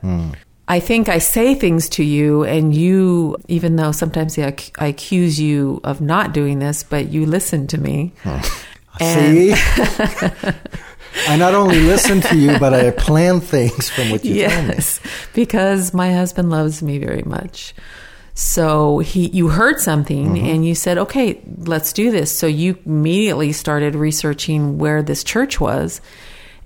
I 0.67 0.79
think 0.79 1.09
I 1.09 1.17
say 1.17 1.55
things 1.55 1.89
to 1.89 2.03
you, 2.03 2.43
and 2.43 2.75
you, 2.75 3.37
even 3.47 3.75
though 3.75 3.91
sometimes 3.91 4.37
I, 4.37 4.55
I 4.77 4.87
accuse 4.87 5.39
you 5.39 5.81
of 5.83 5.99
not 5.99 6.31
doing 6.31 6.59
this, 6.59 6.83
but 6.83 7.09
you 7.09 7.25
listen 7.25 7.67
to 7.67 7.77
me. 7.77 8.13
And- 9.01 9.31
See? 9.31 9.53
I 11.27 11.37
not 11.37 11.55
only 11.55 11.79
listen 11.79 12.21
to 12.21 12.37
you, 12.37 12.59
but 12.59 12.73
I 12.73 12.91
plan 12.91 13.39
things 13.39 13.89
from 13.89 14.11
what 14.11 14.23
you 14.25 14.45
tell 14.47 14.61
me. 14.63 14.67
yes, 14.75 14.99
because 15.33 15.93
my 15.93 16.13
husband 16.13 16.49
loves 16.51 16.83
me 16.83 16.99
very 16.99 17.23
much. 17.23 17.73
So 18.35 18.99
he, 18.99 19.27
you 19.29 19.47
heard 19.47 19.79
something 19.79 20.35
Mm-hmm. 20.35 20.45
and 20.45 20.65
you 20.65 20.75
said, 20.75 20.97
"Okay, 20.97 21.41
let's 21.57 21.93
do 21.93 22.11
this." 22.11 22.31
So 22.31 22.45
you 22.45 22.77
immediately 22.85 23.51
started 23.53 23.95
researching 23.95 24.77
where 24.77 25.01
this 25.01 25.23
church 25.23 25.59
was, 25.59 25.99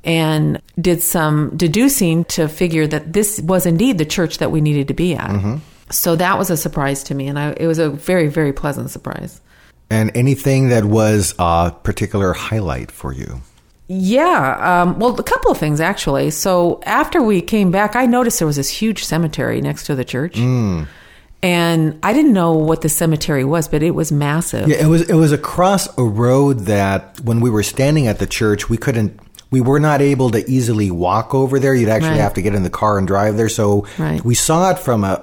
and 0.04 0.62
did 0.80 1.02
some 1.02 1.56
deducing 1.56 2.26
to 2.26 2.48
figure 2.48 2.88
that 2.88 3.14
this 3.14 3.42
was 3.42 3.66
indeed 3.66 3.98
the 3.98 4.06
church 4.06 4.40
that 4.40 4.52
we 4.52 4.62
needed 4.62 4.88
to 4.90 4.94
be 4.94 5.16
at. 5.16 5.30
Mm-hmm. 5.30 5.58
So 5.90 6.16
that 6.16 6.38
was 6.38 6.50
a 6.50 6.58
surprise 6.58 7.04
to 7.04 7.16
me, 7.16 7.28
and 7.28 7.38
I, 7.38 7.52
it 7.52 7.68
was 7.68 7.80
a 7.80 7.90
very, 7.90 8.28
very 8.28 8.54
pleasant 8.54 8.90
surprise. 8.90 9.42
And 9.90 10.12
anything 10.16 10.70
that 10.70 10.86
was 10.86 11.36
a 11.38 11.72
particular 11.84 12.34
highlight 12.34 12.90
for 12.90 13.14
you? 13.14 13.42
Yeah, 13.88 14.82
um, 14.82 14.98
well, 14.98 15.20
a 15.20 15.24
couple 15.24 15.52
of 15.52 15.58
things 15.58 15.80
actually. 15.80 16.32
So 16.32 16.82
after 16.86 17.22
we 17.22 17.42
came 17.42 17.70
back, 17.70 17.96
I 17.96 18.06
noticed 18.06 18.40
there 18.40 18.48
was 18.48 18.56
this 18.56 18.70
huge 18.70 19.04
cemetery 19.04 19.62
next 19.62 19.86
to 19.86 19.96
the 19.96 20.06
church, 20.06 20.38
and 20.38 22.00
I 22.02 22.14
didn't 22.14 22.34
know 22.34 22.54
what 22.54 22.82
the 22.82 22.90
cemetery 22.90 23.44
was, 23.44 23.68
but 23.68 23.84
it 23.84 23.92
was 23.92 24.12
massive. 24.12 24.70
Yeah, 24.70 24.78
it 24.78 24.88
was 24.88 25.02
it 25.10 25.16
was 25.16 25.32
across 25.32 25.96
a 25.98 26.04
road 26.04 26.62
that 26.62 27.20
when 27.20 27.42
we 27.42 27.50
were 27.50 27.62
standing 27.62 28.08
at 28.08 28.20
the 28.20 28.26
church, 28.26 28.70
we 28.70 28.78
couldn't 28.78 29.20
we 29.54 29.62
were 29.62 29.80
not 29.80 30.02
able 30.02 30.30
to 30.32 30.42
easily 30.50 30.90
walk 30.90 31.36
over 31.36 31.60
there. 31.60 31.76
You'd 31.76 31.90
actually 31.90 32.18
Right. 32.18 32.28
have 32.28 32.34
to 32.34 32.42
get 32.42 32.56
in 32.56 32.64
the 32.64 32.72
car 32.82 32.98
and 32.98 33.06
drive 33.08 33.38
there. 33.38 33.50
So 33.50 33.86
Right. 34.00 34.24
we 34.26 34.34
saw 34.34 34.72
it 34.72 34.80
from 34.80 35.04
a 35.04 35.22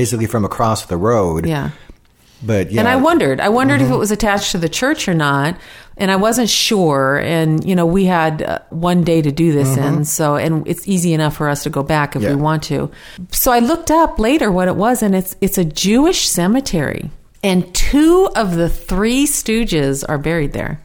basically 0.00 0.26
from 0.26 0.44
across 0.44 0.84
the 0.86 0.96
road. 0.96 1.46
Yeah. 1.46 1.70
But 2.44 2.70
yeah. 2.70 2.80
And 2.80 2.88
I 2.88 2.96
wondered, 2.96 3.40
I 3.40 3.48
wondered 3.48 3.80
if 3.82 3.90
it 3.90 3.96
was 3.96 4.10
attached 4.12 4.52
to 4.52 4.58
the 4.58 4.68
church 4.68 5.08
or 5.08 5.14
not, 5.14 5.56
and 5.96 6.10
I 6.10 6.16
wasn't 6.16 6.48
sure. 6.48 7.16
And 7.18 7.64
you 7.64 7.74
know, 7.74 7.86
we 7.86 8.04
had 8.04 8.42
uh, 8.42 8.58
one 8.70 9.02
day 9.04 9.20
to 9.22 9.32
do 9.32 9.52
this 9.52 9.76
in, 9.76 10.04
so 10.04 10.36
and 10.36 10.66
it's 10.66 10.86
easy 10.86 11.12
enough 11.12 11.34
for 11.36 11.48
us 11.48 11.62
to 11.64 11.70
go 11.70 11.82
back 11.82 12.14
if 12.16 12.22
Yeah. 12.22 12.30
we 12.30 12.36
want 12.36 12.62
to. 12.64 12.88
So 13.32 13.50
I 13.52 13.58
looked 13.60 13.90
up 13.90 14.18
later 14.18 14.50
what 14.52 14.68
it 14.68 14.76
was, 14.76 15.02
and 15.02 15.14
it's 15.14 15.34
it's 15.40 15.58
a 15.58 15.64
Jewish 15.64 16.28
cemetery, 16.28 17.10
and 17.42 17.72
two 17.74 18.28
of 18.36 18.54
the 18.56 18.68
three 18.68 19.26
Stooges 19.26 20.04
are 20.08 20.18
buried 20.18 20.52
there. 20.52 20.78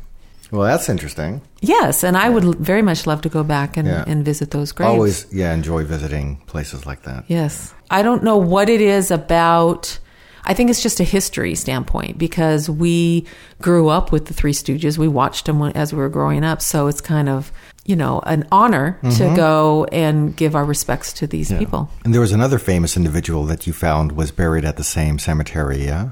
Well, 0.52 0.64
that's 0.64 0.88
interesting. 0.90 1.42
Yes, 1.62 2.04
and 2.04 2.16
I 2.16 2.30
would 2.30 2.46
l- 2.46 2.54
very 2.54 2.82
much 2.82 3.06
love 3.06 3.22
to 3.22 3.30
go 3.30 3.44
back 3.44 3.76
and, 3.76 3.88
Yeah. 3.88 4.04
and 4.08 4.24
visit 4.24 4.52
those 4.52 4.72
graves. 4.72 4.90
Always, 4.90 5.26
yeah, 5.32 5.54
enjoy 5.54 5.84
visiting 5.84 6.38
places 6.48 6.86
like 6.86 7.04
that. 7.04 7.26
Yes. 7.28 7.74
I 7.90 8.02
don't 8.02 8.24
know 8.24 8.38
what 8.38 8.70
it 8.70 8.82
is 8.82 9.12
about. 9.12 10.00
I 10.46 10.54
think 10.54 10.70
it's 10.70 10.82
just 10.82 11.02
a 11.02 11.04
history 11.04 11.56
standpoint 11.56 12.18
because 12.18 12.70
we 12.70 13.26
grew 13.62 13.90
up 13.90 14.14
with 14.14 14.28
the 14.28 14.34
Three 14.34 14.54
Stooges. 14.54 14.98
We 14.98 15.10
watched 15.10 15.46
them 15.46 15.60
when, 15.60 15.74
as 15.74 15.92
we 15.92 16.00
were 16.00 16.08
growing 16.08 16.46
up. 16.46 16.62
So 16.62 16.88
it's 16.88 17.02
kind 17.02 17.28
of, 17.28 17.52
you 17.86 17.98
know, 17.98 18.22
an 18.26 18.48
honor 18.50 18.98
to 19.04 19.08
mm-hmm. 19.10 19.36
go 19.36 19.86
and 19.92 20.34
give 20.38 20.56
our 20.56 20.64
respects 20.64 21.12
to 21.14 21.28
these 21.28 21.52
people. 21.52 21.90
And 22.06 22.14
there 22.14 22.22
was 22.22 22.32
another 22.32 22.60
famous 22.60 22.96
individual 22.96 23.44
that 23.46 23.68
you 23.68 23.74
found 23.74 24.14
was 24.14 24.32
buried 24.32 24.64
at 24.64 24.78
the 24.78 24.86
same 24.86 25.20
cemetery. 25.20 25.84
Yeah. 25.84 26.12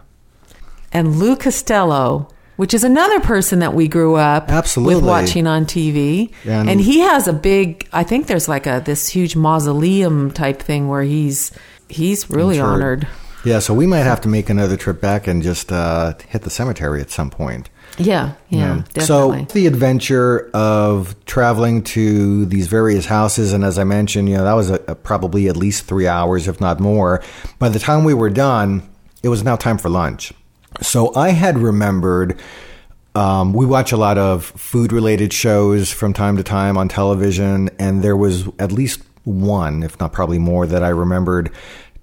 And 0.91 1.15
Lou 1.15 1.37
Costello, 1.37 2.27
which 2.57 2.73
is 2.73 2.83
another 2.83 3.19
person 3.19 3.59
that 3.59 3.73
we 3.73 3.87
grew 3.87 4.15
up 4.15 4.49
Absolutely. 4.49 4.95
with 4.95 5.03
watching 5.05 5.47
on 5.47 5.65
TV. 5.65 6.31
And- 6.45 6.69
And, 6.69 6.81
he 6.81 6.99
has 6.99 7.27
a 7.27 7.33
big, 7.33 7.87
I 7.93 8.03
think 8.03 8.27
there's 8.27 8.47
like 8.47 8.65
a, 8.67 8.81
this 8.83 9.07
huge 9.09 9.35
mausoleum 9.35 10.31
type 10.31 10.61
thing 10.61 10.87
where 10.87 11.03
he's, 11.03 11.51
he's 11.89 12.29
really 12.29 12.55
Sure. 12.57 12.65
honored. 12.65 13.07
Yeah. 13.43 13.59
So 13.59 13.73
we 13.73 13.85
might 13.85 13.99
have 14.05 14.21
to 14.21 14.27
make 14.29 14.49
another 14.49 14.75
trip 14.77 14.99
back 15.01 15.27
and 15.27 15.43
just 15.43 15.71
uh, 15.71 16.13
hit 16.27 16.41
the 16.41 16.49
cemetery 16.49 16.99
at 17.01 17.11
some 17.11 17.29
point. 17.29 17.69
Yeah. 17.97 18.33
Yeah. 18.49 18.83
So 18.99 19.31
Definitely. 19.31 19.61
the 19.61 19.67
adventure 19.67 20.49
of 20.53 21.15
traveling 21.25 21.83
to 21.83 22.45
these 22.47 22.67
various 22.67 23.05
houses, 23.05 23.53
and 23.53 23.63
as 23.63 23.77
I 23.77 23.83
mentioned, 23.83 24.27
you 24.29 24.35
know 24.35 24.43
that 24.43 24.53
was 24.53 24.69
a, 24.71 24.79
a- 24.87 24.95
probably 24.95 25.47
at 25.47 25.55
least 25.55 25.85
three 25.85 26.07
hours, 26.07 26.47
if 26.47 26.59
not 26.59 26.79
more. 26.79 27.21
By 27.59 27.69
the 27.69 27.79
time 27.79 28.03
we 28.03 28.13
were 28.15 28.31
done, 28.31 28.81
it 29.23 29.29
was 29.29 29.43
now 29.43 29.55
time 29.55 29.77
for 29.77 29.89
lunch. 29.89 30.33
So 30.81 31.13
I 31.15 31.29
had 31.29 31.57
remembered. 31.57 32.39
Um, 33.13 33.53
we 33.53 33.65
watch 33.65 33.93
a 33.93 33.97
lot 33.97 34.17
of 34.17 34.43
food-related 34.43 35.31
shows 35.31 35.89
from 35.89 36.11
time 36.11 36.35
to 36.35 36.43
time 36.43 36.77
on 36.77 36.89
television, 36.89 37.69
and 37.79 38.03
there 38.03 38.17
was 38.17 38.45
at 38.59 38.73
least 38.73 39.01
one, 39.23 39.83
if 39.83 39.97
not 40.01 40.11
probably 40.11 40.37
more, 40.37 40.67
that 40.67 40.83
I 40.83 40.89
remembered 40.89 41.49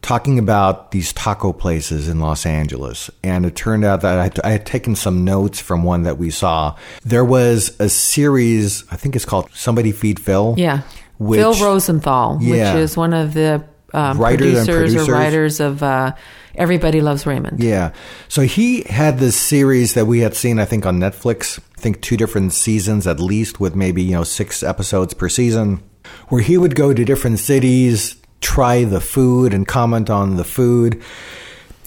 talking 0.00 0.38
about 0.38 0.90
these 0.90 1.12
taco 1.12 1.52
places 1.52 2.08
in 2.08 2.18
Los 2.18 2.46
Angeles. 2.46 3.10
And 3.22 3.44
it 3.44 3.54
turned 3.54 3.84
out 3.84 4.00
that 4.00 4.18
I 4.18 4.22
had, 4.24 4.40
I 4.40 4.50
had 4.52 4.64
taken 4.66 4.96
some 4.96 5.22
notes 5.22 5.60
from 5.60 5.82
one 5.84 6.04
that 6.04 6.16
we 6.16 6.30
saw. 6.30 6.76
There 7.04 7.24
was 7.26 7.78
a 7.78 7.90
series, 7.90 8.82
I 8.90 8.96
think 8.96 9.14
it's 9.14 9.26
called 9.26 9.50
Somebody 9.52 9.92
Feed 9.92 10.18
Phil. 10.18 10.54
Yeah. 10.56 10.80
Which, 11.18 11.38
Phil 11.38 11.54
Rosenthal, 11.54 12.38
Yeah. 12.40 12.72
which 12.74 12.82
is 12.82 12.96
one 12.96 13.12
of 13.12 13.34
the 13.34 13.62
um, 13.92 14.18
Writers 14.18 14.58
and 14.58 14.66
producers, 14.68 14.94
producers. 14.94 15.08
or 15.08 15.12
writers 15.12 15.60
of 15.60 15.82
uh, 15.82 16.14
Everybody 16.54 17.00
Loves 17.00 17.26
Raymond. 17.26 17.62
Yeah. 17.62 17.92
So 18.28 18.42
he 18.42 18.82
had 18.82 19.18
this 19.18 19.36
series 19.36 19.94
that 19.94 20.06
we 20.06 20.20
had 20.20 20.34
seen, 20.34 20.58
I 20.58 20.64
think, 20.64 20.86
on 20.86 20.98
Netflix. 20.98 21.58
I 21.78 21.80
think 21.80 22.00
two 22.00 22.16
different 22.16 22.52
seasons 22.52 23.06
at 23.06 23.20
least, 23.20 23.60
with 23.60 23.74
maybe, 23.74 24.02
you 24.02 24.12
know, 24.12 24.24
six 24.24 24.62
episodes 24.62 25.14
per 25.14 25.28
season, 25.28 25.82
where 26.28 26.42
he 26.42 26.58
would 26.58 26.74
go 26.74 26.92
to 26.92 27.04
different 27.04 27.38
cities, 27.38 28.16
try 28.40 28.84
the 28.84 29.00
food, 29.00 29.54
and 29.54 29.66
comment 29.66 30.10
on 30.10 30.36
the 30.36 30.44
food. 30.44 31.02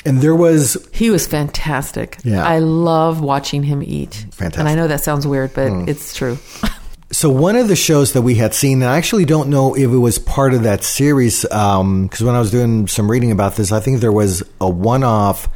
And 0.06 0.22
there 0.22 0.36
was, 0.36 0.78
He 0.93 1.10
was 1.10 1.26
fantastic. 1.26 2.20
Yeah. 2.24 2.45
I 2.45 2.60
love 2.60 3.22
watching 3.22 3.64
him 3.64 3.82
eat. 3.82 4.14
Fantastic. 4.32 4.60
And 4.60 4.70
I 4.70 4.76
know 4.76 4.88
that 4.88 5.03
sounds 5.03 5.26
weird, 5.26 5.53
but 5.56 5.89
it's 5.89 6.14
true. 6.16 6.38
so 7.12 7.30
one 7.30 7.56
of 7.56 7.68
the 7.68 7.76
shows 7.76 8.14
that 8.14 8.24
we 8.24 8.36
had 8.36 8.53
seen, 8.53 8.82
and 8.82 8.89
I 8.89 8.97
actually 8.97 9.26
don't 9.26 9.49
know 9.49 9.76
if 9.76 9.84
it 9.84 9.97
was 9.97 10.18
part 10.18 10.53
of 10.53 10.64
that 10.64 10.84
series, 10.84 11.49
um, 11.51 12.08
because 12.08 12.24
when 12.24 12.36
I 12.36 12.39
was 12.39 12.51
doing 12.51 12.88
some 12.88 13.10
reading 13.10 13.32
about 13.32 13.56
this, 13.56 13.72
I 13.72 13.80
think 13.80 14.01
there 14.01 14.12
was 14.12 14.43
a 14.60 14.70
one 14.70 15.03
off 15.03 15.47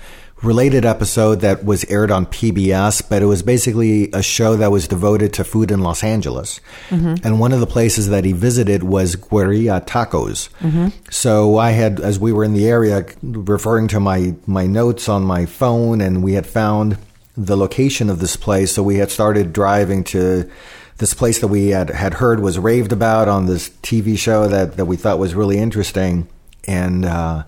related 0.41 0.86
episode 0.86 1.41
that 1.41 1.66
was 1.66 1.84
aired 1.86 2.12
on 2.12 2.26
PBS, 2.26 3.08
but 3.10 3.22
it 3.22 3.26
was 3.26 3.43
basically 3.43 4.10
a 4.12 4.22
show 4.22 4.56
that 4.56 4.72
was 4.72 4.88
devoted 4.88 5.34
to 5.34 5.43
food 5.43 5.72
in 5.72 5.82
Los 5.82 6.04
Angeles. 6.04 6.62
Mm-hmm. 6.89 7.26
And 7.26 7.39
one 7.39 7.52
of 7.52 7.60
the 7.60 7.68
places 7.68 8.10
that 8.10 8.24
he 8.24 8.32
visited 8.32 8.84
was 8.84 9.16
Guerrilla 9.16 9.82
Tacos. 9.82 10.50
Mm-hmm. 10.60 10.89
So 11.10 11.58
I 11.58 11.72
had, 11.72 12.00
as 12.00 12.20
we 12.20 12.32
were 12.32 12.43
in 12.43 12.54
the 12.54 12.68
area, 12.68 13.06
referring 13.22 13.88
to 13.89 14.00
my, 14.00 14.36
my 14.45 14.66
notes 14.66 15.10
on 15.10 15.24
my 15.24 15.45
phone, 15.45 16.00
and 16.00 16.24
we 16.24 16.34
had 16.34 16.47
found 16.47 16.97
the 17.36 17.58
location 17.58 18.10
of 18.10 18.20
this 18.20 18.36
place. 18.36 18.74
So 18.74 18.84
we 18.84 18.97
had 18.97 19.12
started 19.12 19.52
driving 19.52 20.04
to 20.06 20.50
this 21.00 21.14
place 21.14 21.39
that 21.39 21.47
we 21.47 21.70
had, 21.70 21.89
had 21.89 22.14
heard 22.16 22.39
was 22.39 22.60
raved 22.60 22.91
about 22.91 23.28
on 23.28 23.45
this 23.47 23.70
TV 23.82 24.18
show 24.18 24.47
that, 24.47 24.78
that 24.78 24.86
we 24.86 24.95
thought 24.95 25.18
was 25.20 25.34
really 25.34 25.58
interesting. 25.58 26.28
And 26.66 27.06
uh, 27.06 27.43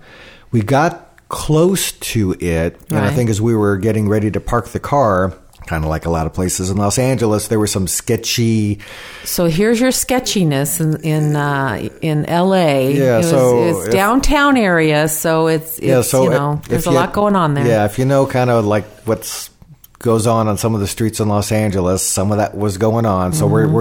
we 0.50 0.62
got 0.62 1.08
close 1.28 1.92
to 1.92 2.32
it. 2.40 2.80
And 2.90 2.98
I 2.98 3.10
think 3.10 3.30
as 3.30 3.40
we 3.40 3.54
were 3.54 3.76
getting 3.76 4.08
ready 4.08 4.30
to 4.30 4.40
park 4.40 4.68
the 4.68 4.80
car, 4.80 5.32
kind 5.66 5.84
of 5.84 5.90
like 5.90 6.06
a 6.06 6.10
lot 6.10 6.26
of 6.26 6.32
places 6.34 6.70
in 6.70 6.76
Los 6.76 6.98
Angeles, 6.98 7.48
there 7.48 7.58
were 7.58 7.66
some 7.66 7.86
sketchy. 7.86 8.80
So 9.24 9.46
here's 9.46 9.80
your 9.80 9.92
sketchiness 9.92 10.80
in 10.80 11.00
in 11.02 11.36
uh, 11.36 11.88
in 12.00 12.26
L.A. 12.26 12.92
Yeah, 12.96 13.14
it 13.14 13.16
was, 13.18 13.30
so 13.30 13.64
it's 13.64 13.86
if- 13.86 13.92
downtown 13.92 14.56
area, 14.56 15.08
so 15.08 15.46
it's, 15.46 15.78
it's 15.78 15.86
yeah, 15.86 16.02
so 16.02 16.24
you 16.24 16.30
know 16.30 16.60
if 16.62 16.68
there's 16.68 16.86
a 16.86 16.90
you- 16.90 16.96
lot 16.96 17.12
going 17.12 17.36
on 17.36 17.54
there. 17.54 17.66
Yeah, 17.66 17.84
if 17.84 17.98
you 17.98 18.04
know 18.06 18.26
kind 18.26 18.50
of 18.50 18.64
like 18.64 18.84
what's 19.04 19.50
goes 20.02 20.26
on 20.26 20.48
on 20.48 20.58
some 20.58 20.74
of 20.74 20.80
the 20.80 20.86
streets 20.86 21.20
in 21.20 21.28
Los 21.28 21.52
Angeles, 21.52 22.06
some 22.06 22.30
of 22.30 22.38
that 22.38 22.56
was 22.56 22.76
going 22.76 23.06
on. 23.06 23.32
So 23.32 23.46
we're 23.46 23.66
mm-hmm. 23.66 23.74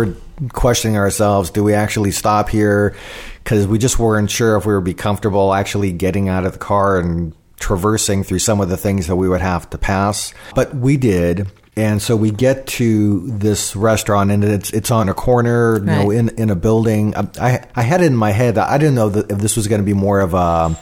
we're 0.45 0.49
questioning 0.49 0.97
ourselves: 0.97 1.49
Do 1.49 1.63
we 1.63 1.73
actually 1.73 2.11
stop 2.11 2.49
here? 2.49 2.95
Because 3.43 3.67
we 3.67 3.77
just 3.77 3.99
weren't 3.99 4.31
sure 4.31 4.55
if 4.55 4.65
we 4.65 4.73
would 4.73 4.83
be 4.83 4.93
comfortable 4.93 5.53
actually 5.53 5.91
getting 5.91 6.29
out 6.29 6.45
of 6.45 6.53
the 6.53 6.59
car 6.59 6.99
and 6.99 7.33
traversing 7.59 8.23
through 8.23 8.39
some 8.39 8.61
of 8.61 8.69
the 8.69 8.77
things 8.77 9.07
that 9.07 9.15
we 9.15 9.27
would 9.27 9.41
have 9.41 9.69
to 9.71 9.77
pass. 9.77 10.33
But 10.55 10.75
we 10.75 10.97
did. 10.97 11.51
And 11.77 12.01
so 12.01 12.17
we 12.17 12.31
get 12.31 12.67
to 12.67 13.25
this 13.27 13.77
restaurant, 13.77 14.29
and 14.29 14.43
it's 14.43 14.71
it's 14.71 14.91
on 14.91 15.07
a 15.07 15.13
corner, 15.13 15.79
you 15.79 15.85
know, 15.85 16.11
in 16.11 16.29
in 16.37 16.49
a 16.49 16.55
building. 16.55 17.15
I 17.15 17.65
I, 17.73 17.81
had 17.81 18.01
it 18.01 18.07
in 18.07 18.15
my 18.15 18.31
head. 18.31 18.55
That 18.55 18.69
I 18.69 18.77
didn't 18.77 18.95
know 18.95 19.07
that 19.09 19.31
if 19.31 19.37
this 19.37 19.55
was 19.55 19.67
going 19.69 19.79
to 19.79 19.85
be 19.85 19.93
more 19.93 20.19
of 20.19 20.33
a 20.33 20.77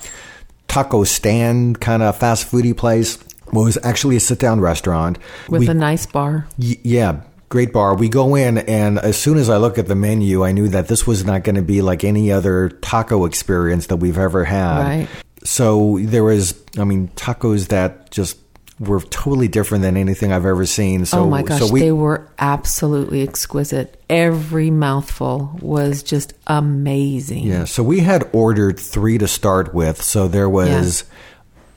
taco 0.68 1.04
stand 1.04 1.80
kind 1.80 2.02
of 2.02 2.18
fast 2.18 2.50
foodie 2.50 2.76
place. 2.76 3.20
Well, 3.52 3.64
it 3.64 3.68
was 3.68 3.78
actually 3.84 4.16
a 4.16 4.20
sit 4.20 4.40
down 4.40 4.60
restaurant. 4.60 5.18
with 5.48 5.62
We- 5.62 5.68
a 5.68 5.74
nice 5.74 6.06
bar. 6.06 6.48
Y- 6.58 6.78
yeah, 6.84 7.22
great 7.50 7.74
bar. 7.74 7.96
We 7.96 8.10
go 8.10 8.36
in, 8.36 8.60
and 8.60 9.00
as 9.00 9.18
soon 9.18 9.38
as 9.38 9.50
I 9.50 9.58
look 9.58 9.78
at 9.78 9.88
the 9.88 9.96
menu, 9.96 10.44
I 10.44 10.52
knew 10.52 10.68
that 10.70 10.88
this 10.88 11.06
was 11.08 11.26
not 11.26 11.44
going 11.44 11.56
to 11.56 11.62
be 11.62 11.82
like 11.82 12.04
any 12.04 12.32
other 12.32 12.70
taco 12.70 13.26
experience 13.26 13.88
that 13.88 13.98
we've 13.98 14.18
ever 14.18 14.44
had. 14.46 14.80
Right. 14.84 15.08
So 15.44 16.00
there 16.02 16.24
was, 16.24 16.54
I 16.78 16.84
mean, 16.84 17.10
tacos 17.16 17.70
that 17.70 18.12
just 18.12 18.38
were 18.80 19.02
totally 19.02 19.48
different 19.48 19.82
than 19.82 19.98
anything 19.98 20.32
I've 20.32 20.46
ever 20.46 20.66
seen. 20.66 21.06
So, 21.06 21.24
oh 21.24 21.30
my 21.30 21.44
gosh, 21.44 21.60
so 21.60 21.72
we, 21.72 21.82
they 21.82 21.92
were 21.92 22.30
absolutely 22.40 23.24
exquisite. 23.24 24.02
Every 24.10 24.70
mouthful 24.70 25.58
was 25.62 26.02
just 26.02 26.34
amazing. 26.48 27.46
Yeah, 27.46 27.66
so 27.66 27.84
we 27.84 28.00
had 28.00 28.30
ordered 28.32 28.80
three 28.80 29.18
to 29.18 29.28
start 29.28 29.74
with. 29.74 30.02
So 30.02 30.28
there 30.28 30.50
was, 30.50 31.04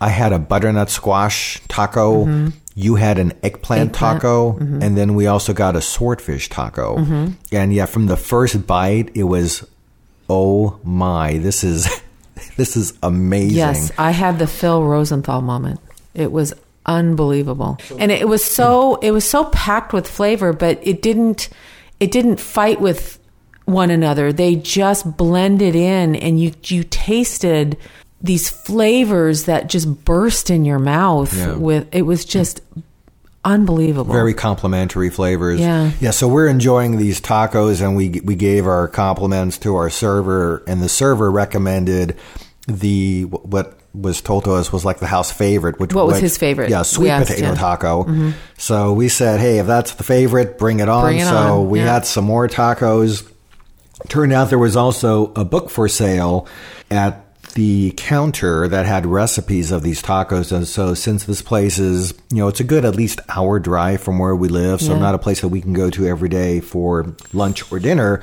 I 0.02 0.08
had 0.08 0.32
a 0.32 0.38
butternut 0.38 0.90
squash 0.90 1.60
taco. 1.68 2.24
Mm-hmm. 2.24 2.48
You 2.74 2.94
had 2.96 3.18
an 3.18 3.32
eggplant, 3.42 3.90
Eggplant, 3.90 3.94
taco, 3.94 4.52
mm-hmm. 4.54 4.82
and 4.82 4.96
then 4.96 5.14
we 5.14 5.26
also 5.26 5.52
got 5.52 5.76
a 5.76 5.82
swordfish 5.82 6.48
taco. 6.48 6.96
Mm-hmm. 6.96 7.32
And 7.52 7.72
yeah, 7.72 7.86
from 7.86 8.06
the 8.06 8.16
first 8.16 8.66
bite, 8.66 9.10
it 9.14 9.24
was, 9.24 9.68
oh 10.28 10.80
my, 10.82 11.38
this 11.38 11.64
is, 11.64 12.02
this 12.56 12.76
is 12.76 12.98
amazing. 13.02 13.58
Yes, 13.58 13.92
I 13.98 14.10
had 14.10 14.38
the 14.38 14.46
Phil 14.46 14.82
Rosenthal 14.82 15.42
moment. 15.42 15.80
It 16.14 16.32
was 16.32 16.54
unbelievable. 16.86 17.78
And 17.98 18.10
it 18.10 18.28
was 18.28 18.44
so 18.44 18.96
it 18.96 19.10
was 19.12 19.28
so 19.28 19.44
packed 19.46 19.92
with 19.92 20.08
flavor, 20.08 20.52
but 20.52 20.78
it 20.82 21.02
didn't 21.02 21.48
it 22.00 22.10
didn't 22.10 22.40
fight 22.40 22.80
with 22.80 23.18
one 23.64 23.90
another. 23.90 24.32
They 24.32 24.56
just 24.56 25.16
blended 25.16 25.74
in 25.76 26.16
and 26.16 26.40
you 26.40 26.52
you 26.64 26.84
tasted 26.84 27.76
these 28.22 28.48
flavors 28.48 29.44
that 29.44 29.66
just 29.66 30.04
burst 30.04 30.48
in 30.50 30.64
your 30.64 30.78
mouth 30.78 31.34
Yeah. 31.36 31.54
with 31.56 31.88
it 31.92 32.02
was 32.02 32.24
just 32.24 32.60
unbelievable. 33.44 34.12
Very 34.12 34.34
complimentary 34.34 35.10
flavors. 35.10 35.60
Yeah. 35.60 35.90
Yeah. 36.00 36.10
So 36.12 36.28
we're 36.28 36.46
enjoying 36.46 36.98
these 36.98 37.20
tacos, 37.20 37.80
and 37.82 37.96
we 37.96 38.20
we 38.24 38.34
gave 38.36 38.66
our 38.66 38.88
compliments 38.88 39.58
to 39.58 39.74
our 39.76 39.90
server, 39.90 40.62
and 40.66 40.82
the 40.82 40.88
server 40.88 41.30
recommended 41.30 42.16
the 42.68 43.22
what 43.24 43.78
was 43.94 44.22
told 44.22 44.44
to 44.44 44.52
us 44.52 44.72
was 44.72 44.84
like 44.84 45.00
the 45.00 45.06
house 45.06 45.30
favorite. 45.30 45.78
Which 45.78 45.92
What 45.92 46.06
was 46.06 46.18
his 46.18 46.38
favorite? 46.38 46.70
Yeah, 46.70 46.78
We 46.80 46.84
sweet 46.84 47.10
asked 47.10 47.28
potato 47.28 47.48
him. 47.48 47.56
taco. 47.56 48.04
Mm-hmm. 48.04 48.30
So 48.56 48.92
we 48.94 49.08
said, 49.08 49.38
hey, 49.40 49.58
if 49.58 49.66
that's 49.66 49.94
the 49.94 50.04
favorite, 50.04 50.56
bring 50.58 50.80
it 50.80 50.88
on. 50.88 51.02
Bring 51.04 51.18
it 51.18 51.26
so 51.26 51.36
on, 51.62 51.68
we 51.68 51.80
yeah. 51.80 51.92
had 51.94 52.06
some 52.06 52.24
more 52.24 52.48
tacos. 52.48 53.28
Turned 54.08 54.32
out 54.32 54.48
there 54.48 54.58
was 54.58 54.76
also 54.76 55.32
a 55.34 55.44
book 55.44 55.68
for 55.68 55.88
sale 55.88 56.46
at 56.90 57.21
the 57.54 57.92
counter 57.96 58.66
that 58.68 58.86
had 58.86 59.04
recipes 59.06 59.70
of 59.70 59.82
these 59.82 60.02
tacos. 60.02 60.52
And 60.52 60.66
so, 60.66 60.94
since 60.94 61.24
this 61.24 61.42
place 61.42 61.78
is, 61.78 62.14
you 62.30 62.38
know, 62.38 62.48
it's 62.48 62.60
a 62.60 62.64
good 62.64 62.84
at 62.84 62.94
least 62.96 63.20
hour 63.28 63.58
drive 63.58 64.00
from 64.00 64.18
where 64.18 64.34
we 64.36 64.48
live, 64.48 64.80
so 64.80 64.92
Yeah. 64.94 64.98
not 65.00 65.14
a 65.14 65.18
place 65.18 65.40
that 65.42 65.48
we 65.48 65.60
can 65.60 65.72
go 65.72 65.90
to 65.90 66.06
every 66.06 66.28
day 66.28 66.60
for 66.60 67.14
lunch 67.32 67.70
or 67.72 67.78
dinner, 67.78 68.20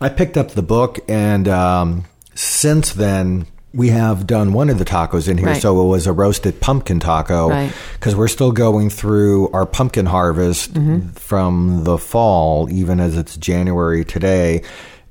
I 0.00 0.08
picked 0.08 0.36
up 0.36 0.52
the 0.52 0.62
book. 0.62 1.00
And 1.08 1.48
um, 1.48 2.04
since 2.34 2.92
then, 2.92 3.46
we 3.74 3.88
have 3.90 4.26
done 4.26 4.52
one 4.54 4.70
of 4.70 4.78
the 4.78 4.84
tacos 4.84 5.28
in 5.28 5.36
here. 5.38 5.48
Right. 5.48 5.60
So 5.62 5.82
it 5.82 5.86
was 5.88 6.06
a 6.06 6.12
roasted 6.12 6.58
pumpkin 6.60 7.00
taco 7.00 7.50
Right. 7.50 7.72
because 7.94 8.16
we're 8.16 8.28
still 8.28 8.50
going 8.50 8.88
through 8.90 9.50
our 9.50 9.66
pumpkin 9.66 10.06
harvest 10.06 10.72
Mm-hmm. 10.74 11.10
from 11.10 11.84
the 11.84 11.98
fall, 11.98 12.68
even 12.70 12.98
as 12.98 13.16
it's 13.16 13.36
January 13.36 14.04
today, 14.06 14.62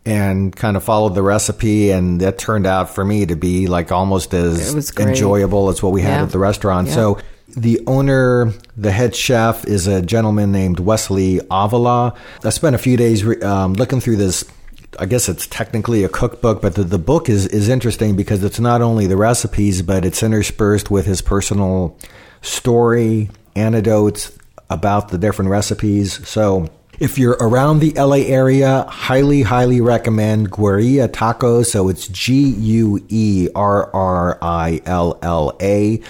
and 0.08 0.56
kind 0.56 0.78
of 0.78 0.84
followed 0.84 1.16
the 1.16 1.22
recipe. 1.22 1.92
And 1.92 2.20
that 2.22 2.38
turned 2.38 2.66
out 2.66 2.90
for 2.90 3.04
me 3.04 3.26
to 3.26 3.36
be 3.36 3.68
like 3.68 3.92
almost 3.92 4.34
as 4.34 4.72
It 4.72 4.76
was 4.76 4.92
great. 4.92 5.10
enjoyable 5.10 5.70
as 5.70 5.84
what 5.84 5.92
we 5.92 6.02
had 6.02 6.18
Yeah. 6.18 6.24
at 6.24 6.32
the 6.32 6.40
restaurant. 6.40 6.88
Yeah. 6.88 6.94
So 6.96 7.18
the 7.56 7.82
owner, 7.88 8.54
the 8.76 8.92
head 8.92 9.16
chef, 9.16 9.66
is 9.66 9.88
a 9.88 10.02
gentleman 10.02 10.52
named 10.52 10.80
Wesley 10.80 11.42
Avila. 11.52 12.14
I 12.44 12.50
spent 12.50 12.76
a 12.76 12.80
few 12.80 12.98
days 12.98 13.24
re- 13.24 13.42
um, 13.42 13.74
looking 13.74 14.00
through 14.00 14.18
this. 14.18 14.44
I 15.00 15.06
guess 15.06 15.30
it's 15.30 15.46
technically 15.48 16.04
a 16.04 16.10
cookbook, 16.10 16.62
but 16.62 16.74
the, 16.76 16.84
the 16.84 16.98
book 16.98 17.30
is, 17.30 17.46
is 17.48 17.70
interesting 17.70 18.16
because 18.16 18.44
it's 18.44 18.60
not 18.60 18.82
only 18.82 19.06
the 19.06 19.18
recipes, 19.18 19.82
but 19.84 20.06
it's 20.06 20.24
interspersed 20.24 20.90
with 20.90 21.06
his 21.06 21.22
personal 21.22 21.96
story, 22.42 23.30
anecdotes 23.56 24.32
about 24.70 25.10
the 25.10 25.18
different 25.18 25.52
recipes. 25.52 26.28
So 26.28 26.68
if 27.00 27.18
you're 27.18 27.38
around 27.40 27.80
the 27.80 27.92
LA 27.96 28.26
area, 28.28 28.86
highly, 28.90 29.42
highly 29.44 29.82
recommend 29.82 30.52
Guerrilla 30.52 31.08
Tacos. 31.10 31.68
So 31.68 31.90
it's 31.90 32.08
G 32.08 32.50
U 32.50 33.04
E 33.10 33.50
R 33.56 33.94
R 33.94 34.38
I 34.42 34.82
L 34.86 35.20
L 35.22 35.56
A. 35.62 36.02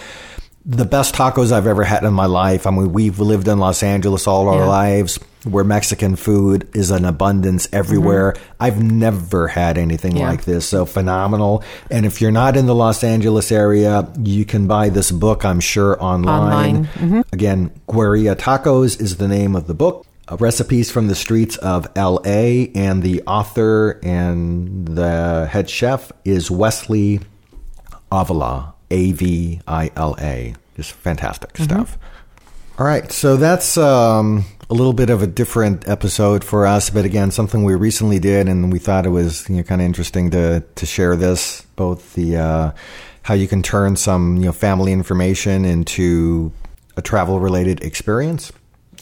The 0.69 0.85
best 0.85 1.15
tacos 1.15 1.53
I've 1.53 1.65
ever 1.67 1.85
had 1.85 2.03
in 2.03 2.13
my 2.13 2.25
life. 2.25 2.67
I 2.67 2.71
mean, 2.71 2.91
we've 2.91 3.19
lived 3.19 3.47
in 3.47 3.57
Los 3.57 3.83
Angeles 3.83 4.27
all 4.27 4.49
our 4.49 4.59
Yeah. 4.63 4.67
lives 4.67 5.17
where 5.45 5.63
Mexican 5.63 6.17
food 6.17 6.67
is 6.73 6.91
an 6.91 7.05
abundance 7.05 7.69
everywhere. 7.71 8.33
Mm-hmm. 8.33 8.43
I've 8.59 8.83
never 8.83 9.47
had 9.47 9.77
anything 9.77 10.17
Yeah. 10.17 10.27
like 10.27 10.43
this. 10.43 10.67
So 10.67 10.85
phenomenal. 10.85 11.63
And 11.89 12.05
if 12.05 12.19
you're 12.19 12.31
not 12.33 12.57
in 12.57 12.65
the 12.65 12.75
Los 12.75 13.01
Angeles 13.01 13.49
area, 13.49 14.09
you 14.21 14.43
can 14.43 14.67
buy 14.67 14.89
this 14.89 15.09
book, 15.09 15.45
I'm 15.45 15.61
sure, 15.61 15.95
online. 16.03 16.41
Online. 16.75 16.85
Mm-hmm. 16.85 17.21
Again, 17.31 17.71
Guerrilla 17.87 18.35
Tacos 18.35 18.99
is 18.99 19.15
the 19.17 19.27
name 19.29 19.55
of 19.55 19.67
the 19.67 19.73
book. 19.73 20.05
Uh, 20.29 20.35
recipes 20.37 20.91
from 20.91 21.07
the 21.07 21.15
streets 21.15 21.55
of 21.57 21.87
LA, 21.95 22.67
and 22.75 23.01
the 23.01 23.21
author 23.23 23.99
and 24.03 24.87
the 24.87 25.47
head 25.49 25.69
chef 25.69 26.11
is 26.25 26.51
Wesley 26.51 27.21
Avila, 28.11 28.73
A 28.91 29.11
V 29.13 29.61
I 29.67 29.91
L 29.95 30.15
A. 30.19 30.53
Just 30.75 30.91
fantastic 30.91 31.57
stuff. 31.57 31.97
All 32.77 32.85
right, 32.85 33.11
so 33.11 33.37
that's 33.37 33.77
um, 33.77 34.45
a 34.69 34.73
little 34.73 34.93
bit 34.93 35.09
of 35.09 35.23
a 35.23 35.27
different 35.27 35.87
episode 35.87 36.43
for 36.43 36.67
us, 36.67 36.89
but 36.89 37.05
again, 37.05 37.31
something 37.31 37.63
we 37.63 37.73
recently 37.73 38.19
did, 38.19 38.47
and 38.47 38.71
we 38.71 38.79
thought 38.79 39.05
it 39.05 39.09
was 39.09 39.49
you 39.49 39.55
know, 39.55 39.63
kind 39.63 39.81
of 39.81 39.85
interesting 39.85 40.29
to 40.31 40.63
to 40.75 40.85
share 40.85 41.15
this. 41.15 41.61
Both 41.75 42.13
the 42.13 42.37
uh, 42.37 42.71
how 43.23 43.33
you 43.33 43.47
can 43.47 43.63
turn 43.63 43.95
some 43.95 44.37
you 44.37 44.45
know 44.45 44.51
family 44.51 44.93
information 44.93 45.65
into 45.65 46.51
a 46.95 47.01
travel 47.01 47.39
related 47.39 47.81
experience, 47.81 48.51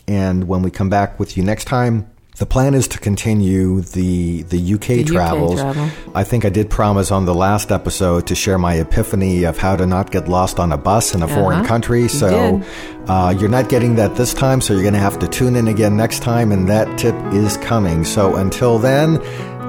and 0.07 0.47
when 0.47 0.61
we 0.61 0.71
come 0.71 0.89
back 0.89 1.19
with 1.19 1.35
you 1.37 1.43
next 1.43 1.65
time, 1.65 2.09
the 2.37 2.45
plan 2.45 2.73
is 2.73 2.87
to 2.89 2.99
continue 2.99 3.79
the 3.79 4.41
the 4.43 4.73
UK 4.73 4.81
The 4.87 5.01
UK 5.03 5.07
travels. 5.07 5.61
travel. 5.61 5.89
I 6.13 6.23
think 6.25 6.43
I 6.43 6.49
did 6.49 6.69
promise 6.69 7.09
on 7.09 7.23
the 7.25 7.33
last 7.33 7.71
episode 7.71 8.27
to 8.27 8.35
share 8.35 8.57
my 8.57 8.73
epiphany 8.75 9.45
of 9.45 9.57
how 9.57 9.77
to 9.77 9.85
not 9.85 10.11
get 10.11 10.27
lost 10.27 10.59
on 10.59 10.73
a 10.73 10.77
bus 10.77 11.15
in 11.15 11.23
a 11.23 11.27
foreign 11.29 11.59
Uh-huh. 11.59 11.67
country. 11.67 12.01
You 12.03 12.09
So 12.09 12.29
did. 12.59 13.09
uh, 13.09 13.33
you're 13.39 13.49
not 13.49 13.69
getting 13.69 13.95
that 13.95 14.15
this 14.17 14.33
time, 14.33 14.59
so 14.59 14.73
you're 14.73 14.81
going 14.81 14.93
to 14.95 14.99
have 14.99 15.17
to 15.19 15.27
tune 15.29 15.55
in 15.55 15.69
again 15.69 15.95
next 15.95 16.23
time, 16.23 16.51
and 16.51 16.67
that 16.67 16.97
tip 16.97 17.15
is 17.31 17.55
coming. 17.57 18.03
So 18.03 18.35
until 18.35 18.79
then, 18.79 19.19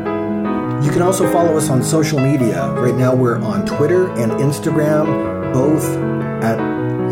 You 0.83 0.91
can 0.91 1.03
also 1.03 1.31
follow 1.33 1.57
us 1.57 1.70
on 1.70 1.83
social 1.83 2.20
media. 2.20 2.70
Right 2.72 2.95
now 2.95 3.14
we're 3.14 3.41
on 3.41 3.64
Twitter 3.64 4.11
and 4.11 4.33
Instagram, 4.33 5.53
both 5.53 5.85
at 6.45 6.59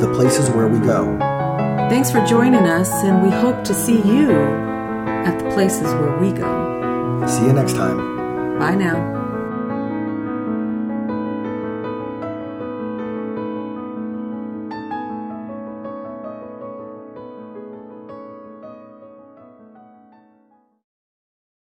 the 0.00 0.12
places 0.14 0.50
where 0.50 0.68
we 0.68 0.78
go. 0.78 1.16
Thanks 1.88 2.10
for 2.10 2.22
joining 2.26 2.66
us, 2.66 2.90
and 3.04 3.22
we 3.22 3.30
hope 3.30 3.64
to 3.64 3.74
see 3.74 4.02
you 4.02 4.30
at 4.30 5.38
the 5.38 5.48
places 5.50 5.92
where 5.94 6.18
we 6.18 6.32
go. 6.32 7.24
See 7.26 7.46
you 7.46 7.52
next 7.52 7.74
time. 7.74 8.58
Bye 8.58 8.74
now. 8.74 9.21